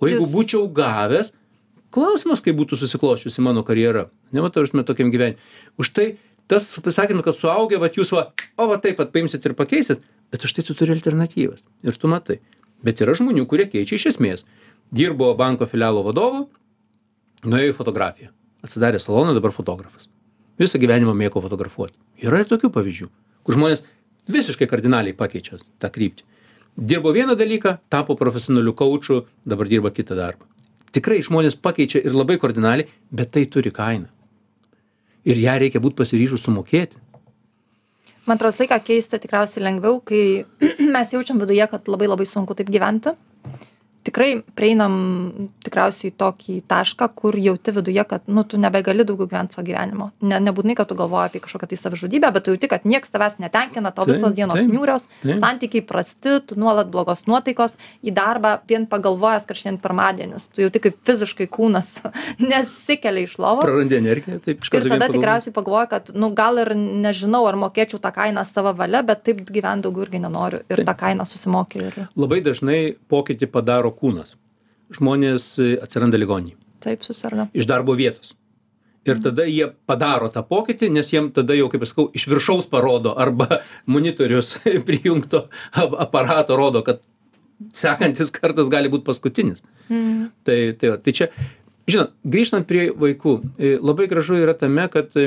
O 0.00 0.08
jeigu 0.08 0.30
būčiau 0.32 0.68
gavęs 0.72 1.32
klausimas 1.94 2.42
kaip 2.44 2.58
būtų 2.58 2.78
susiklosčiusi 2.80 3.42
mano 3.44 3.64
karjera. 3.66 4.08
Ne 4.32 4.44
va 4.44 4.50
ta 4.50 4.62
prasme 4.62 4.84
tokiam 4.86 5.12
gyvenime 5.12 5.38
už 5.80 5.92
tai 5.96 6.06
tas 6.50 6.66
pasakymas 6.82 7.26
kad 7.26 7.38
suaugę 7.38 7.80
vat 7.82 7.98
jūs 7.98 8.12
va 8.14 8.30
o 8.56 8.68
va 8.70 8.78
taip 8.82 8.98
vat 9.02 9.12
paimsit 9.14 9.46
ir 9.46 9.56
pakeisit 9.58 10.02
bet 10.30 10.44
už 10.44 10.54
tai 10.56 10.66
tu 10.66 10.74
turi 10.74 10.94
alternatyvas. 10.96 11.62
Ir 11.82 11.96
tu 11.98 12.10
matai. 12.10 12.40
Bet 12.82 13.02
yra 13.04 13.14
žmonių 13.18 13.46
kurie 13.46 13.68
keičia 13.70 13.98
iš 13.98 14.10
esmės. 14.14 14.44
Dirbo 14.90 15.32
banko 15.38 15.66
filialo 15.70 16.02
vadovu 16.06 16.46
nuėjo 17.44 17.74
į 17.74 17.78
fotografiją. 17.78 18.30
Atsidarė 18.64 19.00
saloną 19.00 19.34
dabar 19.36 19.54
fotografas. 19.56 20.08
Visą 20.60 20.78
gyvenimą 20.80 21.14
mėgo 21.16 21.40
fotografuot 21.40 21.94
yra 22.20 22.42
ir 22.42 22.50
tokių 22.50 22.72
pavyzdžių 22.74 23.08
kur 23.44 23.56
žmonės 23.56 23.82
visiškai 24.30 24.68
kardinaliai 24.70 25.16
pakeičia 25.16 25.58
tą 25.80 25.90
kryptį. 25.92 26.26
Dirbo 26.76 27.12
vieną 27.12 27.34
dalyką 27.36 27.78
tapo 27.92 28.14
profesionaliu 28.16 28.76
kauču 28.76 29.24
dabar 29.44 29.68
dirba 29.68 29.90
kitą 29.90 30.16
darbą 30.18 30.49
tikrai 30.94 31.20
žmonės 31.26 31.58
pakeičia 31.60 32.02
ir 32.04 32.16
labai 32.16 32.38
kardinaliai 32.40 32.88
bet 33.10 33.32
tai 33.36 33.46
turi 33.46 33.72
kainą. 33.74 34.08
Ir 35.28 35.40
ją 35.40 35.56
reikia 35.60 35.82
būt 35.82 35.98
pasiryžus 35.98 36.46
sumokėti. 36.46 36.96
Man 38.26 38.38
atrodo 38.38 38.62
laiką 38.62 38.78
keisti 38.86 39.18
tikriausiai 39.20 39.64
lengviau 39.64 40.00
kai 40.06 40.22
mes 40.94 41.12
jaučiam 41.14 41.40
viduje 41.42 41.66
kad 41.72 41.88
labai 41.88 42.08
labai 42.10 42.26
sunku 42.28 42.56
taip 42.56 42.72
gyventi 42.72 43.14
tikrai 44.06 44.40
prieinam 44.56 44.94
tikriausiai 45.64 46.12
tokį 46.16 46.60
tašką 46.70 47.10
kur 47.16 47.36
jauti 47.38 47.74
viduje 47.76 48.04
kad 48.08 48.26
nu 48.26 48.44
tu 48.48 48.60
nebegali 48.60 49.04
daugiau 49.04 49.28
gyvent 49.28 49.54
savo 49.56 49.66
gyvenimo 49.66 50.10
ne 50.24 50.40
nebūtinai 50.46 50.76
kad 50.78 50.88
tu 50.90 50.96
galvoji 50.98 51.30
apie 51.30 51.42
kažkokią 51.44 51.70
tai 51.72 51.80
savižudybę 51.82 52.32
bet 52.34 52.46
tu 52.46 52.54
jauti 52.54 52.70
kad 52.72 52.86
nieks 52.88 53.12
tavęs 53.12 53.38
netenkina 53.42 53.92
tau 53.96 54.08
visos 54.08 54.34
dienos 54.38 54.62
niūrios 54.64 55.06
santykiai 55.24 55.84
prasti 55.86 56.38
tu 56.46 56.58
nuolat 56.60 56.90
blogos 56.92 57.26
nuotaikos 57.28 57.76
į 58.00 58.14
darbą 58.16 58.56
vien 58.70 58.88
pagalvojęs 58.90 59.48
kad 59.48 59.60
šiandien 59.60 59.82
pirmadienis 59.84 60.48
tu 60.54 60.64
jauti 60.64 60.84
kaip 60.88 61.00
fiziškai 61.06 61.50
kūnas 61.52 61.92
nesikelia 62.52 63.28
iš 63.28 63.36
lovos 63.42 63.68
prarandi 63.68 64.00
energiją 64.00 64.40
taip 64.44 64.64
iš 64.64 64.70
Ir 64.70 64.78
karto 64.78 64.88
vien 64.88 65.00
tada 65.00 65.12
tikriausiai 65.12 65.54
pagalvoju, 65.54 65.88
kad, 65.90 66.10
nu, 66.14 66.30
gal 66.36 66.60
ir 66.62 66.72
nežinau, 66.76 67.42
ar 67.48 67.58
mokėčiau 67.60 68.00
tą 68.02 68.12
kainą 68.14 68.44
savo 68.48 68.72
valia, 68.76 69.02
bet 69.06 69.24
taip 69.26 69.42
gyventi 69.48 69.86
daugiau 69.86 70.06
irgi 70.06 70.20
nenoriu. 70.22 70.62
Ir 70.70 70.84
tą 70.86 70.94
kainą 70.98 71.26
susimokė. 71.28 71.82
Ir 71.88 71.98
labai 72.20 72.40
dažnai 72.46 72.80
pokytį 73.10 73.50
padaro 73.50 73.92
kūnas 74.00 74.36
žmonės 74.96 75.52
e, 75.62 75.72
atsiranda 75.84 76.18
ligoninėj 76.20 76.56
taip 76.80 77.04
susirga. 77.04 77.48
iš 77.52 77.68
darbo 77.68 77.94
vietos. 77.98 78.34
Ir 79.08 79.16
tada 79.24 79.46
jie 79.48 79.70
padaro 79.88 80.28
tą 80.28 80.42
pokytį, 80.44 80.90
nes 80.92 81.08
jiem 81.08 81.30
tada 81.32 81.54
jau, 81.56 81.70
kaip 81.72 81.86
aš 81.86 81.94
sakau, 81.94 82.10
iš 82.16 82.26
viršaus 82.28 82.66
parodo 82.68 83.14
arba 83.16 83.62
monitorius 83.92 84.58
prijungto 84.88 85.46
ap- 85.72 85.96
aparato 86.04 86.58
rodo, 86.58 86.82
kad 86.84 87.00
sekantis 87.76 88.32
kartas 88.32 88.68
gali 88.72 88.92
būti 88.92 89.06
paskutinis. 89.08 89.64
Mm. 89.88 90.28
Tai, 90.44 90.58
tai, 90.80 90.92
tai 91.04 91.16
čia, 91.16 91.30
žinot, 91.88 92.12
grįžtant 92.28 92.68
prie 92.68 92.90
vaikų, 92.92 93.34
e, 93.56 93.72
labai 93.80 94.08
gražu 94.10 94.36
yra 94.40 94.54
tame, 94.56 94.84
kad 94.92 95.16
e, 95.16 95.26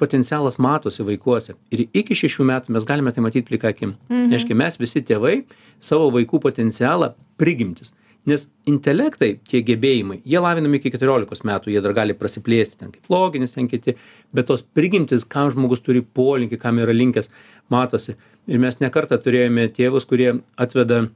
potencialas 0.00 0.56
matosi 0.60 1.04
vaikuose. 1.04 1.56
Ir 1.74 1.86
iki 1.92 2.16
šešių 2.16 2.46
metų 2.48 2.76
mes 2.76 2.88
galime 2.88 3.12
tai 3.12 3.24
matyti 3.24 3.48
plika 3.48 3.72
akim. 3.72 3.96
Mhm. 4.08 4.32
Reiškia, 4.32 4.56
mes 4.56 4.80
visi 4.80 5.04
tėvai 5.04 5.42
savo 5.82 6.08
vaikų 6.16 6.40
potencialą 6.40 7.12
prigimtis. 7.40 7.92
Nes 8.28 8.42
intelektai, 8.68 9.30
tie 9.48 9.62
gebėjimai, 9.64 10.18
jie 10.28 10.40
lavinami 10.42 10.76
iki 10.76 10.92
14 10.92 11.46
metų, 11.48 11.70
jie 11.72 11.80
dar 11.80 11.94
gali 11.96 12.16
prasiplėsti, 12.16 12.76
ten 12.82 12.90
kaip 12.92 13.08
loginis, 13.12 13.54
ten 13.54 13.68
kiti, 13.70 13.94
bet 14.36 14.50
tos 14.50 14.60
prigimtis, 14.60 15.24
kam 15.24 15.48
žmogus 15.54 15.80
turi 15.80 16.02
polinkį, 16.04 16.58
kam 16.60 16.82
yra 16.82 16.92
linkęs, 16.92 17.30
matosi. 17.72 18.18
Ir 18.50 18.60
mes 18.60 18.76
nekartą 18.82 19.16
turėjome 19.24 19.70
tėvus, 19.72 20.04
kurie 20.10 20.34
atveda 20.60 21.06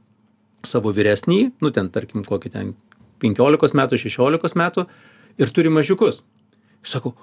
savo 0.65 0.95
vyresnį, 0.97 1.41
nu 1.61 1.73
ten 1.77 1.91
tarkim 1.93 2.25
kokį 2.25 2.55
ten 2.55 2.73
15 3.25 3.77
metų, 3.77 4.01
16 4.01 4.57
metų 4.61 4.87
ir 5.41 5.53
turi 5.53 5.73
mažiukus. 5.73 6.23
Sakau, 6.85 7.15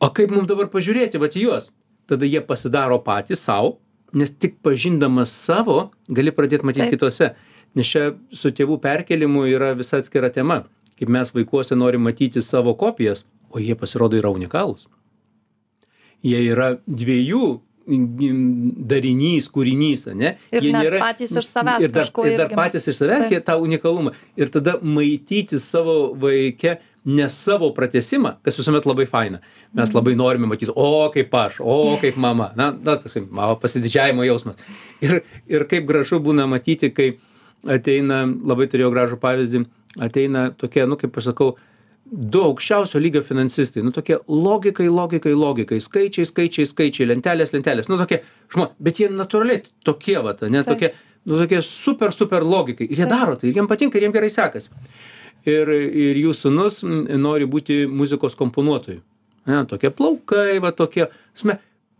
o 0.00 0.08
kaip 0.12 0.32
mums 0.32 0.48
dabar 0.48 0.68
pažiūrėti, 0.72 1.20
va 1.20 1.28
į 1.32 1.44
juos? 1.46 1.68
Tada 2.08 2.28
jie 2.28 2.40
pasidaro 2.44 2.98
patys 3.04 3.44
savo, 3.44 3.76
nes 4.16 4.32
tik 4.32 4.58
pažindamas 4.64 5.32
savo 5.32 5.90
gali 6.08 6.32
pradėti 6.32 6.64
matyti 6.64 6.96
Taip. 6.96 7.36
Nes 7.76 7.88
čia 7.88 8.12
su 8.34 8.50
tėvų 8.54 8.78
perkelimu 8.82 9.44
yra 9.50 9.74
visa 9.78 10.00
atskira 10.00 10.30
tema. 10.34 10.62
Kaip 10.98 11.10
mes 11.14 11.30
vaikuose 11.34 11.76
norim 11.78 12.02
matyti 12.06 12.42
savo 12.42 12.74
kopijas, 12.78 13.24
o 13.50 13.60
jie 13.62 13.76
pasirodo 13.78 14.18
yra 14.18 14.32
unikalūs. 14.34 14.88
Jie 16.26 16.40
yra 16.48 16.72
dviejų 16.86 17.60
darinys, 17.88 19.48
kūrinys, 19.52 20.08
ne? 20.16 20.34
Ir 20.52 20.66
jie 20.66 20.72
net 20.74 20.98
patys 21.00 21.32
iš 21.40 21.48
savęs 21.48 21.86
ir 21.86 21.92
dar, 21.94 22.10
ir 22.10 22.36
dar 22.36 22.50
irgi. 22.50 22.58
patys 22.58 22.88
iš 22.90 22.98
savęs 23.00 23.24
Taip. 23.24 23.32
jie 23.32 23.40
tą 23.46 23.56
unikalumą. 23.62 24.12
Ir 24.36 24.52
tada 24.52 24.76
maityti 24.82 25.60
savo 25.62 26.12
vaike 26.20 26.76
ne 27.08 27.28
savo 27.32 27.70
pratesimą, 27.72 28.34
kas 28.44 28.58
visuomet 28.58 28.84
labai 28.88 29.06
faina. 29.08 29.40
Mes 29.76 29.94
labai 29.94 30.14
norime 30.18 30.48
matyti, 30.50 30.74
o 30.74 31.08
kaip 31.14 31.32
aš, 31.34 31.62
o 31.64 31.96
kaip 32.02 32.18
mama. 32.20 32.50
Na, 32.58 32.70
na 32.72 32.98
toksai, 33.00 33.24
mano 33.24 33.56
pasididžiavimo 33.62 34.26
jausmas. 34.28 34.60
Ir, 35.04 35.22
ir 35.48 35.64
kaip 35.70 35.88
gražu 35.88 36.20
būna 36.20 36.44
matyti, 36.50 36.92
kai 36.92 37.14
ateina, 37.66 38.22
labai 38.26 38.68
turėjau 38.70 38.92
gražų 38.94 39.18
pavyzdį, 39.22 39.64
ateina 40.04 40.48
tokie, 40.58 40.84
nu 40.86 40.98
kaip 41.00 41.16
aš 41.18 41.32
sakau, 41.32 41.56
du 42.08 42.40
aukščiausio 42.46 43.00
lygio 43.02 43.22
finansistai, 43.24 43.82
nu 43.84 43.92
tokie 43.92 44.16
logikai, 44.28 44.88
logikai, 44.88 45.34
logikai, 45.36 45.80
skaičiai, 45.82 46.28
skaičiai, 46.28 46.68
skaičiai, 46.68 47.08
lentelės, 47.10 47.52
lentelės, 47.52 47.90
nu 47.90 47.98
tokie 48.00 48.22
žmonės, 48.54 48.78
bet 48.84 49.02
jie 49.02 49.10
natūraliai 49.12 49.62
tokie, 49.84 50.16
va, 50.24 50.34
ne 50.48 50.62
Taip. 50.62 50.70
tokie, 50.72 50.92
nu 51.28 51.40
tokie 51.42 51.60
super, 51.66 52.14
super 52.16 52.46
logikai. 52.46 52.88
Ir 52.88 53.02
jie 53.02 53.04
Taip. 53.04 53.12
daro 53.12 53.36
tai, 53.40 53.52
jiems 53.52 53.68
patinka, 53.70 54.00
jiems 54.00 54.16
gerai 54.16 54.32
sekasi. 54.32 54.72
Ir, 55.48 55.68
ir 55.70 56.18
jų 56.18 56.32
sunus 56.36 56.80
nori 56.82 57.46
būti 57.48 57.84
muzikos 57.88 58.34
komponuotoju. 58.36 59.00
Ne, 59.48 59.62
tokie 59.68 59.88
plaukai, 59.94 60.58
va 60.60 60.74
tokie, 60.76 61.06
sme, 61.38 61.56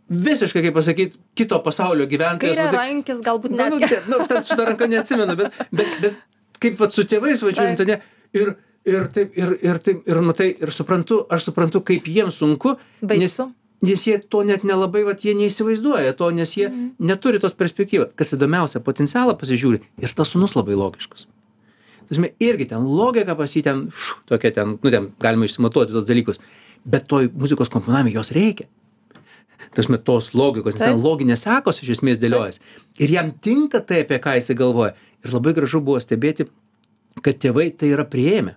visiškai, 0.09 0.63
kaip 0.65 0.73
pasakyti, 0.73 1.17
kito 1.37 1.59
pasaulio 1.63 2.07
gyventojas. 2.09 2.55
Kairė 2.57 2.65
va, 2.65 2.71
taip- 2.71 2.79
rankis 2.79 3.19
galbūt 3.25 3.51
Nu, 3.51 3.69
nu, 3.69 3.79
net. 3.79 3.89
te- 3.89 4.01
nu, 4.09 4.19
ten 4.27 4.43
su 4.43 4.55
ta 4.55 4.65
ranka 4.65 4.87
neatsimenu, 4.87 5.35
bet, 5.37 5.53
bet, 5.71 5.87
bet 6.01 6.15
kaip 6.59 6.79
vat 6.79 6.91
su 6.93 7.03
tėvais 7.03 7.41
važiuojant, 7.45 7.85
ne, 7.87 8.01
ir, 8.33 8.55
ir 8.85 9.07
taip, 9.13 9.37
ir, 9.37 9.57
ir 9.61 9.77
taip, 9.79 10.03
ir 10.07 10.21
matai, 10.21 10.49
ir 10.59 10.71
suprantu, 10.75 11.25
aš 11.29 11.43
suprantu, 11.51 11.81
kaip 11.85 12.03
jiems 12.09 12.35
sunku, 12.41 12.75
nes, 13.01 13.37
Baisu. 13.37 13.51
nes 13.85 14.03
jie 14.07 14.17
to 14.29 14.43
net 14.43 14.63
nelabai, 14.63 15.03
vat, 15.05 15.21
jie 15.23 15.33
neįsivaizduoja 15.35 16.15
to, 16.17 16.29
nes 16.31 16.51
jie 16.57 16.69
Mhm. 16.69 16.89
neturi 16.99 17.39
tos 17.39 17.53
perspektyvos. 17.53 18.09
Kas 18.15 18.33
įdomiausia, 18.33 18.79
potencialą 18.81 19.37
pasižiūri 19.39 19.79
ir 20.01 20.09
tas 20.15 20.29
sunus 20.33 20.55
labai 20.55 20.73
logiškas. 20.75 21.25
Tasme, 22.09 22.31
irgi 22.41 22.65
ten 22.69 22.81
logika 22.83 23.35
pas 23.37 23.51
jį 23.53 23.61
ten, 23.63 23.91
šu, 23.95 24.15
tokia 24.25 24.51
ten, 24.51 24.79
nu, 24.83 24.89
ten 24.89 25.11
galima 25.21 25.45
išsimatuoti 25.45 25.91
tos 25.93 26.05
dalykus, 26.05 26.39
bet 26.83 27.05
toj 27.07 27.29
muzikos 27.35 27.69
komponavime 27.69 28.11
jos 28.11 28.31
reikia. 28.31 28.65
Tasme, 29.75 29.97
tos 30.01 30.31
logikos, 30.33 30.73
nes 30.77 30.81
ten 30.81 31.01
loginės 31.03 31.43
sekos 31.45 31.81
iš 31.83 31.97
esmės 31.97 32.19
dėliojasi. 32.21 32.61
Ir 33.03 33.11
jam 33.13 33.31
tinka 33.43 33.81
tai, 33.85 34.01
apie 34.05 34.17
ką 34.23 34.37
jisai 34.39 34.55
galvoja. 34.59 34.95
Ir 35.25 35.33
labai 35.35 35.53
gražu 35.57 35.81
buvo 35.83 35.99
stebėti, 36.01 36.47
kad 37.21 37.39
tėvai 37.43 37.69
tai 37.75 37.91
yra 37.91 38.05
prieėmę. 38.07 38.55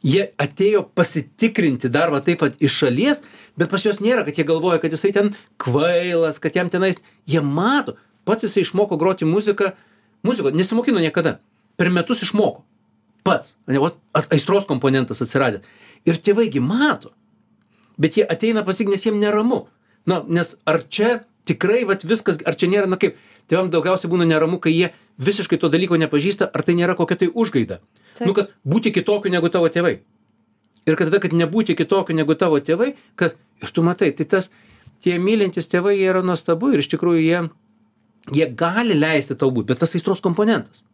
Jie 0.00 0.30
atėjo 0.40 0.86
pasitikrinti 0.96 1.90
dar 1.92 2.08
va 2.12 2.22
taip 2.24 2.40
pat 2.40 2.56
iš 2.64 2.78
šalies, 2.82 3.20
bet 3.60 3.68
pas 3.68 3.84
juos 3.84 4.00
nėra, 4.00 4.24
kad 4.24 4.38
jie 4.40 4.46
galvoja, 4.48 4.80
kad 4.80 4.94
jisai 4.96 5.12
ten 5.12 5.34
kvailas, 5.60 6.40
kad 6.40 6.56
jam 6.56 6.70
tenais, 6.72 7.02
jie 7.28 7.42
mato, 7.44 7.98
pats 8.24 8.46
jisai 8.48 8.64
išmoko 8.64 8.96
groti 8.96 9.28
muziką, 9.28 9.74
muziko, 10.24 10.54
nesimokino 10.56 11.02
niekada, 11.04 11.36
per 11.76 11.92
metus 11.92 12.24
išmoko. 12.24 12.64
Pats, 13.28 13.58
ne, 13.68 13.76
at- 14.16 14.32
aistros 14.32 14.64
komponentas 14.64 15.20
atsiradė. 15.20 15.60
Ir 16.08 16.16
tėvaigi 16.16 16.62
mato. 16.64 17.12
Bet 18.00 18.16
jie 18.16 18.24
ateina 18.24 18.64
pas 18.66 18.80
jį 18.80 18.88
nes 18.90 19.04
jiem 19.04 19.20
neramu. 19.20 19.66
Na 20.08 20.22
nes 20.26 20.54
ar 20.68 20.80
čia 20.88 21.20
tikrai 21.48 21.84
vat 21.88 22.04
viskas 22.08 22.40
ar 22.48 22.56
čia 22.56 22.70
nėra 22.72 22.88
na 22.88 22.98
kaip 23.00 23.18
tėvam 23.50 23.70
daugiausiai 23.72 24.10
būna 24.12 24.26
neramu 24.28 24.60
kai 24.62 24.72
jie 24.72 24.90
visiškai 25.20 25.58
to 25.60 25.68
dalyko 25.72 25.98
nepažįsta 26.00 26.48
ar 26.48 26.64
tai 26.64 26.76
nėra 26.78 26.96
kokia 26.98 27.20
tai 27.20 27.28
užgaida? 27.28 27.80
Nu 28.24 28.34
kad 28.36 28.52
būti 28.64 28.92
kitokiu 28.96 29.32
negu 29.32 29.52
tavo 29.52 29.68
tėvai. 29.72 30.00
Ir 30.88 30.96
kad 30.96 31.10
tada 31.10 31.20
kad 31.22 31.36
nebūti 31.36 31.76
kitokiu 31.76 32.16
negu 32.16 32.36
tavo 32.40 32.60
tėvai 32.64 32.94
kad 33.20 33.36
ir 33.60 33.74
tu 33.76 33.84
matai 33.84 34.12
tai 34.16 34.24
tas 34.24 34.50
tie 35.04 35.18
mylintys 35.20 35.68
tėvai 35.72 35.96
jie 35.98 36.08
yra 36.12 36.24
nuostabu 36.24 36.72
ir 36.72 36.84
iš 36.84 36.92
tikrųjų 36.94 37.24
jie 37.24 37.42
jie 38.36 38.46
gali 38.62 38.96
leisti 38.96 39.36
tau 39.36 39.52
būt 39.52 39.68
bet 39.72 39.80
tas 39.84 39.96
aistros 39.96 40.24
komponentas. 40.24 40.84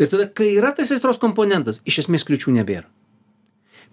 Ir 0.00 0.08
tada 0.08 0.28
kai 0.32 0.54
yra 0.56 0.72
tas 0.76 0.92
aistros 0.92 1.20
komponentas 1.20 1.82
iš 1.84 2.04
esmės 2.04 2.24
kliūčių 2.28 2.56
nebėra 2.56 2.88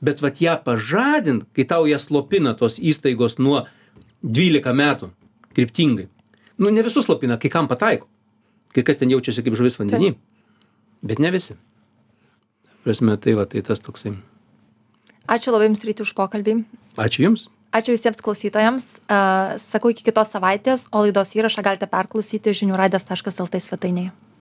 bet 0.01 0.21
vat 0.23 0.41
ją 0.41 0.55
pažadint 0.63 1.45
kai 1.55 1.65
tau 1.67 1.87
ją 1.89 1.99
slopina 2.01 2.55
tos 2.57 2.79
įstaigos 2.79 3.37
nuo 3.39 3.65
dvylika 4.23 4.73
metų 4.73 5.11
kryptingai. 5.55 6.09
Nu 6.57 6.71
ne 6.71 6.83
visus 6.83 7.07
slopina 7.07 7.37
kai 7.39 7.51
kam 7.51 7.69
pataiko. 7.71 8.07
Kai 8.75 8.83
kas 8.83 8.99
ten 8.99 9.11
jaučiasi 9.11 9.43
kaip 9.43 9.55
žuvis 9.55 9.77
vandeny. 9.79 10.15
Bet 11.05 11.19
ne 11.19 11.31
visi. 11.31 11.55
Prasme 12.83 13.17
tai 13.17 13.35
va 13.37 13.45
tai 13.49 13.63
tas 13.65 13.81
toksai. 13.81 14.15
Ačiū 15.31 15.53
labai 15.53 15.69
jums 15.71 15.85
ryti 15.87 16.05
už 16.05 16.13
pokalbį. 16.17 16.59
Ačiū 17.01 17.25
jums. 17.25 17.47
Ačiū 17.75 17.95
visiems 17.95 18.21
klausytojams. 18.23 18.85
Sakau 19.63 19.91
iki 19.91 20.05
kitos 20.05 20.31
savaitės 20.35 20.85
o 20.91 21.03
laidos 21.07 21.33
įrašą 21.35 21.65
galite 21.65 21.89
perklausyti 21.91 22.55
žinių 22.55 22.77
radijas 22.79 23.07
taškas 23.07 23.41
lt 23.43 23.63
svetainėje 23.63 24.13